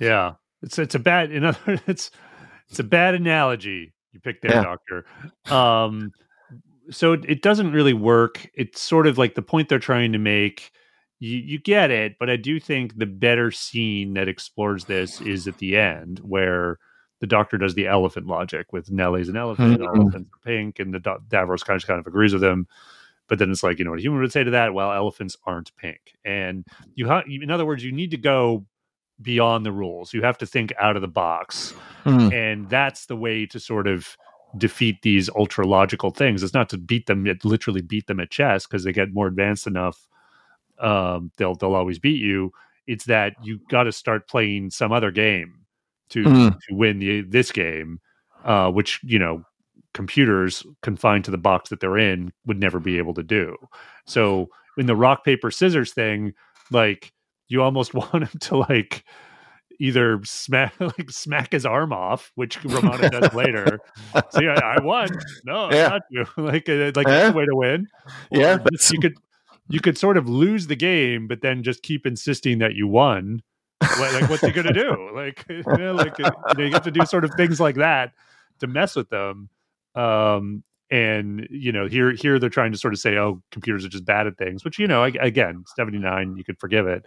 [0.00, 0.32] Yeah.
[0.62, 2.10] It's it's a bad in other it's
[2.68, 4.62] it's a bad analogy you picked there Yeah.
[4.64, 5.04] doctor.
[5.46, 6.12] Um
[6.90, 8.48] so it, it doesn't really work.
[8.54, 10.70] It's sort of like the point they're trying to make
[11.18, 15.46] you, you get it but i do think the better scene that explores this is
[15.48, 16.78] at the end where
[17.20, 19.86] the doctor does the elephant logic with Nellie's an elephant, Mhm.
[19.86, 22.66] elephants are pink, and the Do- Davros kind of kind of agrees with him.
[23.26, 24.74] But then it's like, you know what a human would say to that?
[24.74, 26.12] Well, elephants aren't pink.
[26.26, 28.66] And you have, in other words, you need to go
[29.22, 30.12] beyond the rules.
[30.12, 31.70] You have to think out of the box.
[32.04, 32.30] Hmm.
[32.34, 34.14] And that's the way to sort of
[34.58, 36.42] defeat these ultra logical things.
[36.42, 39.26] It's not to beat them, it literally beat them at chess because they get more
[39.26, 40.06] advanced enough.
[40.80, 42.52] Um, they'll they'll always beat you.
[42.86, 45.60] It's that you got to start playing some other game
[46.10, 46.58] to Mm.
[46.68, 48.00] to win the this game,
[48.44, 49.42] uh, which you know
[49.94, 53.56] computers confined to the box that they're in would never be able to do.
[54.06, 56.34] So in the rock paper scissors thing,
[56.70, 57.12] like
[57.48, 59.04] you almost want him to like
[59.80, 63.78] either smack like smack his arm off, which Romana does later.
[64.30, 65.08] So yeah, I won.
[65.44, 65.88] No, Yeah.
[65.88, 66.24] not you.
[66.36, 67.12] like uh, like Yeah.
[67.12, 67.86] that's the way to win.
[68.30, 69.16] Yeah, Or that's- you could
[69.68, 73.42] you could sort of lose the game, but then just keep insisting that you won.
[73.80, 75.10] What, like what's he gonna do?
[75.14, 77.76] Like you know, like uh, you, know, you have to do sort of things like
[77.76, 78.12] that
[78.60, 79.48] to mess with them.
[79.94, 83.88] Um, and you know, here here they're trying to sort of say, oh, computers are
[83.88, 87.04] just bad at things, which you know, ag- again, seventy nine, you could forgive it.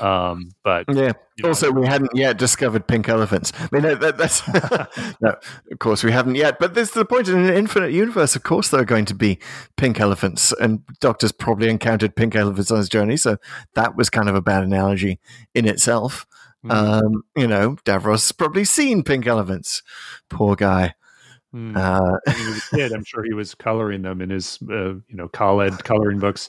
[0.00, 3.52] Um, but yeah you know, also we hadn't yet discovered pink elephants.
[3.58, 4.46] I mean that, that, that's
[5.20, 5.34] no
[5.72, 8.42] of course we haven't yet but this is the point in an infinite universe of
[8.42, 9.38] course there are going to be
[9.76, 13.38] pink elephants and doctor's probably encountered pink elephants on his journey so
[13.74, 15.18] that was kind of a bad analogy
[15.54, 16.26] in itself.
[16.64, 19.82] Mm, um you know davros has probably seen pink elephants.
[20.28, 20.94] Poor guy
[21.54, 21.76] mm.
[21.76, 24.94] uh when he was a kid, I'm sure he was coloring them in his, uh,
[24.94, 26.48] you know, college coloring books.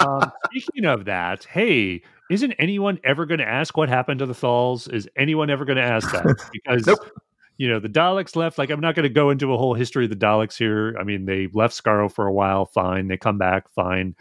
[0.00, 4.34] Um, speaking of that, hey, isn't anyone ever going to ask what happened to the
[4.34, 4.92] Thals?
[4.92, 6.24] Is anyone ever going to ask that?
[6.52, 6.98] Because Nope.
[7.58, 8.58] you know the Daleks left.
[8.58, 10.96] Like I'm not going to go into a whole history of the Daleks here.
[10.98, 13.08] I mean, they left Skaro for a while, fine.
[13.08, 14.14] They come back, fine.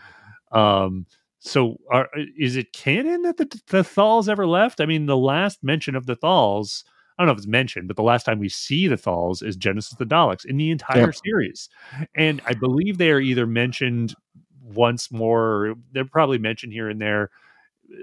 [0.52, 1.06] Um,
[1.40, 4.80] so are, is it canon that the the Thals ever left?
[4.80, 6.84] I mean, the last mention of the Thals.
[7.18, 9.56] I don't know if it's mentioned, but the last time we see the Thals is
[9.56, 11.70] Genesis the Daleks in the entire series.
[12.16, 14.16] And I believe they are either mentioned
[14.62, 17.30] once more, or they're probably mentioned here and there.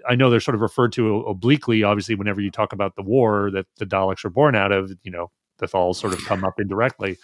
[0.09, 3.51] I know they're sort of referred to obliquely, obviously, whenever you talk about the war
[3.53, 6.61] that the Daleks are born out of, you know, the Thals sort of come up
[6.61, 7.19] indirectly.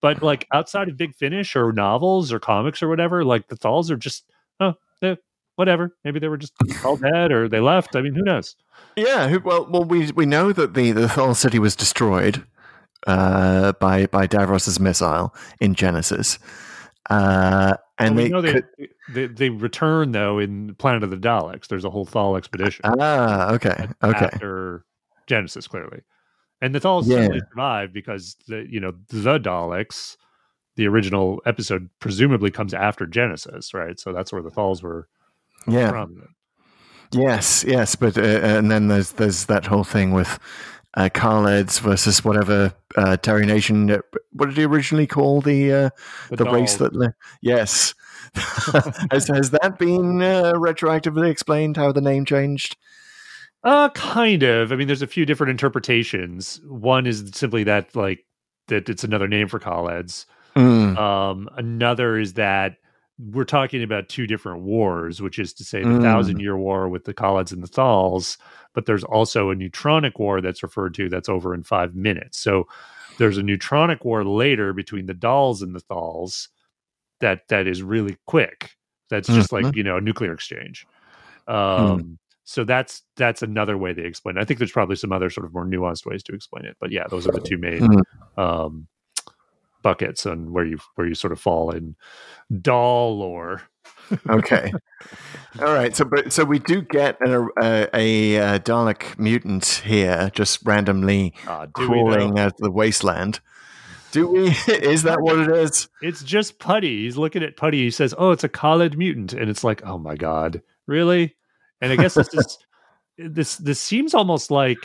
[0.00, 3.90] But like outside of Big Finish or novels or comics or whatever, like the Thals
[3.90, 5.18] are just, oh, they're,
[5.62, 5.96] whatever.
[6.04, 6.52] Maybe they were just
[6.84, 7.94] all dead or they left.
[7.96, 8.56] I mean, who knows?
[8.96, 12.44] Yeah, who- well, well, we we know that the the Thal city was destroyed
[13.06, 16.38] uh, by by Davros's missile in Genesis,
[17.10, 18.62] uh, and Well, we they, know they,
[19.12, 21.68] they they return though in Planet of the Daleks.
[21.68, 24.84] There's a whole Thal expedition ah, okay, okay, after
[25.26, 26.00] Genesis, clearly,
[26.60, 27.16] and the Thals Yeah.
[27.16, 30.16] certainly survived because the you know the Daleks,
[30.76, 33.98] the original episode presumably comes after Genesis, right?
[33.98, 35.08] So that's where the Thals were
[35.66, 36.28] yeah, from.
[37.12, 40.38] yes, yes, but uh, and then there's there's that whole thing with
[40.96, 43.90] uh, Kaleds versus whatever uh, Terry Nation.
[43.90, 43.98] uh,
[44.32, 45.90] What did he originally call the uh,
[46.30, 47.14] The the, race that?
[47.40, 47.94] Yes,
[49.10, 52.76] has has that been uh, retroactively explained how the name changed?
[53.64, 54.72] Uh, kind of.
[54.72, 56.60] I mean, there's a few different interpretations.
[56.66, 58.26] One is simply that like
[58.68, 60.26] that it's another name for Kaleds.
[60.56, 62.76] Mm, Um, another is that
[63.30, 66.02] we're talking about two different wars, which is to say the Mm.
[66.02, 68.36] Thousand Year War with the Kaleds and the Thals,
[68.74, 72.38] but there's also a neutronic war that's referred to that's over in five minutes.
[72.38, 72.66] So
[73.18, 76.48] there's a neutronic war later between the Dals and the Thals
[77.20, 78.70] that that is really quick.
[79.10, 80.86] That's just like you know a nuclear exchange.
[81.46, 84.36] Um, So that's that's another way they explain.
[84.36, 84.40] it.
[84.40, 86.90] I think there's probably some other sort of more nuanced ways to explain it, but
[86.90, 88.02] yeah, those are the two main Mm.
[88.36, 88.88] um,
[89.82, 91.96] buckets and where you where you sort of fall in
[92.60, 93.62] doll lore.
[94.28, 94.72] okay.
[95.60, 95.96] All right.
[95.96, 101.34] So, but so we do get a, a, a, uh Dalek mutant here, just randomly
[101.46, 103.40] do crawling out of the wasteland.
[104.12, 104.48] Do we?
[104.68, 105.88] Is that what it is?
[106.02, 107.04] It's just Putty.
[107.04, 107.82] He's looking at Putty.
[107.82, 111.34] He says, "Oh, it's a Kaled mutant," and it's like, "Oh my god, really?"
[111.80, 112.58] And I guess this is
[113.18, 114.78] this this seems almost like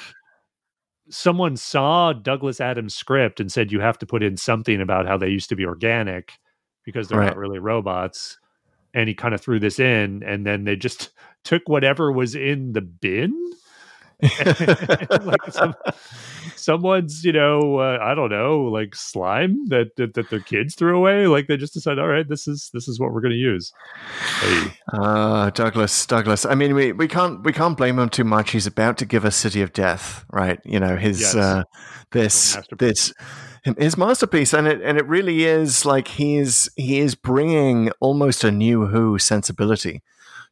[1.09, 5.17] someone saw Douglas Adams' script and said you have to put in something about how
[5.17, 6.33] they used to be organic
[6.83, 7.27] because they're Right.
[7.27, 8.37] not really robots.
[8.93, 11.11] And he kind of threw this in, and then they just
[11.43, 13.33] took whatever was in the bin.
[15.21, 15.75] like some,
[16.55, 20.97] someone's, you know, uh, I don't know, like slime that, that that their kids threw
[20.97, 21.27] away.
[21.27, 23.71] Like they just decided, all right, this is this is what we're going to use.
[24.39, 26.45] Hey, Ah, Douglas, Douglas.
[26.45, 28.51] I mean, we, we can't we can't blame him too much.
[28.51, 30.59] He's about to give us City of Death, right?
[30.65, 31.35] You know, his Yes.
[31.35, 31.63] uh,
[32.11, 33.13] this masterpiece.
[33.63, 38.43] this his masterpiece, and it and it really is like he's he is bringing almost
[38.43, 40.01] a new Who sensibility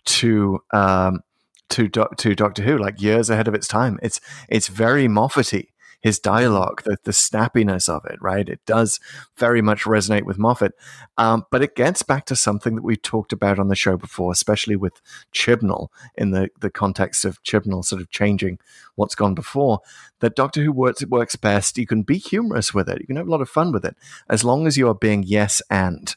[0.05, 1.21] to um
[1.69, 3.99] to to Doctor Who, like years ahead of its time.
[4.01, 4.19] It's
[4.49, 5.67] it's very Moffat-y.
[6.01, 8.47] His dialogue, the, the snappiness of it, right?
[8.47, 8.99] It does
[9.37, 10.73] very much resonate with Moffat.
[11.17, 14.31] Um, but it gets back to something that we talked about on the show before,
[14.31, 15.01] especially with
[15.33, 18.59] Chibnall in the, the context of Chibnall sort of changing
[18.93, 19.79] what's gone before.
[20.19, 21.75] That Doctor Who works works best.
[21.79, 22.99] You can be humorous with it.
[22.99, 23.95] You can have a lot of fun with it,
[24.29, 26.15] as long as you are being yes and,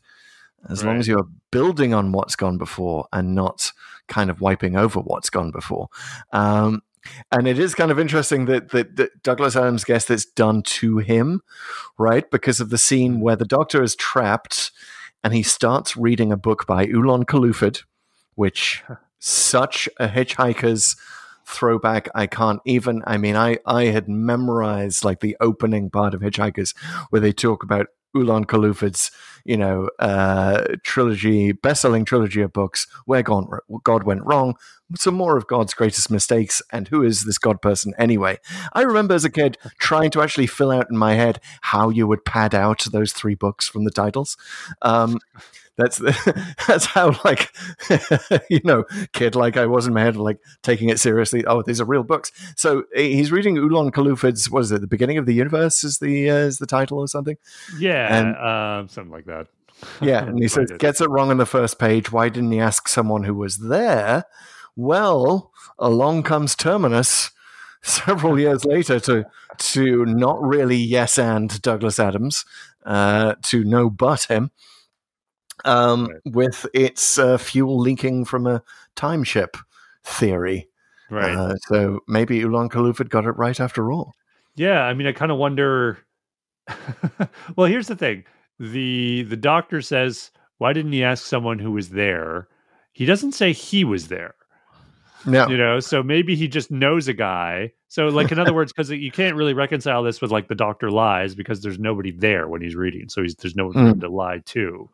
[0.69, 3.73] as long as you're building on what's gone before and not
[4.09, 5.89] kind of wiping over what's gone before.
[6.32, 6.82] Um,
[7.30, 10.98] and it is kind of interesting that, that, that Douglas Adams gets this done to
[10.98, 11.43] him,
[11.97, 12.28] right?
[12.30, 14.72] Because of the scene where the Doctor is trapped
[15.22, 17.82] and he starts reading a book by Oolon Colluphid,
[18.35, 18.82] which
[19.18, 20.97] such a hitchhiker's
[21.44, 22.09] throwback.
[22.14, 23.02] I can't even.
[23.06, 26.76] I mean, I I had memorized like the opening part of Hitchhikers,
[27.10, 27.86] where they talk about
[28.19, 29.11] Oolon Colluphid's,
[29.45, 34.57] you know, uh, trilogy, best-selling trilogy of books, where God, went wrong,
[34.97, 38.39] some more of God's greatest mistakes, and who is this God person anyway?
[38.73, 42.07] I remember as a kid trying to actually fill out in my head how you
[42.07, 44.36] would pad out those three books from the titles.
[44.82, 45.20] Um,
[45.79, 47.51] that's the, that's how like
[48.51, 48.85] you know
[49.15, 51.47] kid like I was in my head like taking it seriously.
[51.47, 52.31] Oh, these are real books.
[52.57, 54.51] So eh, he's reading Oolon Colluphid's.
[54.51, 54.83] What is it?
[54.83, 57.37] The beginning of the universe is the uh, is the title or something.
[57.79, 59.47] yeah, And- um, something like that.
[60.03, 62.11] Yeah, and he says gets it wrong on the first page.
[62.11, 64.25] Why didn't he ask someone who was there?
[64.75, 67.31] Well, along comes Terminus
[67.83, 69.25] several years later to
[69.59, 72.45] to not really yes and Douglas Adams
[72.85, 74.51] uh, to no but him
[75.64, 76.20] um, Right.
[76.35, 78.62] with its uh, fuel leaking from a
[78.97, 79.56] time ship
[80.05, 80.68] theory.
[81.10, 81.35] right.
[81.36, 84.14] Uh, so maybe Oolon Colluphid got it right after all.
[84.56, 85.98] Yeah, I mean, I kind of wonder.
[87.56, 88.24] well, here's the thing:
[88.59, 92.48] the the doctor says, "Why didn't he ask someone who was there?"
[92.93, 94.35] He doesn't say he was there.
[95.26, 95.48] No.
[95.48, 97.72] You know, so maybe he just knows a guy.
[97.89, 100.90] So, like, in other words, because you can't really reconcile this with like the doctor
[100.90, 104.09] lies because there's nobody there when he's reading, so he's there's no one him to
[104.09, 104.89] lie to.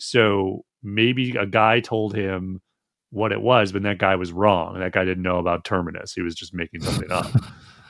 [0.00, 2.60] So maybe a guy told him
[3.10, 4.78] what it was, but that guy was wrong.
[4.78, 6.12] That guy didn't know about Terminus.
[6.12, 7.26] He was just making something up.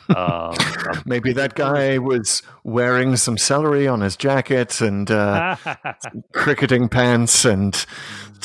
[0.16, 0.56] um,
[1.06, 5.56] Maybe that guy was wearing some celery on his jacket and uh,
[6.32, 7.86] cricketing pants, and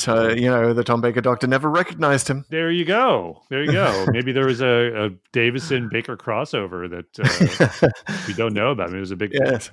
[0.07, 2.45] uh, you know the Tom Baker doctor never recognized him.
[2.49, 3.41] there you go.
[3.49, 4.05] There you go.
[4.11, 7.89] Maybe there was a, a Davison Baker crossover that uh,
[8.27, 8.89] we don't know about.
[8.89, 9.71] Maybe it was a big Yes.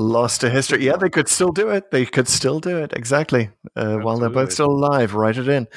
[0.00, 0.82] Lost to history.
[0.82, 1.90] Yeah, they could still do it.
[1.90, 2.94] They could still do it.
[2.96, 3.50] Exactly.
[3.76, 5.68] Uh, while they're both still alive, write it in.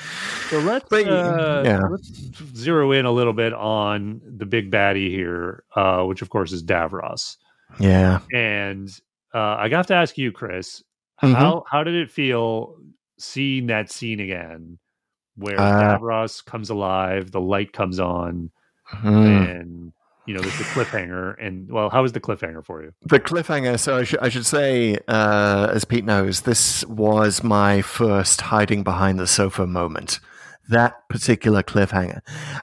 [0.49, 1.79] So let's, But, uh, yeah.
[1.91, 2.07] let's
[2.55, 6.63] zero in a little bit on the big baddie here, uh, which of course is
[6.63, 7.35] Davros.
[7.79, 8.19] Yeah.
[8.33, 8.87] And
[9.33, 10.81] uh, I have to ask you, Chris,
[11.21, 11.33] Mhm.
[11.35, 12.75] how how did it feel
[13.19, 14.77] seeing that scene again,
[15.35, 18.51] where Uh, Davros comes alive, the light comes on,
[18.85, 19.07] Hmm.
[19.07, 19.93] and
[20.25, 21.35] you know there's the cliffhanger.
[21.39, 22.93] And well, how was the cliffhanger for you?
[23.03, 23.79] The cliffhanger.
[23.79, 28.83] So I should I should say, uh, as Pete knows, this was my first hiding
[28.83, 30.19] behind the sofa moment.
[30.69, 32.21] That particular cliffhanger,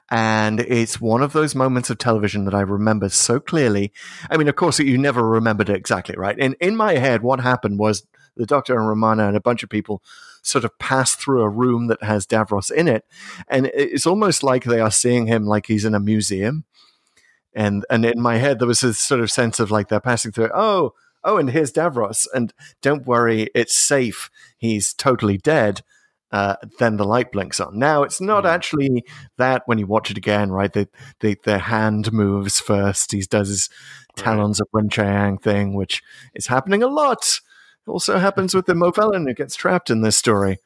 [0.09, 3.93] and it's one of those moments of television that I remember so clearly.
[4.27, 6.37] I mean, of course, you never remembered it exactly, right?
[6.37, 9.69] In in my head, what happened was the Doctor and Romana and a bunch of
[9.69, 10.01] people
[10.41, 13.05] sort of pass through a room that has Davros in it,
[13.47, 16.65] and it's almost like they are seeing him like he's in a museum
[17.53, 20.31] and and in my head there was this sort of sense of like they're passing
[20.31, 24.29] through oh oh and here's davros and don't worry it's safe.
[24.57, 25.81] He's totally dead.
[26.31, 27.77] Uh, then the light blinks on.
[27.77, 28.49] Now it's not Mm.
[28.49, 29.03] actually
[29.37, 30.71] that when you watch it again right?
[30.71, 30.87] The,
[31.19, 33.11] the the hand moves first.
[33.11, 33.69] He does his
[34.17, 34.25] Right.
[34.25, 36.01] talons of Weng-Chiang thing which
[36.33, 37.39] is happening a lot.
[37.85, 40.59] It also happens with the Movellan who gets trapped in this story.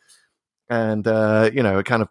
[0.69, 2.09] And uh, you know it kind of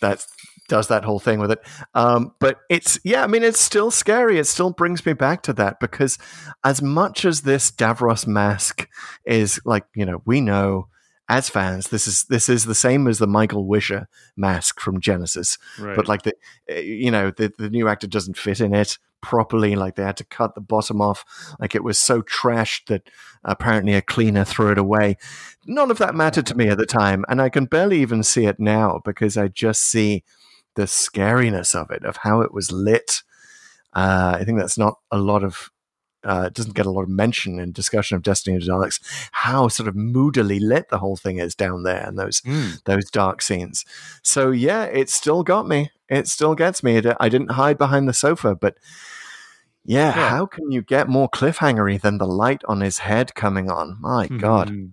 [0.00, 0.24] that
[0.68, 1.60] does that whole thing with it
[1.94, 4.38] um, but it's yeah, I mean it's still scary.
[4.38, 6.18] It still brings me back to that because
[6.62, 8.88] as much as this Davros mask
[9.24, 10.88] is like you know we know
[11.30, 15.56] as fans this is this is the same as the Michael Wisher mask from Genesis,
[15.78, 15.96] Right.
[15.96, 16.34] but like the
[16.70, 19.76] uh, you know the the new actor doesn't fit in it properly.
[19.76, 21.24] Like they had to cut the bottom off.
[21.60, 23.08] Like it was so trashed that
[23.44, 25.16] apparently a cleaner threw it away.
[25.66, 28.46] None of that mattered to me at the time, and I can barely even see
[28.46, 30.24] it now because I just see
[30.74, 33.22] the scariness of it, of how it was lit.
[33.92, 35.70] Uh, I think that's not a lot of.
[36.28, 39.00] Uh, it doesn't get a lot of mention in discussion of Destiny of the Daleks.
[39.32, 42.82] How sort of moodily lit the whole thing is down there, and those Mm.
[42.84, 43.84] those dark scenes.
[44.22, 45.90] So yeah, it still got me.
[46.08, 46.96] It still gets me.
[46.96, 48.76] It, I didn't hide behind the sofa, but
[49.84, 50.28] yeah, Yeah.
[50.30, 53.96] how can you get more cliffhangery than the light on his head coming on?
[54.00, 54.90] My God, Mhm.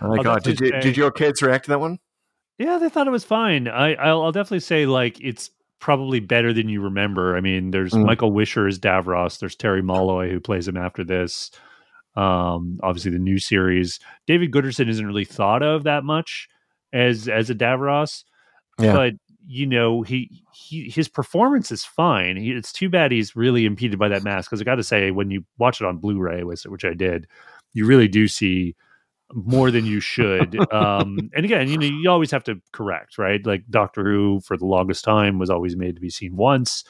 [0.00, 0.42] my I'll God!
[0.44, 1.98] Did you did your kids react to that one?
[2.58, 3.68] Yeah, they thought it was fine.
[3.68, 7.36] I, I'll, I'll definitely say like it's probably better than you remember.
[7.36, 8.04] I mean, there's Mm.
[8.06, 9.40] Michael Wisher as Davros.
[9.40, 11.50] There's Terry Molloy who plays him after this.
[12.16, 13.98] Um, obviously, the new series.
[14.26, 16.48] David Gooderson isn't really thought of that much
[16.92, 18.24] as as a Davros,
[18.78, 18.92] Yeah.
[18.92, 19.14] but
[19.46, 22.36] you know he he his performance is fine.
[22.36, 25.10] He, it's too bad he's really impeded by that mask because I got to say
[25.12, 27.26] when you watch it on Blu-ray, which, which I did,
[27.72, 28.74] you really do see
[29.32, 30.58] more than you should.
[30.72, 33.44] um, and again, you know, you always have to correct, right?
[33.44, 36.84] Like Doctor Who, for the longest time, was always made to be seen once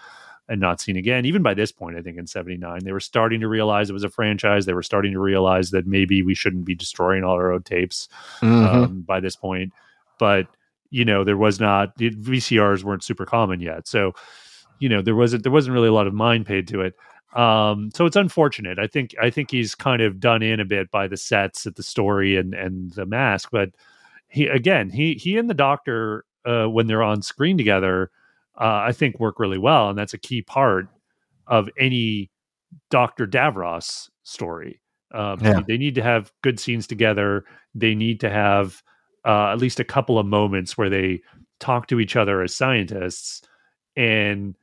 [0.48, 1.24] and not seen again.
[1.26, 4.04] Even by this point, I think in '79, they were starting to realize it was
[4.04, 4.66] a franchise.
[4.66, 8.08] They were starting to realize that maybe we shouldn't be destroying all our old tapes
[8.40, 8.66] Mhm.
[8.66, 9.72] um, by this point.
[10.18, 10.46] But
[10.90, 14.12] you know, there was not VCRs weren't super common yet, so
[14.80, 16.94] you know there wasn't there wasn't really a lot of mind paid to it.
[17.34, 18.78] Um, so it's unfortunate.
[18.78, 21.76] I think I think he's kind of done in a bit by the sets at
[21.76, 23.70] the story and and the mask, but
[24.28, 28.10] he again he he and the doctor uh, when they're on screen together,
[28.58, 30.88] uh, I think work really well, and that's a key part
[31.46, 32.30] of any
[32.90, 34.80] Doctor Davros story.
[35.12, 35.60] Um, Yeah.
[35.66, 37.44] They need to have good scenes together.
[37.74, 38.82] They need to have
[39.24, 41.20] uh, at least a couple of moments where they
[41.58, 43.42] talk to each other as scientists.
[43.96, 44.56] And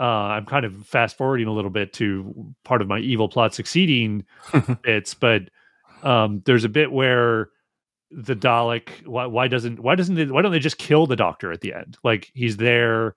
[0.00, 0.02] uh,
[0.34, 4.24] I'm kind of fast forwarding a little bit to part of my evil plot succeeding
[4.82, 5.42] bits, but
[6.02, 7.50] um, there's a bit where
[8.10, 11.52] the Dalek why, why doesn't why doesn't they, why don't they just kill the doctor
[11.52, 11.98] at the end?
[12.02, 13.14] Like he's there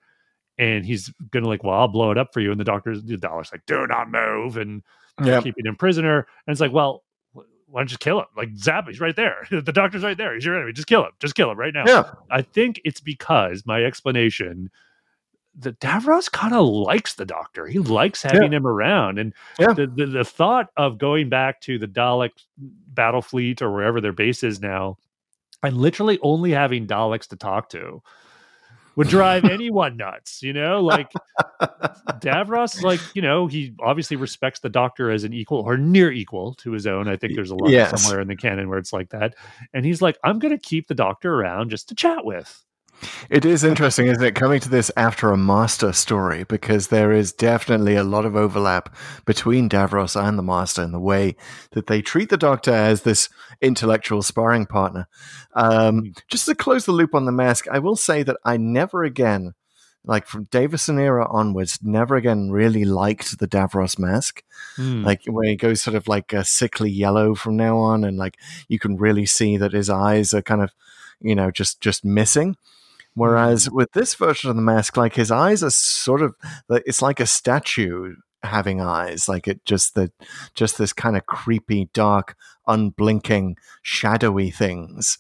[0.60, 3.18] and he's gonna like, well, I'll blow it up for you, and the doctor's the
[3.18, 4.84] Dalek's like, do not move, and
[5.24, 5.42] Yeah.
[5.42, 6.28] keeping him prisoner.
[6.46, 7.04] And it's like, well,
[7.34, 8.26] why don't you just kill him?
[8.38, 9.48] Like zap, he's right there.
[9.52, 10.34] the doctor's right there.
[10.36, 10.74] He's your enemy.
[10.74, 11.12] Just kill him.
[11.20, 11.86] Just kill him right now.
[11.88, 12.12] Yeah.
[12.30, 14.70] I think it's because my explanation
[15.56, 17.68] the Davros kind of likes the Doctor.
[17.68, 19.74] He likes having him around, and Yeah.
[19.74, 24.14] the, the the thought of going back to the Dalek battle fleet or wherever their
[24.14, 24.98] base is now,
[25.62, 28.02] and literally only having Daleks to talk to.
[28.96, 30.82] Would drive anyone nuts, you know.
[30.82, 31.08] Like
[32.20, 36.54] Davros, like you know, he obviously respects the Doctor as an equal or near equal
[36.56, 37.08] to his own.
[37.08, 37.90] I think there's a lot Yes.
[37.90, 39.36] somewhere in the canon where it's like that,
[39.74, 42.64] and he's like, "I'm going to keep the Doctor around just to chat with."
[43.30, 47.32] It is interesting, isn't it, coming to this after a master story because there is
[47.32, 51.36] definitely a lot of overlap between Davros and the master in the way
[51.72, 53.30] that they treat the doctor as this
[53.62, 55.08] intellectual sparring partner.
[55.54, 59.04] Um, just to close the loop on the mask, I will say that I never
[59.04, 59.54] again,
[60.06, 64.44] like from Davison era onwards, never again really liked the Davros mask.
[64.76, 65.04] Hmm.
[65.04, 68.38] Like where he goes sort of like a sickly yellow from now on, and like
[68.68, 70.72] you can really see that his eyes are kind of,
[71.22, 72.58] you know, just just missing.
[73.16, 76.34] Whereas with this version of the mask, like his eyes are sort of,
[76.68, 80.12] like, it's like a statue having eyes, like it just the
[80.56, 82.36] just this kind of creepy, dark,
[82.68, 85.18] unblinking, shadowy things.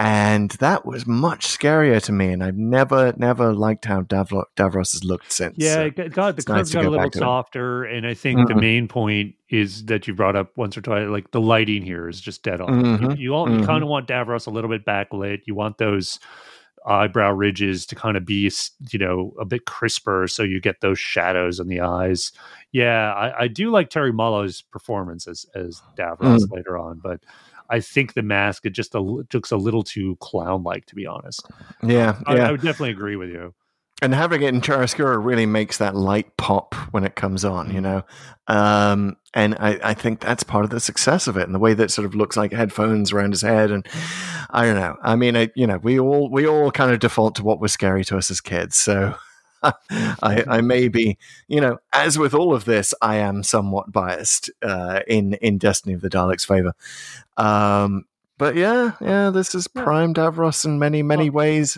[0.00, 4.92] And that was much scarier to me, and I've never, never liked how Davro- Davros
[4.92, 5.56] has looked since.
[5.58, 8.14] Yeah, So it got, got the nice curves to got a little softer, and I
[8.14, 8.60] think the Mhm.
[8.60, 11.08] main point is that you brought up once or twice.
[11.08, 12.80] Like the lighting here is just dead on.
[12.80, 13.66] Mhm, You, you all you mhm.
[13.66, 15.40] kind of want Davros a little bit backlit.
[15.46, 16.20] You want those
[16.88, 18.50] eyebrow ridges to kind of be,
[18.90, 22.32] you know, a bit crisper, so you get those shadows in the eyes.
[22.72, 26.52] Yeah, I, I do like Terry Molloy's performance as as Davros Mm.
[26.52, 27.20] later on, but.
[27.70, 31.04] I think the mask it just a, looks a little too clown like, to be
[31.06, 31.50] honest.
[31.82, 32.48] yeah, I, yeah.
[32.48, 33.52] I would definitely agree with you.
[34.00, 37.80] And having it in chiaroscuro really makes that light pop when it comes on, you
[37.80, 38.04] know.
[38.46, 41.74] Um, and I, I think that's part of the success of it, and the way
[41.74, 43.86] that sort of looks like headphones around his head, and
[44.50, 44.96] I don't know.
[45.02, 47.72] I mean, I, you know, we all we all kind of default to what was
[47.72, 49.14] scary to us as kids, so.
[49.60, 51.18] I, I may be,
[51.48, 55.96] you know, as with all of this, I am somewhat biased uh, in in Destiny
[55.96, 56.74] of the Daleks' favor.
[57.36, 58.04] Um,
[58.38, 61.76] but yeah, yeah, this is prime Davros in many many ways.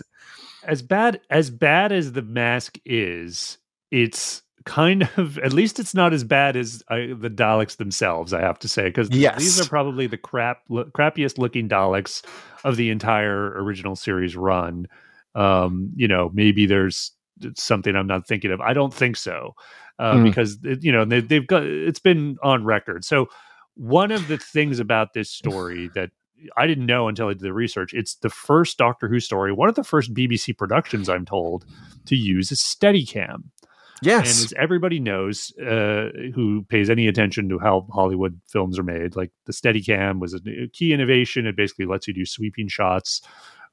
[0.63, 3.57] As bad as bad as the mask is,
[3.91, 8.33] it's kind of at least it's not as bad as uh, the Daleks themselves.
[8.33, 9.39] I have to say because Yes.
[9.39, 12.23] these are probably the crap lo- crappiest looking Daleks
[12.63, 14.87] of the entire original series run.
[15.35, 17.11] Um, you know, maybe there's
[17.55, 18.61] something I'm not thinking of.
[18.61, 19.53] I don't think so
[19.97, 20.23] uh, Mm.
[20.25, 23.03] because it, you know they, they've got it's been on record.
[23.05, 23.27] So
[23.75, 26.11] one of the things about this story that
[26.57, 27.93] I didn't know until I did the research.
[27.93, 31.65] It's the first Doctor Who story, one of the first BBC productions, I'm told,
[32.05, 33.33] to use a Steadicam.
[33.35, 38.83] And Yes, as everybody knows, uh, who pays any attention to how Hollywood films are
[38.83, 40.39] made, like the Steadicam was a
[40.73, 41.45] key innovation.
[41.45, 43.21] It basically lets you do sweeping shots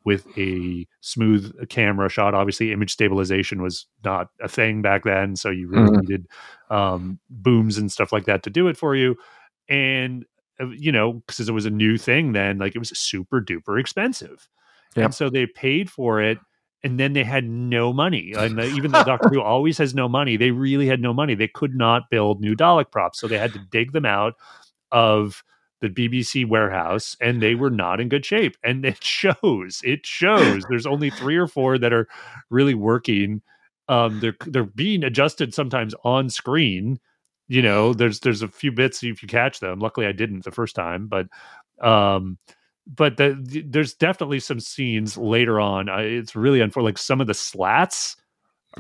[0.05, 2.35] with a smooth camera shot.
[2.35, 6.01] Obviously, image stabilization was not a thing back then, so you really Mhm.
[6.03, 6.29] needed
[6.71, 9.17] um, booms and stuff like that to do it for you.
[9.69, 10.27] And uh,
[10.77, 14.49] you know, because it was a new thing then, like it was super duper expensive.
[14.97, 15.05] Yep.
[15.05, 16.39] And so they paid for it
[16.85, 18.33] and then they had no money.
[18.37, 21.35] And the, even though Doctor Who always has no money, they really had no money.
[21.35, 24.35] They could not build new Dalek props, so they had to dig them out
[24.93, 25.43] of
[25.81, 28.57] the BBC warehouse, and they were not in good shape.
[28.63, 29.81] And it shows.
[29.85, 30.65] It shows.
[30.69, 32.09] There's only three or four that are
[32.51, 33.43] really working.
[33.89, 37.01] Um, they're they're being adjusted sometimes on screen.
[37.49, 39.79] You know, there's there's a few bits if you catch them.
[39.79, 41.27] Luckily, I didn't the first time, but
[41.81, 42.39] um,
[42.87, 45.89] but the, the- there's definitely some scenes later on.
[45.89, 46.91] I, it's really unfortunate.
[46.91, 48.17] Like some of the slats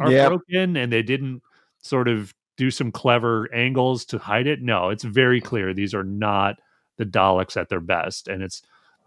[0.00, 0.28] are Yep.
[0.28, 1.42] broken, and they didn't
[1.82, 4.60] sort of do some clever angles to hide it.
[4.62, 6.56] No, it's very clear these are not
[6.98, 8.62] the Daleks at their best, and it's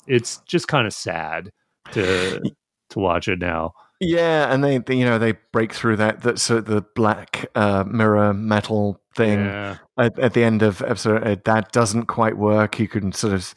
[0.08, 1.52] it's just kind of sad
[1.92, 2.42] to
[2.90, 3.74] to watch it now.
[4.04, 7.84] Yeah, and they, they you know they break through that that so the black uh,
[7.88, 9.78] mirror metal thing Yeah.
[10.00, 12.80] at, at the end of episode uh, that doesn't quite work.
[12.80, 13.54] You can sort of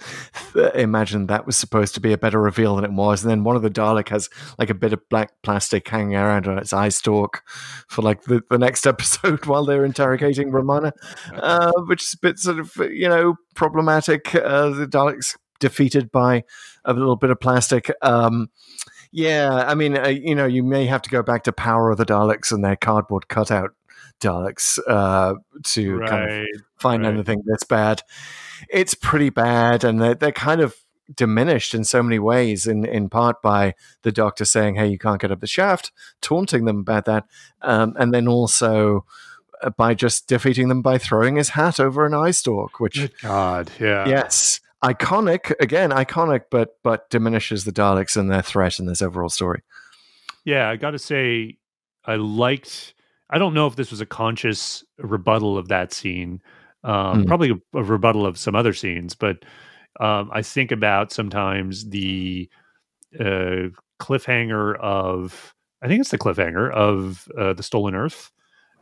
[0.53, 3.43] th- imagine that was supposed to be a better reveal than it was, and then
[3.43, 6.75] one of the Dalek has like a bit of black plastic hanging around on its
[6.75, 7.43] eye stalk
[7.89, 10.93] for like the, the next episode while they're interrogating Romana,
[11.37, 14.35] uh, which is a bit sort of you know problematic.
[14.35, 16.45] Uh, the Daleks defeated by
[16.85, 17.91] a little bit of plastic.
[18.03, 18.49] Um,
[19.17, 21.99] yeah, I mean, uh, you know, you may have to go back to Power of
[21.99, 23.71] the Daleks and their cardboard cutout
[24.21, 26.49] Daleks uh, to kind of Right.
[26.79, 27.15] find right.
[27.15, 28.03] anything that's bad.
[28.69, 30.75] It's pretty bad, and they're, they're kind of
[31.15, 35.21] diminished in so many ways, in, in part by the doctor saying, hey, you can't
[35.21, 37.25] get up the shaft, taunting them about that,
[37.63, 39.05] um, and then also
[39.63, 43.13] uh, by just defeating them by throwing his hat over an eye stalk, which Good
[43.23, 43.71] God.
[43.79, 44.09] Yeah.
[44.09, 49.31] yes iconic again iconic but but diminishes the daleks and their threat in this overall
[49.31, 49.63] story
[50.45, 51.57] Yeah, I got to say,
[52.05, 52.95] I liked.
[53.31, 56.43] I don't know if this was a conscious rebuttal of that scene.
[56.85, 57.25] Um, Hmm.
[57.25, 59.45] Probably a, a rebuttal of some other scenes, but
[60.01, 62.51] um, I think about sometimes the
[63.19, 65.55] uh, cliffhanger of.
[65.83, 68.31] I think it's the cliffhanger of uh, the Stolen Earth,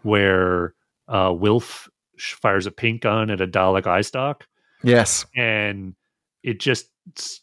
[0.03, 0.75] where
[1.09, 1.89] uh, Wilf
[2.19, 4.47] fires a pink gun at a Dalek eye stalk
[4.83, 5.25] Yes.
[5.37, 5.95] and
[6.43, 6.87] it just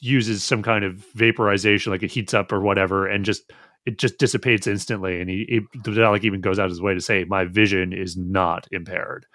[0.01, 3.51] uses some kind of vaporization, like it heats up or whatever, and just
[3.85, 5.21] it just dissipates instantly.
[5.21, 7.93] And he, he the Dalek even goes out of his way to say, "My vision
[7.93, 9.25] is not impaired."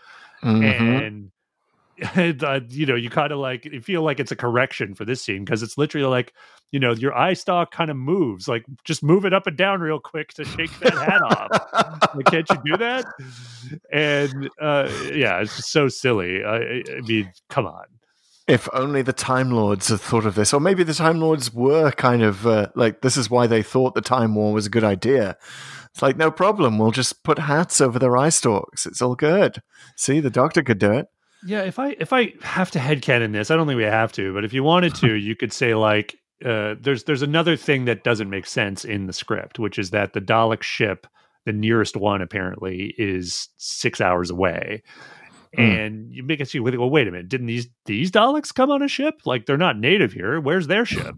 [0.42, 1.06] Mhm.
[1.06, 1.30] And
[2.44, 5.22] uh, you know, you kind of like you feel like it's a correction for this
[5.22, 6.34] scene because it's literally like,
[6.72, 9.80] you know, your eye stalk kind of moves, like just move it up and down
[9.80, 12.00] real quick to shake that hat off.
[12.14, 13.04] Like, can't you do that?
[13.92, 16.44] And uh, yeah, it's just so silly.
[16.44, 17.84] I I mean, come on.
[18.46, 21.90] If only the Time Lords had thought of this, or maybe the Time Lords were
[21.92, 24.84] kind of uh, like this is why they thought the Time War was a good
[24.84, 25.38] idea.
[25.90, 28.84] It's like no problem, we'll just put hats over their eye stalks.
[28.84, 29.62] It's all good.
[29.96, 31.08] See, the Doctor could do it.
[31.46, 34.34] Yeah, if I if I have to headcanon this, I don't think we have to,
[34.34, 38.04] but if you wanted to, you could say like uh, there's there's another thing that
[38.04, 41.06] doesn't make sense in the script, which is that the Dalek ship,
[41.44, 44.82] the nearest one apparently, is six hours away.
[45.56, 45.60] Hmm.
[45.62, 48.82] And you make it see, well, wait a minute, didn't these these Daleks come on
[48.82, 49.20] a ship?
[49.24, 50.40] Like they're not native here.
[50.40, 51.14] Where's their ship?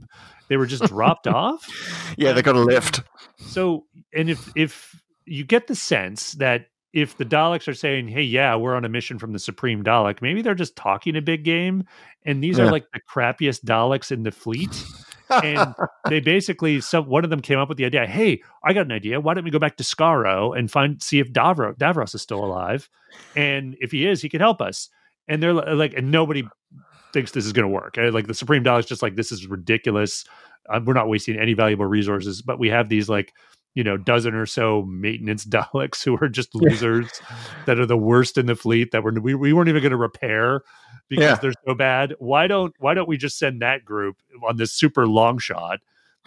[0.48, 1.66] They were just dropped off.
[2.18, 3.02] Yeah, they got a lift.
[3.36, 3.84] So,
[4.14, 8.56] and if if you get the sense that if the Daleks are saying, "Hey, yeah,
[8.56, 11.84] we're on a mission from the Supreme Dalek," maybe they're just talking a big game,
[12.24, 12.64] and these Yeah.
[12.64, 14.70] are like the crappiest Daleks in the fleet.
[15.30, 15.74] And
[16.08, 18.92] they basically, some one of them came up with the idea, "Hey, I got an
[18.92, 19.20] idea.
[19.20, 22.44] Why don't we go back to Skaro and find see if Davros Davros is still
[22.44, 22.88] alive,
[23.34, 24.88] and if he is, he can help us."
[25.28, 26.46] And they're like, and nobody
[27.12, 27.96] thinks this is going to work.
[27.96, 30.24] Like the Supreme Dalek's just like, this is ridiculous.
[30.68, 33.32] Uh, we're not wasting any valuable resources, but we have these like
[33.74, 37.08] you know dozen or so maintenance Daleks who are just losers
[37.66, 39.96] that are the worst in the fleet that we're, we we weren't even going to
[39.96, 40.62] repair
[41.08, 41.34] because Yeah.
[41.36, 42.14] they're so bad.
[42.18, 44.16] Why don't why don't we just send that group
[44.46, 45.80] on this super long shot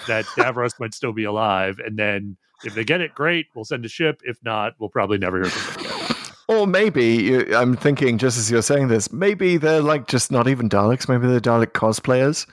[0.07, 3.85] that Davros might still be alive, and then if they get it, great, we'll send
[3.85, 4.22] a ship.
[4.26, 5.89] If not, we'll probably never hear from them.
[6.50, 10.68] Or maybe I'm thinking, just as you're saying this, maybe they're like just not even
[10.68, 11.08] Daleks.
[11.08, 12.48] Maybe they're Dalek cosplayers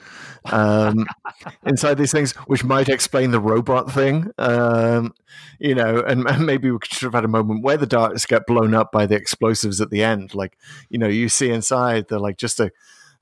[0.52, 1.06] um,
[1.66, 4.30] inside these things, which might explain the robot thing.
[4.36, 5.14] Um,
[5.58, 8.46] you know, and, and maybe we should have had a moment where the Daleks get
[8.46, 10.34] blown up by the explosives at the end.
[10.34, 10.58] Like,
[10.90, 12.70] you know, you see inside, they're like just a,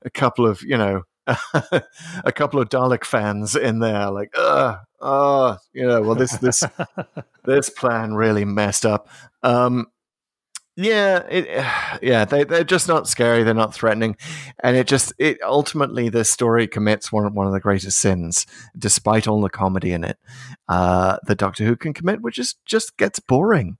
[0.01, 5.55] a couple of, you know, a couple of Dalek fans in there, like, uh, uh,
[5.71, 6.63] you know, well, this this
[7.45, 9.07] this plan really messed up.
[9.41, 9.87] Um,
[10.75, 11.65] yeah, it,
[12.01, 13.43] yeah, they they're just not scary.
[13.43, 14.17] They're not threatening,
[14.63, 18.45] and it just it ultimately the story commits one one of the greatest sins,
[18.77, 20.17] despite all the comedy in it.
[20.67, 23.77] Uh, the Doctor Who can commit, which is just gets boring.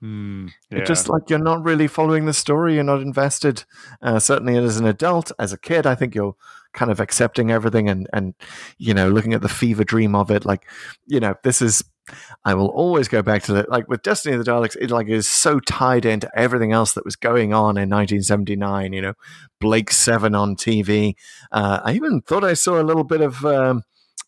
[0.00, 2.74] Hmm, It's just like you're not really following the story.
[2.74, 3.64] You're not invested.
[4.02, 6.36] Uh, certainly, as an adult, as a kid, I think you're
[6.74, 8.34] kind of accepting everything and and
[8.76, 10.44] you know looking at the fever dream of it.
[10.44, 10.66] Like
[11.06, 11.84] you know, this is.
[12.44, 13.68] I will always go back to it.
[13.68, 17.04] Like with Destiny of the Daleks, it like is so tied into everything else that
[17.04, 18.92] was going on in 1979.
[18.92, 19.14] You know,
[19.60, 21.14] Blake Seven on TV.
[21.50, 23.44] Uh, I even thought I saw a little bit of.
[23.44, 23.84] Um,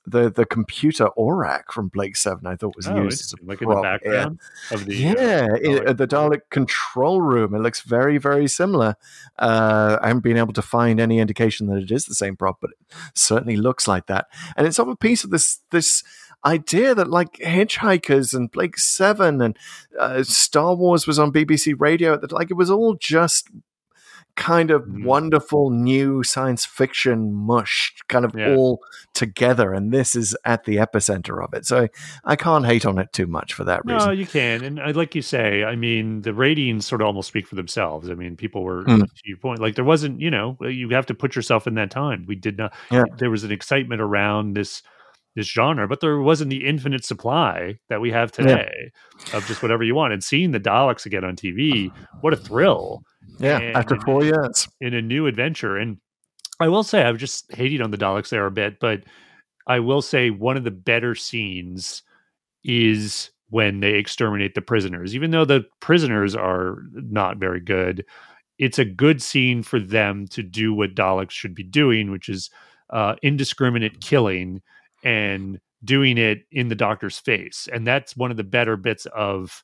[0.08, 3.60] the, the computer Orac from Blake Seven I thought was oh, used as a like
[3.60, 3.84] in the prop.
[4.04, 4.10] Yeah.
[4.12, 4.40] background
[4.70, 7.54] of the uh, Yeah, it, Dalek at the Dalek control room.
[7.54, 8.94] It looks very, very similar.
[9.38, 12.58] Uh, I haven't been able to find any indication that it is the same prop,
[12.60, 14.26] but it certainly looks like that.
[14.56, 16.04] And it's of a piece of this this
[16.46, 19.56] idea that like Hitchhikers and Blake Seven and
[19.98, 22.16] uh, Star Wars was on BBC Radio.
[22.16, 23.48] That like it was all just
[24.36, 25.04] kind of Mhm.
[25.06, 28.54] wonderful new science fiction mush kind of Yeah.
[28.54, 28.80] all
[29.14, 31.88] together and this is at the epicenter of it so
[32.26, 34.92] i can't hate on it too much for that reason No, you can, and uh,
[34.94, 38.10] like you say, I mean, the ratings sort of almost speak for themselves.
[38.10, 39.06] I mean, people were Mm.
[39.06, 41.90] to your point, like there wasn't, you know, you have to put yourself in that
[41.90, 42.26] time.
[42.28, 42.74] We did not.
[42.90, 43.04] Yeah.
[43.16, 44.82] There was an excitement around this
[45.36, 48.90] this genre, but there wasn't the infinite supply that we have today
[49.34, 50.12] of just whatever you want.
[50.12, 51.92] And seeing the Daleks again on TV,
[52.22, 53.02] what a thrill!
[53.38, 55.76] yeah and- after four years in a new adventure.
[55.76, 55.98] And
[56.58, 59.04] I will say, I've just hated on the Daleks there a bit, but
[59.66, 62.02] I will say one of the better scenes
[62.64, 65.14] is when they exterminate the prisoners.
[65.14, 68.04] Even though the prisoners are not very good,
[68.58, 72.48] it's a good scene for them to do what Daleks should be doing, which is
[72.90, 74.62] uh, indiscriminate killing
[75.06, 77.68] and doing it in the doctor's face.
[77.72, 79.62] And that's one of the better bits of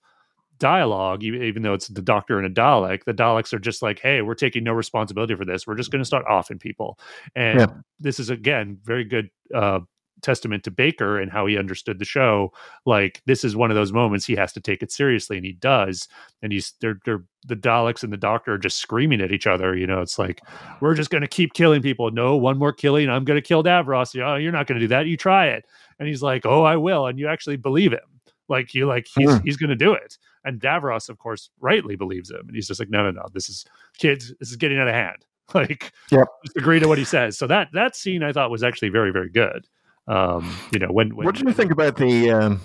[0.58, 3.04] dialogue, even though it's the doctor and a Dalek.
[3.04, 5.66] The Daleks are just like, hey, we're taking no responsibility for this.
[5.66, 6.96] We're just going to start offing people.
[7.34, 7.66] And Yeah.
[7.98, 9.80] this is, again, very good uh,
[10.22, 12.52] testament to Baker and how he understood the show.
[12.86, 15.52] Like this is one of those moments he has to take it seriously, and he
[15.52, 16.08] does.
[16.42, 19.76] And he's they're they're the Daleks and the Doctor are just screaming at each other.
[19.76, 20.40] You know, it's like
[20.80, 22.10] we're just going to keep killing people.
[22.10, 24.18] No, one more killing, I'm going to kill Davros.
[24.22, 25.06] Oh, you're not going to do that.
[25.06, 25.64] You try it.
[25.98, 27.06] And he's like, oh, I will.
[27.06, 28.00] And you actually believe him.
[28.48, 29.42] Like you like he's Hmm.
[29.44, 30.18] he's going to do it.
[30.44, 32.40] And Davros, of course, rightly believes him.
[32.46, 33.26] And he's just like, no, no, no.
[33.32, 33.64] This is
[33.98, 34.34] kids.
[34.40, 35.24] This is getting out of hand.
[35.54, 36.28] Like, Yep.
[36.46, 37.36] just agree to what he says.
[37.36, 39.66] So that that scene I thought was actually very very good.
[40.08, 42.60] Um, you know, when, when What do you think about the um,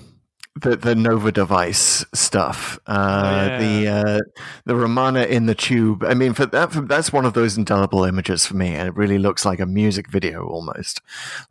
[0.59, 2.79] the the Nova device stuff?
[2.87, 4.19] Uh, The uh,
[4.65, 6.03] the Romana in the tube.
[6.03, 8.95] I mean, for that for, that's one of those indelible images for me, and it
[8.95, 11.01] really looks like a music video almost,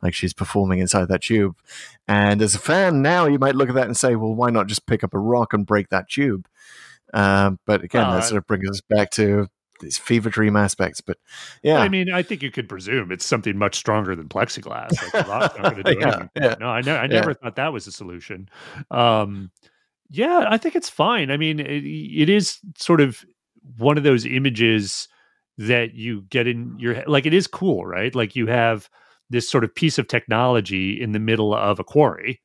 [0.01, 1.55] like she's performing inside that tube.
[2.07, 4.67] And as a fan now, you might look at that and say, "Well, why not
[4.67, 6.47] just pick up a rock and break that tube?"
[7.13, 9.47] Um, but again, Well, that I- sort of brings us back to
[9.79, 11.01] these fever dream aspects.
[11.01, 11.17] But
[11.63, 14.91] yeah, I mean, I think you could presume it's something much stronger than plexiglass.
[15.27, 16.29] Like, Yeah, anything.
[16.35, 16.55] yeah.
[16.59, 17.07] No, I, ne- I Yeah.
[17.07, 18.49] never thought that was a solution.
[18.91, 19.51] Um,
[20.09, 21.31] yeah, I think it's fine.
[21.31, 23.23] I mean, it, it is sort of
[23.77, 25.07] one of those images
[25.57, 27.07] that you get in your head.
[27.07, 28.13] Like, it is cool, right?
[28.15, 28.89] Like, you have
[29.29, 32.41] this sort of piece of technology in the middle of a quarry,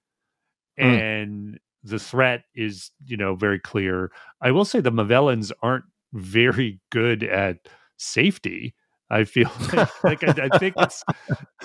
[0.81, 0.85] Mm.
[1.01, 4.11] and the threat is, you know, very clear.
[4.41, 7.59] I will say the Movellans aren't very good at
[7.97, 8.75] safety.
[9.11, 11.05] I feel like, like I, I think it's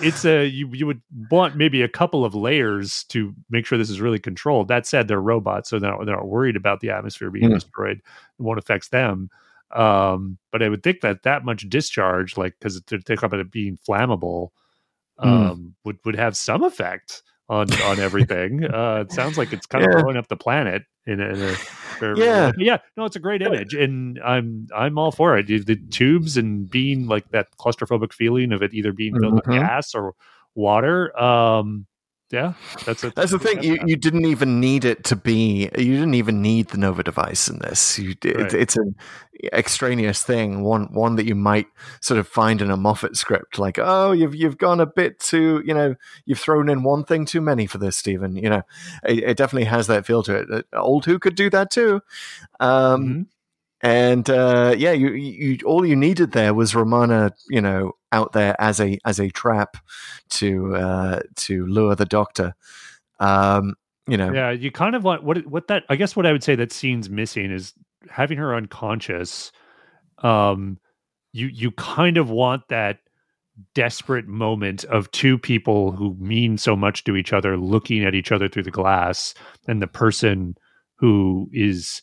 [0.02, 1.00] it's a you you would
[1.30, 4.68] want maybe a couple of layers to make sure this is really controlled.
[4.68, 7.54] That said, they're robots, so they're not, they're not worried about the atmosphere being Mm.
[7.54, 7.98] destroyed.
[8.38, 9.30] It won't affect them.
[9.74, 13.50] Um, but I would think that that much discharge, like because to take about it
[13.50, 14.50] being flammable,
[15.20, 15.50] Mm.
[15.50, 18.64] um, would would have some effect on on everything.
[18.74, 20.02] uh, it sounds like it's kind of Yeah.
[20.02, 21.56] blowing up the planet in a, in a
[21.98, 22.52] very- Yeah.
[22.58, 22.78] yeah.
[22.96, 25.46] No, it's a great image, and I'm I'm all for it.
[25.46, 29.60] The tubes and being like that claustrophobic feeling of it either being filled with Mhm.
[29.60, 30.14] gas or
[30.54, 31.18] water.
[31.20, 31.86] Um,
[32.30, 32.52] yeah,
[32.84, 33.62] that's a, That's the thing.
[33.62, 35.70] You you didn't even need it to be.
[35.76, 37.98] You didn't even need the Nova device in this.
[37.98, 38.52] You, it, Right.
[38.52, 38.94] It's an
[39.52, 40.62] extraneous thing.
[40.62, 41.68] One one that you might
[42.02, 43.58] sort of find in a Moffat script.
[43.58, 45.62] Like, oh, you've you've gone a bit too.
[45.64, 45.94] You know,
[46.26, 48.36] you've thrown in one thing too many for this, Stephen.
[48.36, 48.62] You know,
[49.04, 50.50] it, it definitely has that feel to it.
[50.50, 52.02] Uh, Old Who could do that too.
[52.60, 53.26] Um, Mhm.
[53.80, 58.60] And uh, yeah, you, you all you needed there was Romana, you know, out there
[58.60, 59.76] as a as a trap
[60.30, 62.54] to uh, to lure the Doctor.
[63.20, 63.74] Um,
[64.08, 66.42] you know, Yeah, you kind of want what what that I guess what I would
[66.42, 67.72] say that scene's missing is
[68.10, 69.52] having her unconscious.
[70.18, 70.78] Um,
[71.32, 72.98] you you kind of want that
[73.74, 78.32] desperate moment of two people who mean so much to each other looking at each
[78.32, 79.34] other through the glass,
[79.68, 80.56] and the person
[80.96, 82.02] who is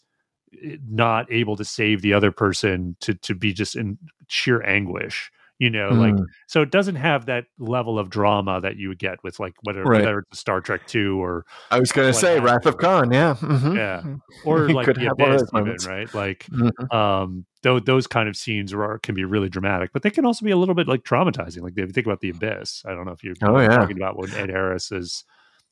[0.89, 5.31] not able to save the other person to to be just in sheer anguish.
[5.57, 6.25] You know, like Mm.
[6.47, 9.83] so it doesn't have that level of drama that you would get with like whether
[9.85, 10.01] Right.
[10.01, 12.75] whether it's Star Trek Two or I was going what to say Wrath of.
[12.77, 13.09] Khan.
[13.13, 13.73] Yeah, mhm.
[13.77, 14.03] yeah,
[14.45, 15.49] or like the have one of abyss,
[15.85, 16.13] even, right?
[16.13, 16.93] Like, Mhm.
[16.93, 20.43] um, those those kind of scenes are, can be really dramatic, but they can also
[20.43, 21.61] be a little bit like traumatizing.
[21.61, 23.69] Like if you think about the abyss, I don't know if you're Oh, yeah.
[23.69, 25.23] talking about when Ed Harris is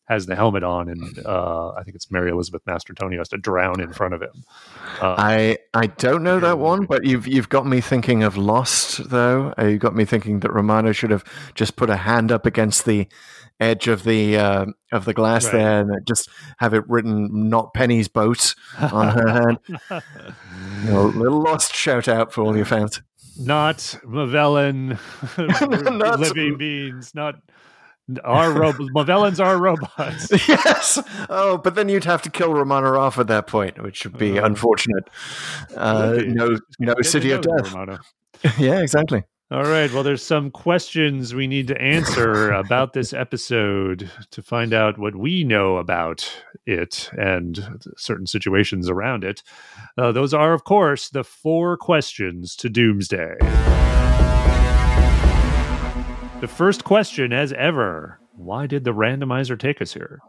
[0.05, 3.79] has the helmet on, and uh, I think it's Mary Elizabeth Mastrantonio has to drown
[3.79, 4.43] in front of him.
[5.01, 9.09] Uh, I I don't know that one, but you've you've got me thinking of Lost
[9.09, 9.53] though.
[9.57, 11.23] Uh, you got me thinking that Romana should have
[11.55, 13.07] just put a hand up against the
[13.59, 15.53] edge of the uh, of the glass Right.
[15.53, 16.27] there and just
[16.57, 19.59] have it written "Not Penny's boat" on her hand.
[20.83, 23.01] You know, little Lost shout out for all your fans.
[23.39, 24.99] not Movellan
[25.97, 27.35] Not- living beings, not
[28.23, 30.29] our rob- Movellans are robots.
[30.47, 30.99] yes.
[31.29, 34.39] Oh, but then you'd have to kill Romana off at that point, which would be
[34.39, 35.09] Uh, unfortunate.
[35.75, 37.71] Uh, no, no city of death.
[37.73, 37.99] Romana.
[38.59, 39.23] yeah, exactly.
[39.51, 39.91] All right.
[39.93, 45.15] Well, there's some questions we need to answer about this episode to find out what
[45.15, 46.27] we know about
[46.65, 49.43] it and certain situations around it.
[49.97, 53.92] Uh, those are, of course, the four questions to Doomsday.
[56.43, 60.19] The first question, as ever why did the randomizer take us here?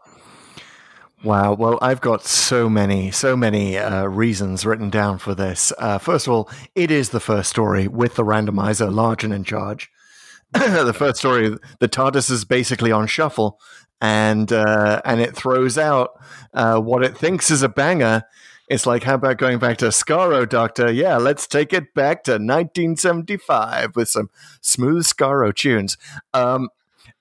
[1.25, 1.55] Wow.
[1.55, 5.73] Well, I've got so many, so many uh, reasons written down for this.
[5.77, 9.43] Uh, first of all, it is the first story with the randomizer large and in
[9.43, 9.91] charge.
[10.53, 13.59] the first story, the TARDIS is basically on shuffle,
[13.99, 16.11] and uh, and it throws out
[16.53, 18.23] uh, what it thinks is a banger.
[18.67, 20.91] It's like, how about going back to Skaro, Doctor?
[20.91, 24.29] Yeah, let's take it back to 1975 with some
[24.61, 25.97] smooth Skaro tunes.
[26.33, 26.69] Um,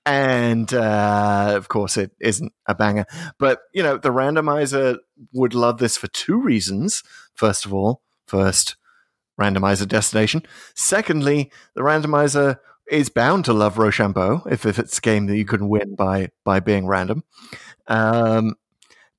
[0.06, 3.06] and uh, of course, it isn't a banger.
[3.38, 4.98] But you know, the randomizer
[5.32, 7.02] would love this for two reasons.
[7.34, 8.76] First of all, first
[9.40, 10.42] randomizer destination.
[10.74, 12.58] Secondly, the randomizer
[12.90, 16.28] is bound to love Rochambeau if, if it's a game that you can win by
[16.44, 17.24] by being random.
[17.86, 18.56] Um,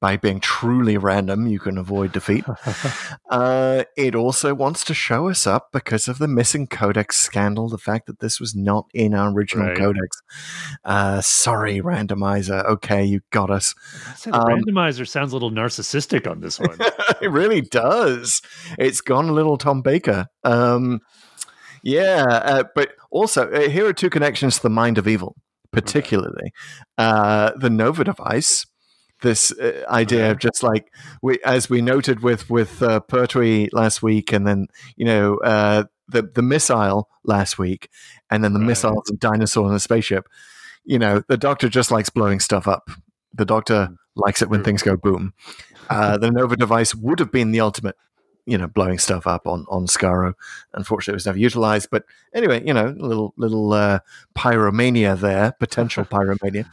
[0.06, 2.46] by being truly random, you can avoid defeat.
[3.32, 7.80] uh, it also wants to show us up because of the missing codex scandal, the
[7.80, 9.76] fact that this was not in our original Right.
[9.78, 10.22] codex.
[10.84, 12.64] Uh, sorry, randomizer.
[12.66, 13.74] Okay, you got us.
[14.24, 16.78] The Um, randomizer sounds a little narcissistic on this one.
[17.20, 18.44] it really does.
[18.78, 20.28] It's gone a little Tom Baker.
[20.44, 21.00] Um,
[21.82, 25.36] yeah, uh, but also uh, here are two connections to the mind of evil,
[25.72, 26.52] particularly
[27.00, 28.68] uh, the Nova device.
[29.22, 34.04] This uh, idea of just like we, as we noted with with uh, Pertwee last
[34.04, 34.68] week, and then
[34.98, 37.90] you know uh, the the missile last week,
[38.30, 38.68] and then the Right.
[38.68, 40.28] missiles and dinosaur in the spaceship.
[40.84, 42.90] You know, the Doctor just likes blowing stuff up.
[43.34, 45.34] The Doctor likes it when things go boom.
[45.90, 47.96] Uh, the Nova device would have been the ultimate,
[48.46, 50.34] you know, blowing stuff up on on Skaro.
[50.74, 51.90] Unfortunately, it was never utilized.
[51.92, 54.00] But anyway, you know, little little uh,
[54.36, 56.66] pyromania there, potential pyromania.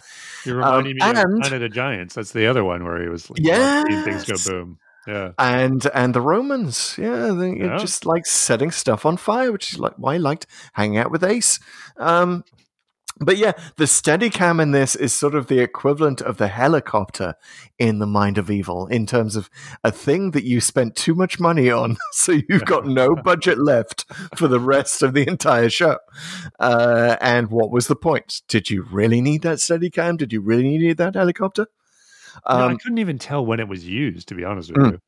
[0.44, 2.14] You're reminding Um, me of and- Planet of the Giants.
[2.14, 4.78] That's the other one where he was like, seeing things go boom.
[5.06, 5.32] Yeah.
[5.36, 7.76] and and the Romans, yeah, they Yeah.
[7.78, 11.24] just like setting stuff on fire, which is like why I liked hanging out with
[11.24, 11.58] Ace.
[11.96, 12.44] Um,
[13.24, 17.34] but yeah, the Steadicam in this is sort of the equivalent of the helicopter
[17.78, 19.48] in the Mind of Evil in terms of
[19.84, 24.04] a thing that you spent too much money on, so you've got no budget left
[24.36, 25.98] for the rest of the entire show.
[26.58, 28.42] Uh, and what was the point?
[28.48, 30.16] Did you really need that Steadicam?
[30.18, 31.66] Did you really need that helicopter?
[32.48, 34.92] No, I Um, couldn't even tell when it was used, to be honest with Mm.
[34.92, 35.00] you.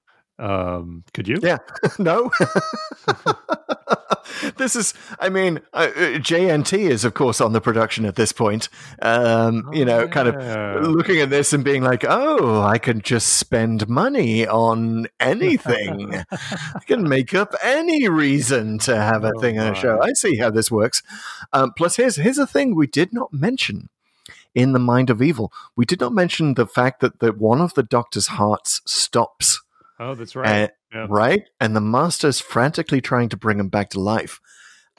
[0.44, 1.38] Um, could you?
[1.40, 1.58] Yeah.
[1.98, 2.30] no.
[4.56, 8.32] this is, I mean, uh, uh, JNT is, of course, on the production at this
[8.32, 8.68] point.
[9.02, 13.34] Um, you know, kind of looking at this and being like, oh, I can just
[13.34, 16.14] spend money on anything.
[16.32, 20.00] I can make up any reason to have a Oh, thing on a show.
[20.00, 21.02] I see how this works.
[21.52, 23.88] Um, plus, here's here's a thing we did not mention
[24.54, 25.52] in the Mind of Evil.
[25.74, 29.60] We did not mention the fact that the, one of the Doctor's hearts stops.
[29.98, 30.70] Oh, that's right.
[30.92, 31.06] Yeah.
[31.08, 31.42] right?
[31.60, 34.40] And the master's frantically trying to bring him back to life.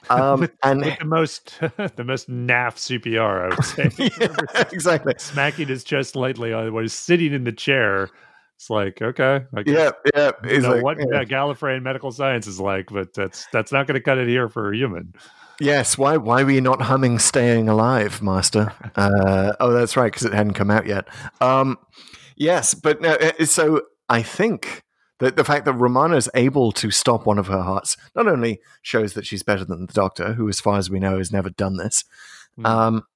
[0.08, 4.10] Um, with, and with the most the most naff CPR, I would say.
[4.54, 5.14] yeah, exactly.
[5.18, 8.08] Smacking his chest lightly on while he's sitting in the chair.
[8.56, 10.50] It's like, okay, I guess Yeah, yeah.
[10.50, 11.24] He's know like, what yeah.
[11.24, 14.48] Gallifrey and medical science is like, but that's that's not going to cut it here
[14.48, 15.14] for a human.
[15.60, 15.98] Yes.
[15.98, 16.16] Why?
[16.16, 18.72] Why were you not humming "Staying Alive," Master?
[18.96, 21.08] Uh, oh, that's right, because it hadn't come out yet.
[21.42, 21.78] Um,
[22.36, 24.82] yes, but no, so I think
[25.18, 28.60] that the fact that Romana is able to stop one of her hearts not only
[28.82, 31.50] shows that she's better than the Doctor, who, as far as we know, has never
[31.50, 32.04] done this.
[32.56, 32.66] Hmm.
[32.66, 33.06] Um,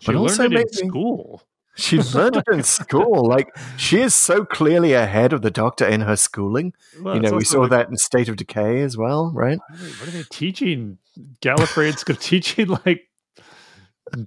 [0.00, 1.42] She but learned also it in maybe- school.
[1.78, 3.28] She learned it in school.
[3.28, 6.72] Like she is so clearly ahead of the Doctor in her schooling.
[7.02, 9.58] Well, you know, we saw like, that in State of Decay as well, right?
[9.58, 10.96] What are they, what are they teaching?
[11.42, 13.08] Gallifrey and teaching like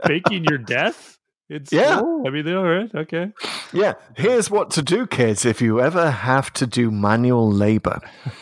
[0.07, 1.17] baking your death.
[1.49, 1.99] It's Yeah.
[1.99, 3.31] I mean, they're all right, okay.
[3.73, 3.93] Yeah.
[4.15, 5.45] Here's what to do, kids.
[5.45, 7.99] If you ever have to do manual labor,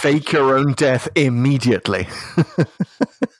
[0.00, 2.08] fake your own death immediately.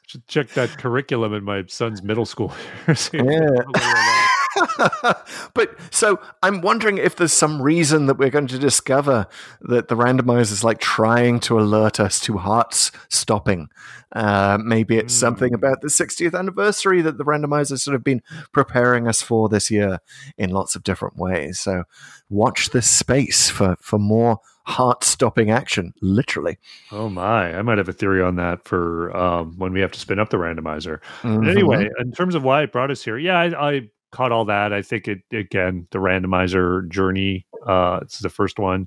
[0.07, 2.53] Should check that curriculum in my son's middle school.
[3.13, 3.49] Yeah.
[4.57, 5.51] there's a little of that.
[5.55, 9.27] but so I'm wondering if there's some reason that we're going to discover
[9.63, 13.69] that the randomizer is like trying to alert us to hearts stopping.
[14.15, 18.23] Uh, maybe it's something about the 60th anniversary that the randomizer sort of been
[18.53, 19.99] preparing us for this year
[20.39, 21.61] in lots of different ways.
[21.61, 21.85] So
[22.31, 25.93] watch this space for for more heart stopping action.
[26.01, 26.59] Literally.
[26.91, 27.57] Oh my!
[27.57, 30.31] I might have a theory on that for um, when we have to spin up
[30.31, 31.01] the randomizer.
[31.23, 31.49] But Mhm.
[31.51, 34.73] anyway, in terms of why it brought us here, yeah, I, I caught all that.
[34.73, 37.47] I think it again the randomizer journey.
[37.67, 38.87] Uh, it's the first one,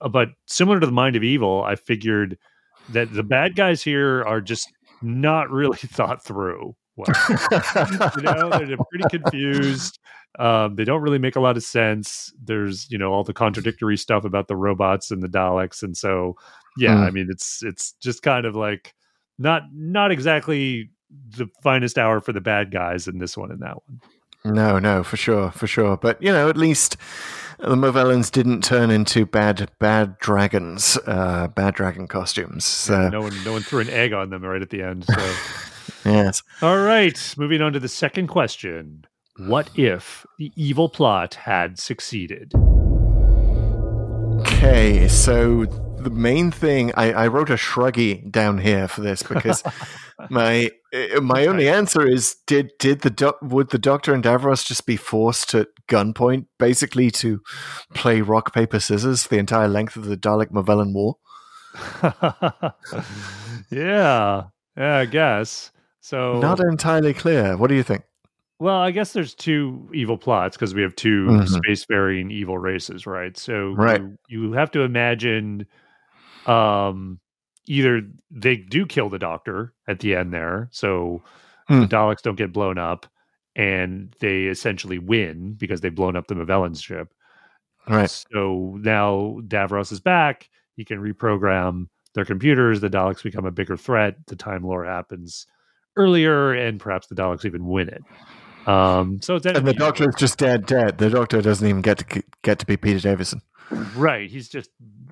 [0.00, 2.38] Uh, but similar to the Mind of Evil, I figured
[2.90, 4.72] that the bad guys here are just
[5.02, 6.74] not really thought through.
[6.96, 7.08] Well,
[8.16, 9.98] you know, they're, they're pretty confused.
[10.38, 12.32] Um, they don't really make a lot of sense.
[12.42, 16.36] There's, you know, all the contradictory stuff about the robots and the Daleks, and so,
[16.78, 17.06] yeah, Mm.
[17.06, 18.94] I mean, it's it's just kind of like
[19.38, 20.90] not not exactly
[21.36, 24.00] the finest hour for the bad guys in this one and that one.
[24.46, 25.96] No, no, for sure, for sure.
[25.96, 26.96] But you know, at least
[27.58, 32.64] the Movellans didn't turn into bad, bad dragons, uh, bad dragon costumes.
[32.64, 35.04] So No one no one threw an egg on them right at the end.
[35.04, 35.34] So,
[36.04, 39.04] yes, all right, moving on to the second question:
[39.38, 42.52] What if the evil plot had succeeded?
[44.40, 45.08] okay.
[45.08, 45.66] So
[46.06, 49.64] the main thing I, I wrote a shruggy down here for this because
[50.30, 54.64] my uh, my only answer is did did the doc, would the Doctor and Davros
[54.64, 57.40] just be forced at gunpoint, basically to
[57.92, 61.16] play rock paper scissors the entire length of the Dalek Movellan War?
[63.70, 64.44] yeah,
[64.76, 65.72] yeah, I guess.
[66.00, 67.56] So Not entirely clear.
[67.56, 68.04] What do you think?
[68.60, 71.48] Well, I guess there's two evil plots because we have 2 Mhm.
[71.48, 73.36] space-faring evil races, right?
[73.36, 74.00] So Right.
[74.28, 75.66] you, you have to imagine
[76.46, 77.20] um
[77.66, 81.22] either they do kill the doctor at the end there, so
[81.68, 81.80] Hmm.
[81.80, 83.06] the Daleks don't get blown up
[83.56, 87.12] and they essentially win because they've blown up the Movellan ship.
[87.88, 88.08] Right.
[88.08, 90.48] So now Davros is back.
[90.76, 92.80] He can reprogram their computers.
[92.80, 94.14] The Daleks become a bigger threat.
[94.28, 95.46] The Time Lore happens
[95.96, 98.04] earlier, and perhaps the Daleks even win it.
[98.68, 100.98] Um, so it's And the Doctor is just dead, dead.
[100.98, 103.40] The Doctor doesn't even get to get to be Peter Davison.
[103.96, 104.30] right.
[104.30, 104.70] He's just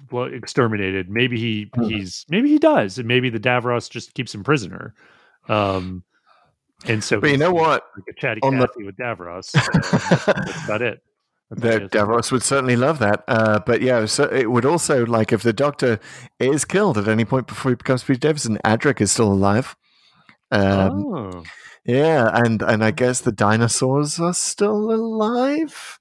[0.09, 1.09] blo- exterminated.
[1.11, 1.85] Maybe he Hmm.
[1.85, 4.95] he's maybe he does, and maybe the Davros just keeps him prisoner.
[5.49, 6.03] Um,
[6.87, 7.85] and so, But you know what?
[7.97, 9.55] Like a chatty On the- Cathy with Davros.
[9.57, 11.03] Uh, that's about it.
[11.51, 11.81] The.
[11.93, 13.23] Davros would certainly love that.
[13.29, 16.01] Uh, but yeah, so it would also like if the Doctor
[16.41, 19.77] is killed at any point before he becomes Peter Davison, Adric is still alive.
[20.51, 21.43] Um, oh.
[21.85, 25.99] Yeah, and and I guess the dinosaurs are still alive.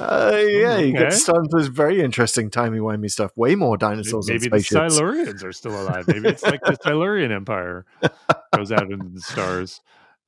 [0.00, 0.92] Uh, yeah, you okay.
[0.92, 3.30] get started this very interesting timey wimey stuff.
[3.36, 4.58] Way more dinosaurs Maybe and the.
[4.58, 6.06] Silurians are still alive.
[6.08, 7.84] Maybe it's like the Silurian Empire
[8.56, 9.80] goes out into the stars.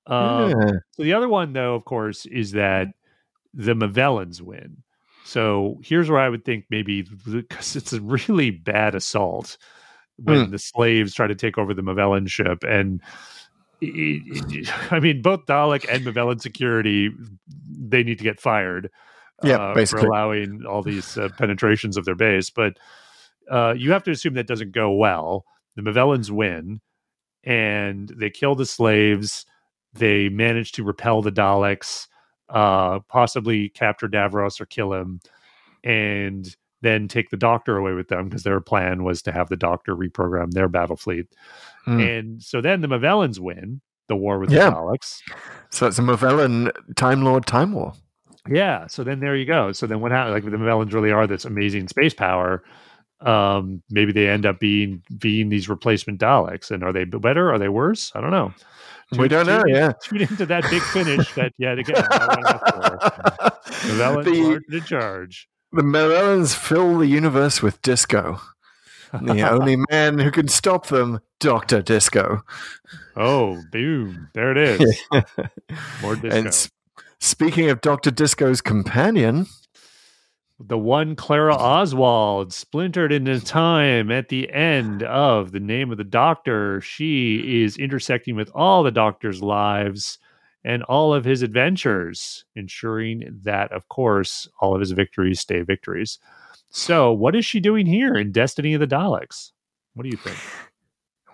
[0.07, 0.71] Um, Yeah.
[0.93, 2.89] So the other one, though, of course, is that
[3.55, 4.79] the Movellans win.
[5.25, 9.59] So here's where I would think maybe because it's a really bad assault
[10.17, 10.51] when Hmm.
[10.51, 13.01] the slaves try to take over the Movellan ship, and
[13.83, 17.11] I mean both Dalek and Movellan security
[17.71, 18.91] they need to get fired.
[19.43, 20.03] Yeah, uh, basically.
[20.03, 22.79] for allowing all these uh, penetrations of their base, but
[23.51, 25.45] uh, you have to assume that doesn't go well.
[25.77, 26.81] The Movellans win,
[27.45, 29.47] and they kill the slaves.
[29.93, 32.07] They manage to repel the Daleks,
[32.49, 35.21] uh, possibly capture Davros or kill him,
[35.83, 39.57] and then take the Doctor away with them because their plan was to have the
[39.57, 41.27] Doctor reprogram their battle fleet.
[41.85, 42.01] Hmm.
[42.01, 44.71] And so then the Movellans win the war with Yeah.
[44.71, 45.21] the Daleks.
[45.71, 47.93] So it's a Movellan Time Lord Time War.
[48.51, 48.87] Yeah.
[48.89, 49.73] So then there you go.
[49.73, 50.35] So then what happens?
[50.35, 52.63] Like the Movellans really are this amazing space power.
[53.21, 56.71] Um, maybe they end up being being these replacement Daleks.
[56.71, 57.53] And are they better?
[57.53, 58.11] Are they worse?
[58.15, 58.53] I don't know.
[59.19, 59.93] We don't know, tune- yeah.
[60.03, 61.97] Tune into that big finish that yet again.
[62.11, 63.71] I went up for.
[63.89, 64.25] Movellans
[64.69, 65.49] the, in charge.
[65.73, 68.41] the Movellans fill the universe with disco.
[69.13, 72.45] The only man who can stop them, Doctor Disco.
[73.17, 74.29] Oh, boom!
[74.35, 75.03] There it is.
[76.03, 76.71] More disco.
[77.21, 79.47] Speaking of Doctor Disco's companion,
[80.59, 86.05] the one Clara Oswald splintered into time at the end of the name of the
[86.05, 86.81] doctor.
[86.81, 90.19] She is intersecting with all the doctor's lives
[90.65, 96.19] and all of his adventures, ensuring that, of course, all of his victories stay victories.
[96.71, 99.53] So, what is she doing here in Destiny of the Daleks?
[99.93, 100.39] What do you think?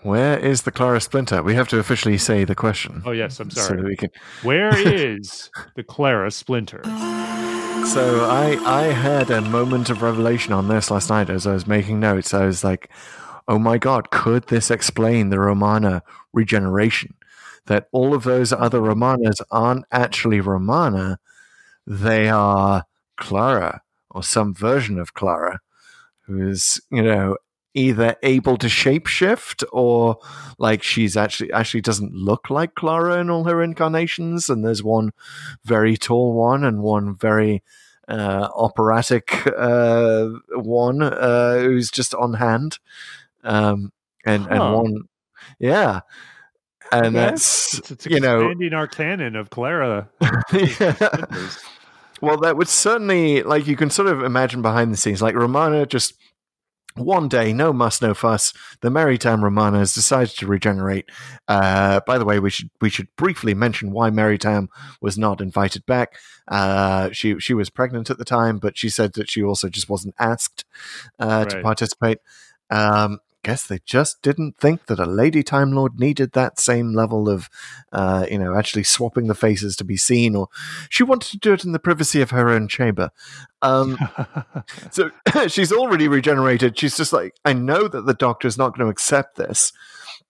[0.07, 1.43] Where is the Clara Splinter?
[1.43, 3.03] We have to officially say the question.
[3.05, 3.83] Oh, yes, I'm So sorry.
[3.83, 4.11] we can.
[4.43, 6.81] Where is the Clara Splinter?
[6.85, 11.67] So I I had a moment of revelation on this last night as I was
[11.67, 12.35] making notes.
[12.35, 12.91] I was like,
[13.47, 16.03] "Oh my god, could this explain the Romana
[16.33, 17.15] regeneration?
[17.67, 21.19] That all of those other Romanas aren't actually Romana;
[21.87, 22.85] they are
[23.17, 25.61] Clara or some version of Clara,
[26.27, 27.37] who is you know
[27.77, 30.19] either able to shapeshift or
[30.59, 34.49] like she's actually actually doesn't look like Clara in all her incarnations.
[34.49, 35.13] And there's one
[35.65, 37.63] very tall one and one very
[38.09, 42.79] uh, operatic uh, one uh, who's just on hand,
[43.45, 43.93] um,
[44.25, 45.03] and and one,
[45.59, 46.01] yeah,
[46.93, 47.17] and Okay.
[47.17, 50.09] that's It's, it's you know expanding our canon of Clara.
[50.53, 51.27] Yeah.
[52.23, 55.85] Well, that would certainly like you can sort of imagine behind the scenes, like Romana
[55.85, 56.15] just
[56.97, 58.53] one day, no muss, no fuss.
[58.81, 61.11] The Mary Tamm Romana has decided to regenerate.
[61.47, 64.69] Uh, by the way, we should we should briefly mention why Mary Tamm
[65.01, 66.17] was not invited back.
[66.49, 69.89] Uh, she she was pregnant at the time, but she said that she also just
[69.89, 70.65] wasn't asked
[71.19, 72.19] uh, to participate.
[72.71, 77.29] Um, guess they just didn't think that a lady Time Lord needed that same level
[77.29, 77.49] of,
[77.93, 80.49] uh, you know, actually swapping the faces to be seen, or
[80.91, 83.11] she wanted to do it in the privacy of her own chamber.
[83.63, 83.97] Um,
[84.91, 85.13] so
[85.47, 86.77] she's already regenerated.
[86.77, 89.73] She's just like, I know that the doctor's not going to accept this.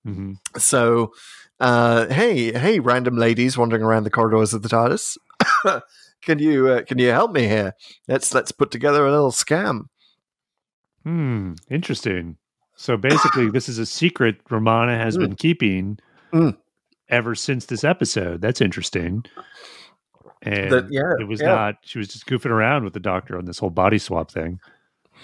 [0.06, 0.34] Mhm.
[0.58, 1.14] So,
[1.58, 5.16] uh, hey, hey, random ladies wandering around the corridors of the TARDIS,
[6.20, 7.72] can you uh, can you help me here?
[8.08, 9.86] Let's let's put together a little scam.
[11.02, 12.36] Hmm, interesting.
[12.76, 15.20] So basically, this is a secret Romana has Mm.
[15.20, 15.98] been keeping
[16.32, 16.56] Mm.
[17.08, 18.40] ever since this episode.
[18.40, 19.24] That's interesting.
[20.42, 21.54] And That- yeah, it was yeah.
[21.54, 21.74] not.
[21.82, 24.60] She was just goofing around with the doctor on this whole body swap thing.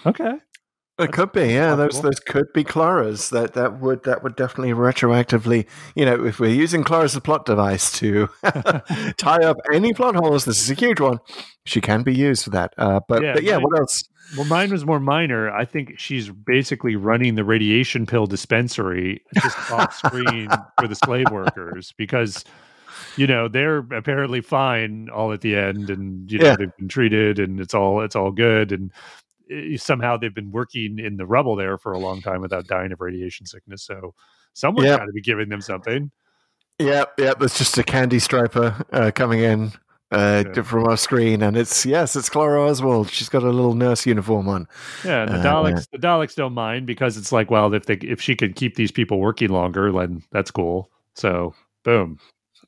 [0.07, 0.39] Okay.
[1.03, 1.74] It could be, yeah.
[1.74, 3.31] Those those could be Clara's.
[3.31, 7.20] That that would that would definitely retroactively, you know, if we're using Clara as a
[7.20, 8.29] plot device to
[9.19, 11.19] tie up any plot holes, this is a huge one.
[11.65, 12.74] She can be used for that.
[12.79, 14.05] Uh, but Yeah, but yeah, mine- what else?
[14.37, 15.51] Well, mine was more minor.
[15.51, 20.49] I think she's basically running the radiation pill dispensary just off screen
[20.81, 22.43] for the slave workers because,
[23.16, 26.57] you know, they're apparently fine all at the end, and you know Yeah.
[26.57, 28.91] they've been treated, and it's all it's all good, and
[29.77, 33.01] somehow they've been working in the rubble there for a long time without dying of
[33.01, 33.83] radiation sickness.
[33.83, 34.15] So
[34.55, 34.99] someone's Yeah.
[34.99, 36.11] got to be giving them something.
[36.79, 37.35] Yeah, yeah.
[37.39, 39.73] There's just a candy striper uh, coming in.
[40.11, 40.62] Uh, Yeah.
[40.62, 43.09] From our screen, and it's yes, it's Clara Oswald.
[43.09, 44.69] She's got a little nurse uniform on.
[45.07, 48.20] Yeah, the Uh, Daleks the Daleks don't mind because it's like, well, if they if
[48.20, 50.91] she can keep these people working longer, then that's cool.
[51.15, 52.19] So boom.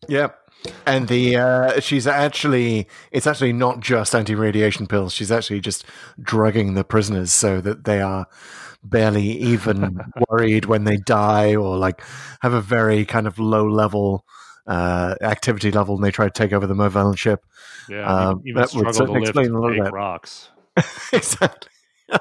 [0.08, 0.38] Yep.
[0.86, 5.12] And the uh, she's actually it's actually not just anti-radiation pills.
[5.12, 5.84] She's actually just
[6.20, 8.26] drugging the prisoners so that they are
[8.82, 12.02] barely even worried when they die or like
[12.40, 14.24] have a very kind of low level
[14.66, 17.44] uh, activity level and they try to take over the Movellan ship.
[17.88, 19.92] Yeah, Um, even, that would struggle to certainly lift explain a little bit.
[19.92, 20.48] rocks.
[21.12, 21.70] exactly.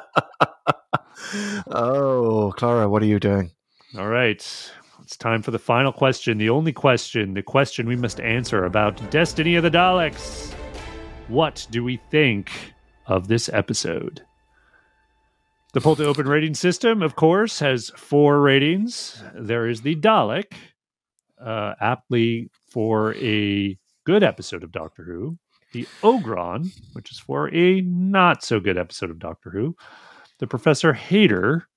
[1.67, 3.51] oh, Clara, what are you doing?
[3.97, 4.71] All right,
[5.13, 6.39] it's time for the final question.
[6.39, 10.51] The only question, the question we must answer about Destiny of the Daleks.
[11.27, 12.51] What do we think
[13.05, 14.23] of this episode?
[15.73, 19.21] The Pull to Open rating system, of course, has four ratings.
[19.35, 20.53] There is the Dalek,
[21.39, 25.37] uh, aptly for a good episode of Doctor Who.
[25.73, 29.75] The Ogron, which is for a not so good episode of Doctor Who.
[30.39, 31.67] The Professor Hater,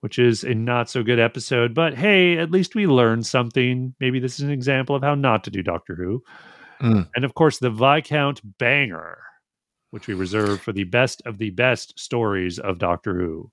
[0.00, 3.94] which is a not so good episode, but hey, at least we learned something.
[4.00, 6.22] Maybe this is an example of how not to do Doctor Who.
[6.80, 7.08] Mm.
[7.14, 9.18] And of course, the Viscount Banger,
[9.90, 13.50] which we reserve for the best of the best stories of Doctor Who.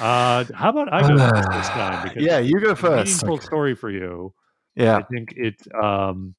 [0.00, 2.02] Uh, how about I go first this time?
[2.08, 3.22] Because yeah, you go first.
[3.22, 3.44] Meaningful Okay.
[3.44, 4.34] story for you.
[4.74, 4.96] Yeah.
[4.98, 5.56] I think it.
[5.74, 6.34] Um,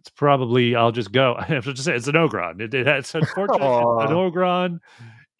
[0.00, 0.74] it's probably.
[0.74, 1.34] I'll just go.
[1.38, 2.60] I have to just say it's an ogron.
[2.60, 3.60] It, it, it's unfortunate.
[3.60, 4.78] an ogron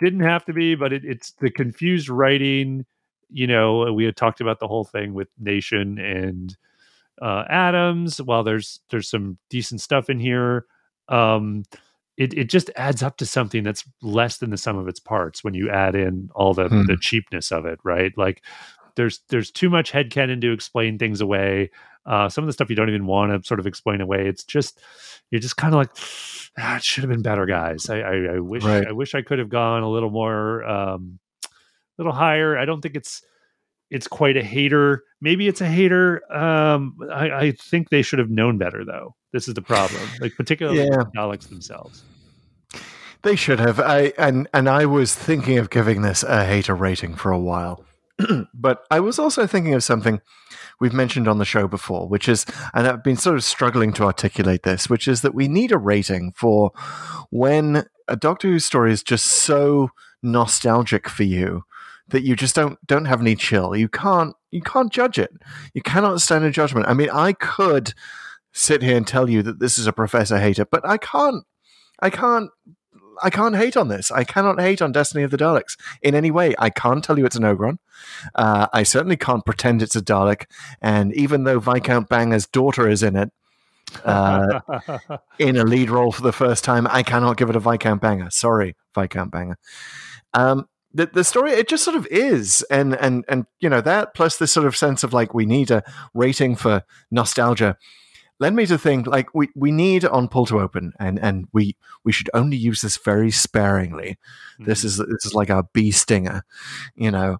[0.01, 2.86] didn't have to be, but it, it's the confused writing.
[3.28, 6.56] You know, we had talked about the whole thing with Nation and
[7.22, 8.20] uh, Adams.
[8.20, 10.66] While there's there's some decent stuff in here,
[11.09, 11.64] um,
[12.16, 15.44] it it just adds up to something that's less than the sum of its parts
[15.44, 16.86] when you add in all the Hmm.
[16.86, 17.78] the cheapness of it.
[17.85, 18.43] Right, like
[18.96, 21.70] there's there's too much headcanon to explain things away.
[22.06, 24.26] Uh, some of the stuff you don't even want to sort of explain away.
[24.26, 24.80] It's just
[25.30, 25.90] you're just kind of like,
[26.58, 27.88] ah, it should have been better, guys.
[27.90, 28.86] I, I, I wish Right.
[28.86, 31.48] I wish I could have gone a little more, um, a
[31.98, 32.58] little higher.
[32.58, 33.22] I don't think it's
[33.90, 35.04] it's quite a hater.
[35.20, 36.22] Maybe it's a hater.
[36.34, 39.14] Um, I, I think they should have known better, though.
[39.32, 40.88] This is the problem, like particularly Yeah.
[40.90, 42.02] the Daleks themselves.
[43.22, 43.78] They should have.
[43.78, 47.84] I and and I was thinking of giving this a hater rating for a while.
[48.55, 50.20] but I was also thinking of something
[50.80, 54.05] we've mentioned on the show before, which is and I've been sort of struggling to
[54.05, 56.72] articulate this, which is that we need a rating for
[57.30, 59.90] when a Doctor Who story is just so
[60.22, 61.64] nostalgic for you
[62.09, 63.76] that you just don't don't have any chill.
[63.76, 65.32] You can't you can't judge it.
[65.74, 66.88] You cannot stand a judgment.
[66.88, 67.94] I mean, I could
[68.52, 71.44] sit here and tell you that this is a professor hater, but I can't
[72.01, 72.51] I can't
[73.22, 74.10] I can't hate on this.
[74.10, 76.55] I cannot hate on Destiny of the Daleks in any way.
[76.59, 77.78] I can't tell you it's an Ogron.
[78.34, 80.44] Uh, I certainly can't pretend it's a Dalek.
[80.80, 83.30] And even though Viscount Banger's daughter is in it,
[84.05, 84.60] uh,
[85.38, 88.30] in a lead role for the first time, I cannot give it a Viscount Banger.
[88.30, 89.59] Sorry, Viscount Banger.
[90.34, 94.14] Um, the the story it just sort of is, and and and you know that
[94.14, 95.84] plus this sort of sense of like we need a
[96.14, 97.76] rating for nostalgia
[98.40, 101.76] led me to think like we, we need on pull to open and and we
[102.04, 104.18] we should only use this very sparingly.
[104.58, 106.42] This is this is like our bee stinger
[106.96, 107.38] you know.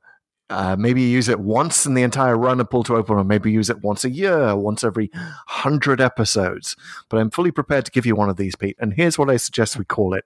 [0.48, 3.52] Uh, maybe use it once in the entire run of pull to open or maybe
[3.52, 5.09] use it once a year once every
[5.47, 6.74] hundred episodes.
[7.09, 9.36] But i'm fully prepared to give you one of these pete and here's what i
[9.36, 10.24] suggest we call it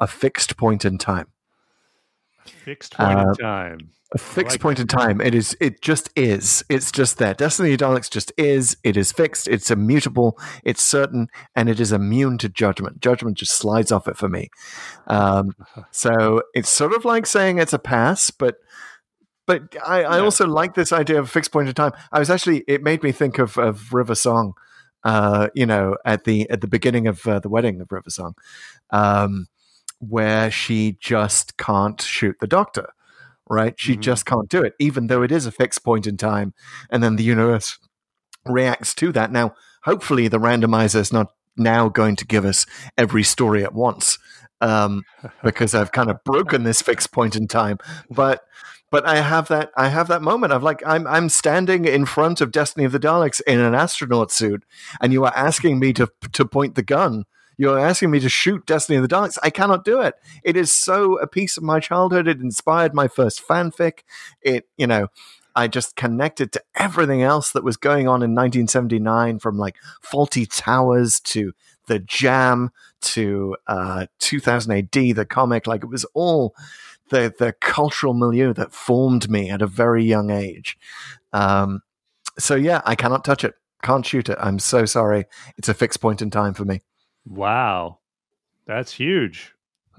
[0.00, 1.26] a fixed point in time
[2.48, 3.78] Fixed point Uh, in time.
[4.14, 5.20] a fixed like point in time.
[5.20, 5.56] It is.
[5.60, 6.64] It just is.
[6.68, 7.34] It's just there.
[7.34, 8.76] Destiny of Daleks just is.
[8.84, 9.48] It is fixed.
[9.48, 10.38] It's immutable.
[10.64, 13.00] It's certain, and it is immune to judgment.
[13.00, 14.48] Judgment just slides off it for me.
[15.06, 15.52] Um,
[15.90, 18.56] so it's sort of like saying it's a pass, but
[19.46, 20.22] but I, I Yeah.
[20.24, 21.92] also like this idea of a fixed point in time.
[22.12, 22.64] I was actually.
[22.68, 24.54] It made me think of of River Song.
[25.04, 28.34] Uh, you know, at the at the beginning of uh, the wedding of River Song,
[28.90, 29.46] um,
[30.00, 32.90] where she just can't shoot the Doctor
[33.50, 33.80] right?
[33.80, 34.00] She Mhm.
[34.00, 36.52] just can't do it, even though it is a fixed point in time.
[36.90, 37.78] And then the universe
[38.44, 39.32] reacts to that.
[39.32, 39.54] Now,
[39.84, 42.66] hopefully, the randomizer is not now going to give us
[42.98, 44.18] every story at once.
[44.60, 45.04] um,
[45.42, 47.78] because I've kind of broken this fixed point in time.
[48.10, 48.42] But
[48.90, 52.40] but I have that I have that moment of like I'm I'm standing in front
[52.42, 54.64] of Destiny of the Daleks in an astronaut suit,
[55.00, 57.24] and you are asking me to to point the gun.
[57.58, 59.36] You're asking me to shoot Destiny of the Daleks.
[59.42, 60.14] I cannot do it.
[60.44, 62.28] It is so a piece of my childhood.
[62.28, 64.00] It inspired my first fanfic.
[64.40, 65.08] It, you know,
[65.56, 69.74] I just connected to everything else that was going on in 1979 from like
[70.04, 71.52] Fawlty Towers to
[71.88, 72.70] The Jam
[73.00, 75.66] to uh, 2000 AD, the comic.
[75.66, 76.54] Like it was all
[77.10, 80.78] the, the cultural milieu that formed me at a very young age.
[81.32, 81.80] Um,
[82.38, 83.54] so yeah, I cannot touch it.
[83.82, 84.38] Can't shoot it.
[84.40, 85.24] I'm so sorry.
[85.56, 86.82] It's a fixed point in time for me.
[87.28, 87.98] Wow.
[88.66, 89.54] That's huge.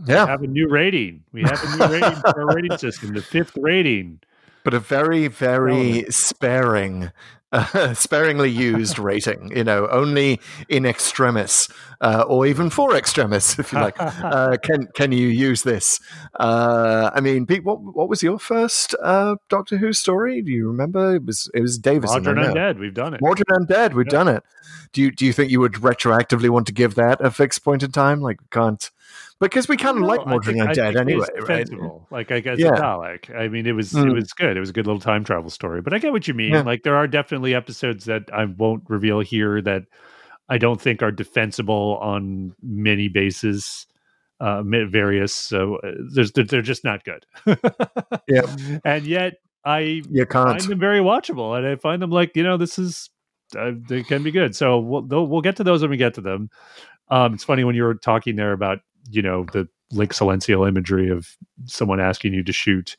[0.06, 0.26] Yeah.
[0.26, 1.24] We have a new rating.
[1.32, 4.20] We have a new rating for our rating system, the fifth rating.
[4.64, 7.12] but a very, very sparing,
[7.52, 9.52] uh, sparingly used rating.
[9.56, 11.70] You know, only in extremis,
[12.02, 13.96] uh, or even for extremis, if you like.
[14.00, 16.00] uh, can can you use this?
[16.40, 20.42] Uh, I mean, Pete, what what was your first uh, Doctor Who story?
[20.42, 21.16] Do you remember?
[21.16, 22.24] It was it was Davison.
[22.24, 22.54] Modern I know.
[22.54, 22.80] Undead.
[22.80, 23.22] We've done it.
[23.22, 23.94] Mawdryn Undead.
[23.94, 24.12] We've Yeah.
[24.12, 24.44] done it.
[24.94, 27.84] Do you do you think you would retroactively want to give that a fixed point
[27.84, 28.22] in time?
[28.22, 28.90] Like, can't
[29.40, 31.70] because we kind of like I Mordred think- I Undead anyway, right?
[32.12, 32.72] Like I guess Yeah.
[32.72, 33.34] Dalek.
[33.36, 34.12] I mean, it was Mm.
[34.12, 34.58] it was good.
[34.58, 35.82] It was a good little time travel story.
[35.82, 36.52] But I get what you mean.
[36.52, 36.62] Yeah.
[36.62, 39.84] Like there are definitely episodes that I won't reveal here that
[40.50, 43.86] I don't think are defensible on many bases,
[44.40, 45.34] uh, various.
[45.34, 47.26] So uh, there's they're, they're just not good.
[48.28, 48.80] Yeah.
[48.86, 49.36] and yet
[49.66, 53.10] I You find them very watchable, and I find them like you know this is
[53.58, 54.56] uh, they can be good.
[54.56, 56.50] So we'll we'll get to those when we get to them.
[57.12, 61.10] Um, it's funny when you were talking there about you know the like Silencio imagery
[61.10, 61.36] of
[61.66, 62.96] someone asking you to shoot.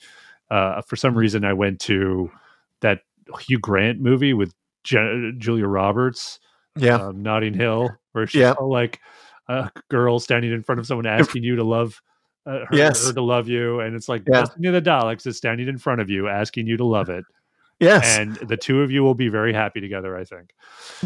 [0.51, 2.31] Uh, for some reason, I went to
[2.81, 3.03] that
[3.41, 4.53] Hugh Grant movie with
[4.83, 6.41] Je- Julia Roberts,
[6.77, 6.97] Yeah.
[6.97, 8.53] um, Notting Hill, where she's Yeah.
[8.53, 8.99] all like
[9.49, 12.01] a girl standing in front of someone asking you to love.
[12.47, 13.07] Uh, her, Yes.
[13.07, 14.41] her to love you, and it's like Yeah.
[14.41, 17.25] Destiny the Daleks is standing in front of you, asking you to love it,
[17.81, 18.19] Yes.
[18.19, 20.17] and the two of you will be very happy together.
[20.17, 20.55] I think.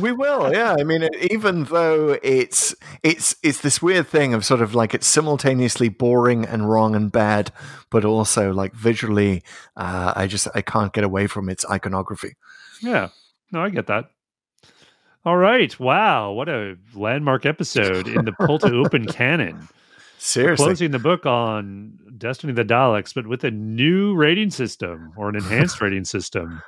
[0.00, 0.74] We will, yeah.
[0.78, 5.06] I mean, even though it's it's it's this weird thing of sort of like it's
[5.06, 7.52] simultaneously boring and wrong and bad,
[7.90, 9.44] but also like visually,
[9.76, 12.34] uh, I just I can't get away from its iconography.
[12.82, 13.10] Yeah,
[13.52, 14.10] no, I get that.
[15.24, 19.68] All right, wow, what a landmark episode in the Pull to Open canon.
[20.18, 25.12] Seriously, Closing the book on Destiny of the Daleks, but with a new rating system
[25.16, 26.62] or an enhanced rating system,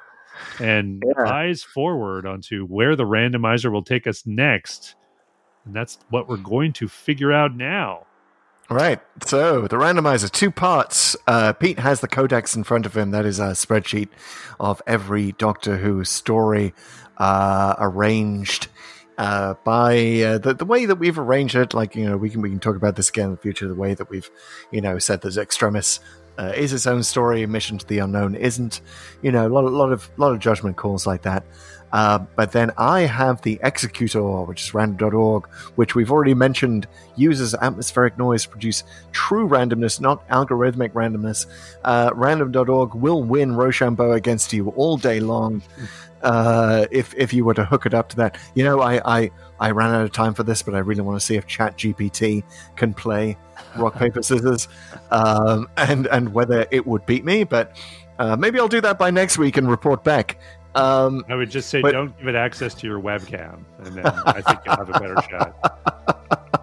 [0.60, 1.31] and Yeah.
[1.32, 4.94] eyes forward onto where the randomizer will take us next.
[5.64, 8.06] And that's what we're going to figure out now.
[8.68, 9.01] Right.
[9.24, 11.16] So the randomizer, two parts.
[11.27, 13.12] Uh, Pete has the codex in front of him.
[13.12, 14.09] That is a spreadsheet
[14.59, 16.74] of every Doctor Who story
[17.16, 18.68] uh, arranged
[19.19, 21.75] uh, by uh, the, the way that we've arranged it.
[21.75, 23.75] Like, you know, we can, we can talk about this again in the future, the
[23.75, 24.31] way that we've,
[24.71, 26.01] you know, said that Extremis
[26.39, 28.81] uh, is its own story, Mission to the Unknown isn't.
[29.23, 31.45] You know, a lot, lot of, lot of judgment calls like that.
[31.93, 37.55] Uh, but then I have the Executor, which is random.org, which we've already mentioned uses
[37.55, 38.83] atmospheric noise to produce
[39.13, 41.47] true randomness, not algorithmic randomness.
[41.85, 45.63] Uh, random.org will win Rochambeau against you all day long
[46.27, 48.36] uh, if if you were to hook it up to that.
[48.55, 49.31] You know, I, I,
[49.61, 52.43] I ran out of time for this, but I really want to see if ChatGPT
[52.77, 53.36] can play
[53.77, 54.69] rock, paper, scissors
[55.11, 57.44] um, and, and whether it would beat me.
[57.44, 57.77] But
[58.19, 60.39] uh, maybe I'll do that by next week and report back.
[60.74, 64.05] Um, I would just say But- don't give it access to your webcam, and then
[64.07, 66.61] I think you'll have a better shot.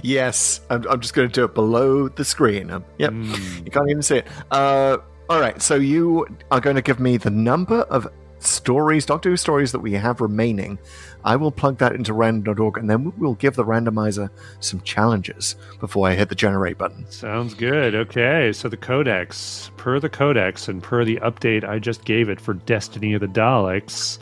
[0.02, 2.70] yes, I'm, I'm just going to do it below the screen.
[2.70, 3.64] Um, yep, Mm.
[3.64, 4.26] you can't even see it.
[4.50, 8.06] Uh, all right, so you are going to give me the number of
[8.38, 10.78] stories, Doctor Who stories that we have remaining.
[11.24, 14.28] I will plug that into random.org, and then we'll give the randomizer
[14.60, 17.10] some challenges before I hit the generate button.
[17.10, 17.94] Sounds good.
[17.94, 22.40] Okay, so the codex, per the codex, and per the update I just gave it
[22.40, 24.18] for Destiny of the Daleks,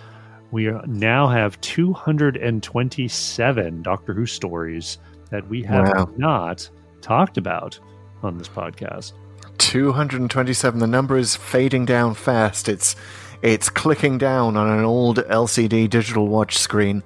[0.50, 4.98] we now have 227 Doctor Who stories
[5.30, 6.10] that we have Wow.
[6.16, 6.68] not
[7.00, 7.78] talked about
[8.22, 9.12] on this podcast.
[9.58, 10.78] 227.
[10.80, 12.68] The number is fading down fast.
[12.68, 12.96] It's
[13.44, 17.02] it's clicking down on an old LCD digital watch screen.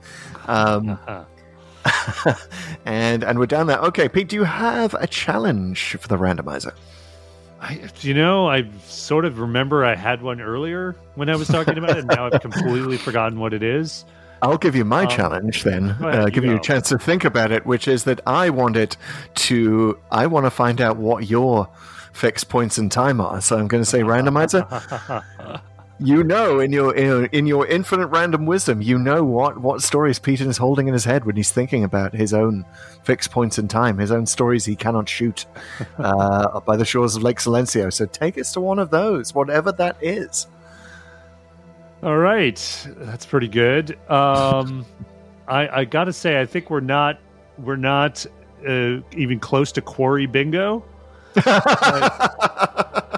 [0.47, 1.24] Um, Uh-huh.
[2.85, 3.78] and and we're down there.
[3.78, 6.73] Okay, Pete, do you have a challenge for the randomizer?
[7.60, 11.77] I, you know, I sort of remember I had one earlier when I was talking
[11.78, 14.05] about it, and now I've completely forgotten what it is.
[14.43, 15.90] I'll give you my Um, challenge then.
[16.01, 18.77] Uh, you give you a chance to think about it, which is that I want
[18.77, 18.97] it
[19.36, 19.98] to.
[20.12, 21.69] I want to find out what your
[22.12, 23.40] fixed points in time are.
[23.40, 24.65] So I'm going to say randomizer.
[26.00, 30.48] you know in your, in your infinite random wisdom, you know what what stories Peter
[30.48, 32.64] is holding in his head when he's thinking about his own
[33.02, 35.46] fixed points in time, his own stories he cannot shoot
[35.98, 37.92] uh, by the shores of Lake Silencio.
[37.92, 40.46] So take us to one of those, whatever that is.
[42.02, 43.98] All right, that's pretty good.
[44.08, 44.86] Um,
[45.48, 47.18] I, I got to say, I think we're not
[47.58, 48.24] we're not
[48.66, 50.84] uh, even close to quarry bingo.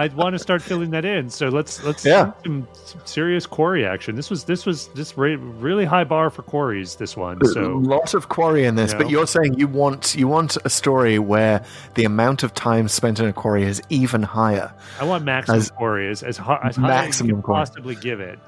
[0.00, 1.28] I'd want to start filling that in.
[1.30, 2.32] So let's let's Yeah.
[2.44, 4.16] some, some serious quarry action.
[4.16, 6.96] This was this was this re- really high bar for quarries.
[6.96, 7.38] This one.
[7.42, 10.56] a So lot of quarry in this, You but you're saying you want you want
[10.64, 11.62] a story where
[11.94, 14.72] the amount of time spent in a quarry is even higher.
[15.00, 17.60] I want maximum As- quarry as as, high, as high as Maximum you can quarry.
[17.60, 18.38] possibly give it.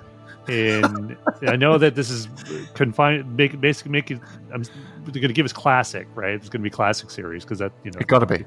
[0.48, 1.16] And
[1.46, 2.26] I know that this is
[2.74, 3.36] confined.
[3.36, 4.18] Make basically make it.
[4.52, 4.64] I'm
[5.04, 6.34] going to give us classic, right?
[6.34, 8.44] It's going to be classic series because that you know It got to be.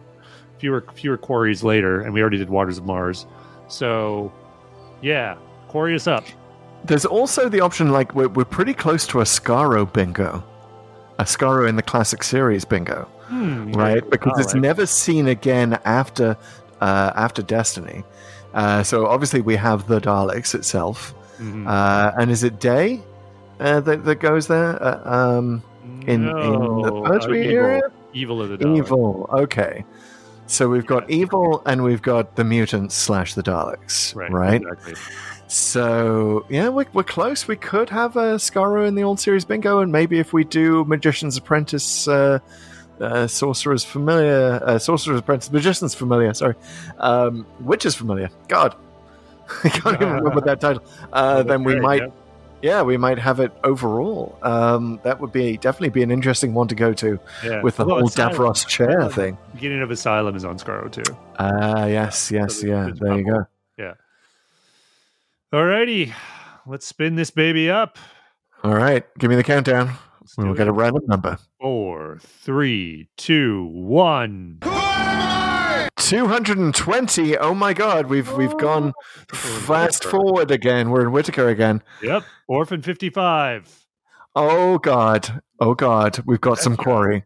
[0.66, 3.28] Fewer fewer quarries later, and we already did Waters of Mars.
[3.68, 4.32] So,
[5.00, 5.36] yeah,
[5.68, 6.24] quarry is up.
[6.86, 10.44] There's also the option like we're, we're pretty close to a Skaro bingo,
[11.20, 14.10] a Skaro in the classic series bingo, Hmm, right?
[14.10, 14.62] Because all it's right.
[14.64, 16.36] never seen again after
[16.82, 18.04] uh, after Destiny.
[18.56, 21.68] Uh, so obviously we have the Daleks itself, Mhm.
[21.68, 23.04] uh, and is it Day
[23.60, 25.62] uh, that that goes there uh, um,
[26.08, 27.66] in in the No, Pertwee uh, evil.
[27.66, 27.82] area?
[28.14, 28.78] Evil of the Daleks.
[28.78, 29.30] Evil.
[29.34, 29.84] Okay.
[30.48, 34.32] So we've got evil and we've got the mutants slash the Daleks, Right.
[34.32, 34.62] right?
[34.62, 34.94] Exactly.
[35.48, 37.48] So yeah, we're, we're close.
[37.48, 40.84] We could have a Skaro in the old series bingo, and maybe if we do
[40.86, 42.40] Magician's Apprentice, uh,
[43.00, 46.56] uh, Sorcerer's Familiar, uh, Sorcerer's Apprentice, Magician's Familiar, sorry,
[47.00, 48.30] um, Witch's Familiar.
[48.48, 48.76] God,
[49.64, 50.84] I can't even remember that title.
[51.14, 52.08] Uh, then we Right, might, yeah.
[52.66, 54.40] Yeah, we might have it overall.
[54.42, 57.62] Um, that would be definitely be an interesting one to go to Yeah.
[57.62, 59.38] with the Although whole Asylum- Davros chair Asylum- thing.
[59.54, 61.04] Beginning of Asylum is on Skaro too.
[61.38, 62.90] Ah, yes, yes, So yeah.
[63.00, 63.46] There you go.
[63.78, 63.94] Yeah.
[65.54, 66.12] Alrighty,
[66.66, 68.00] let's spin this baby up.
[68.64, 69.92] All right, give me the countdown.
[70.22, 70.72] Let's We'll get it.
[70.72, 71.38] a random number.
[71.62, 74.58] Four, three, two, one.
[75.98, 77.38] 220.
[77.38, 78.94] Oh my god, we've we've gone
[79.32, 80.90] fast forward again.
[80.90, 81.82] We're in Whittaker again.
[82.04, 82.24] Yep.
[82.48, 83.86] Orphan 55.
[84.36, 85.42] Oh god.
[85.60, 87.24] Oh god, we've got some quarry.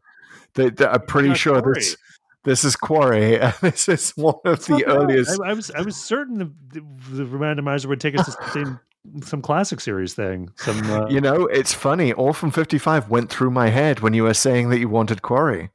[0.54, 1.74] The, the- I'm pretty sure quarry.
[1.76, 1.98] this
[2.44, 3.40] this is quarry.
[3.62, 5.42] This is one of the earliest.
[5.42, 8.80] I, I was I was certain the, the, the randomizer would take us to some,
[9.24, 10.50] some classic series thing.
[10.56, 12.14] Some uh, You know, it's funny.
[12.14, 15.70] Orphan 55 went through my head when you were saying that you wanted quarry.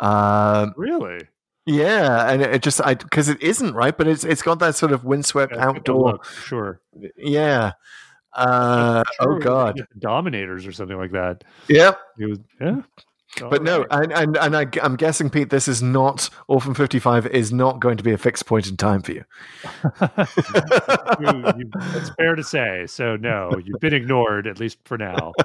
[0.00, 1.20] Um, really
[1.66, 4.92] yeah, and it just I because it isn't right, but it's it's got that sort
[4.92, 6.12] of windswept Yeah, outdoor.
[6.12, 6.80] look, sure.
[7.16, 7.72] Yeah.
[8.32, 9.86] Uh, Sure, oh god.
[9.98, 11.42] Dominators or something like that.
[11.68, 11.98] Yep.
[12.18, 12.82] It was, yeah.
[13.40, 17.52] But no, and and, and I, I'm guessing, Pete, this is not Orphan 55 is
[17.52, 19.24] not going to be a fixed point in time for you,
[21.20, 22.86] it's fair to say.
[22.86, 25.32] So no, you've been ignored at least for now.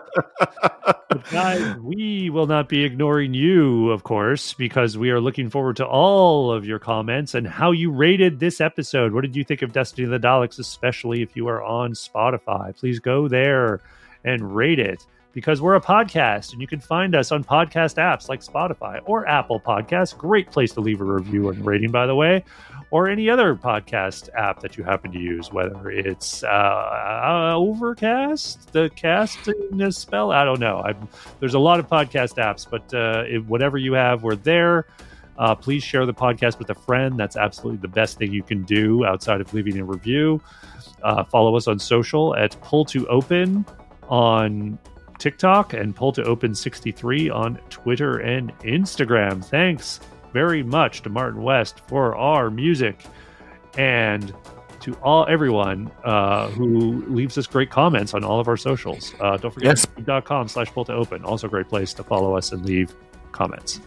[1.12, 5.76] But guys, we will not be ignoring you, of course, because we are looking forward
[5.76, 9.12] to all of your comments and how you rated this episode.
[9.12, 12.74] What did you think of Destiny of the Daleks, especially if you are on Spotify?
[12.74, 13.82] Please go there
[14.24, 18.28] and rate it because we're a podcast and you can find us on podcast apps
[18.28, 20.18] like Spotify or Apple Podcasts.
[20.18, 22.44] Great place to leave a review and rating, by the way,
[22.92, 28.90] or any other podcast app that you happen to use, whether it's uh, Overcast, the
[28.96, 30.32] cast in spell.
[30.32, 30.80] I don't know.
[30.80, 30.94] i
[31.40, 34.86] there's a lot of podcast apps, but uh, if, whatever you have, we're there.
[35.38, 37.18] Uh, please share the podcast with a friend.
[37.18, 40.42] That's absolutely the best thing you can do outside of leaving a review.
[41.02, 43.66] Uh, follow us on social at Pull to Open
[44.08, 44.78] on
[45.22, 49.44] TikTok and Pull to Open 63 on Twitter and Instagram.
[49.46, 50.00] Thanks
[50.34, 53.06] very much to Martin West for our music
[53.78, 54.34] and
[54.80, 59.14] to all everyone uh, who leaves us great comments on all of our socials.
[59.20, 59.86] Uh, don't forget Yes.
[59.86, 61.24] youtube.com slash pull to open.
[61.24, 62.94] Also a great place to follow us and leave
[63.32, 63.80] comments.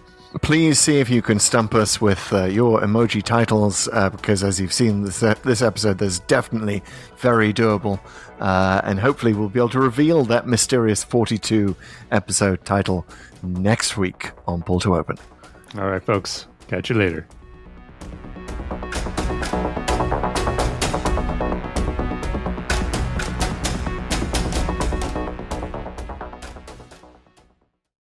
[0.43, 4.61] Please see if you can stump us with uh, your emoji titles, uh, because as
[4.61, 6.83] you've seen this, uh, this episode, there's definitely
[7.19, 8.01] very doable.
[8.41, 11.77] Uh, and hopefully, we'll be able to reveal that mysterious 42
[12.11, 13.07] episode title
[13.43, 15.17] next week on Pull to Open.
[15.79, 16.47] All right, folks.
[16.67, 17.27] Catch you later.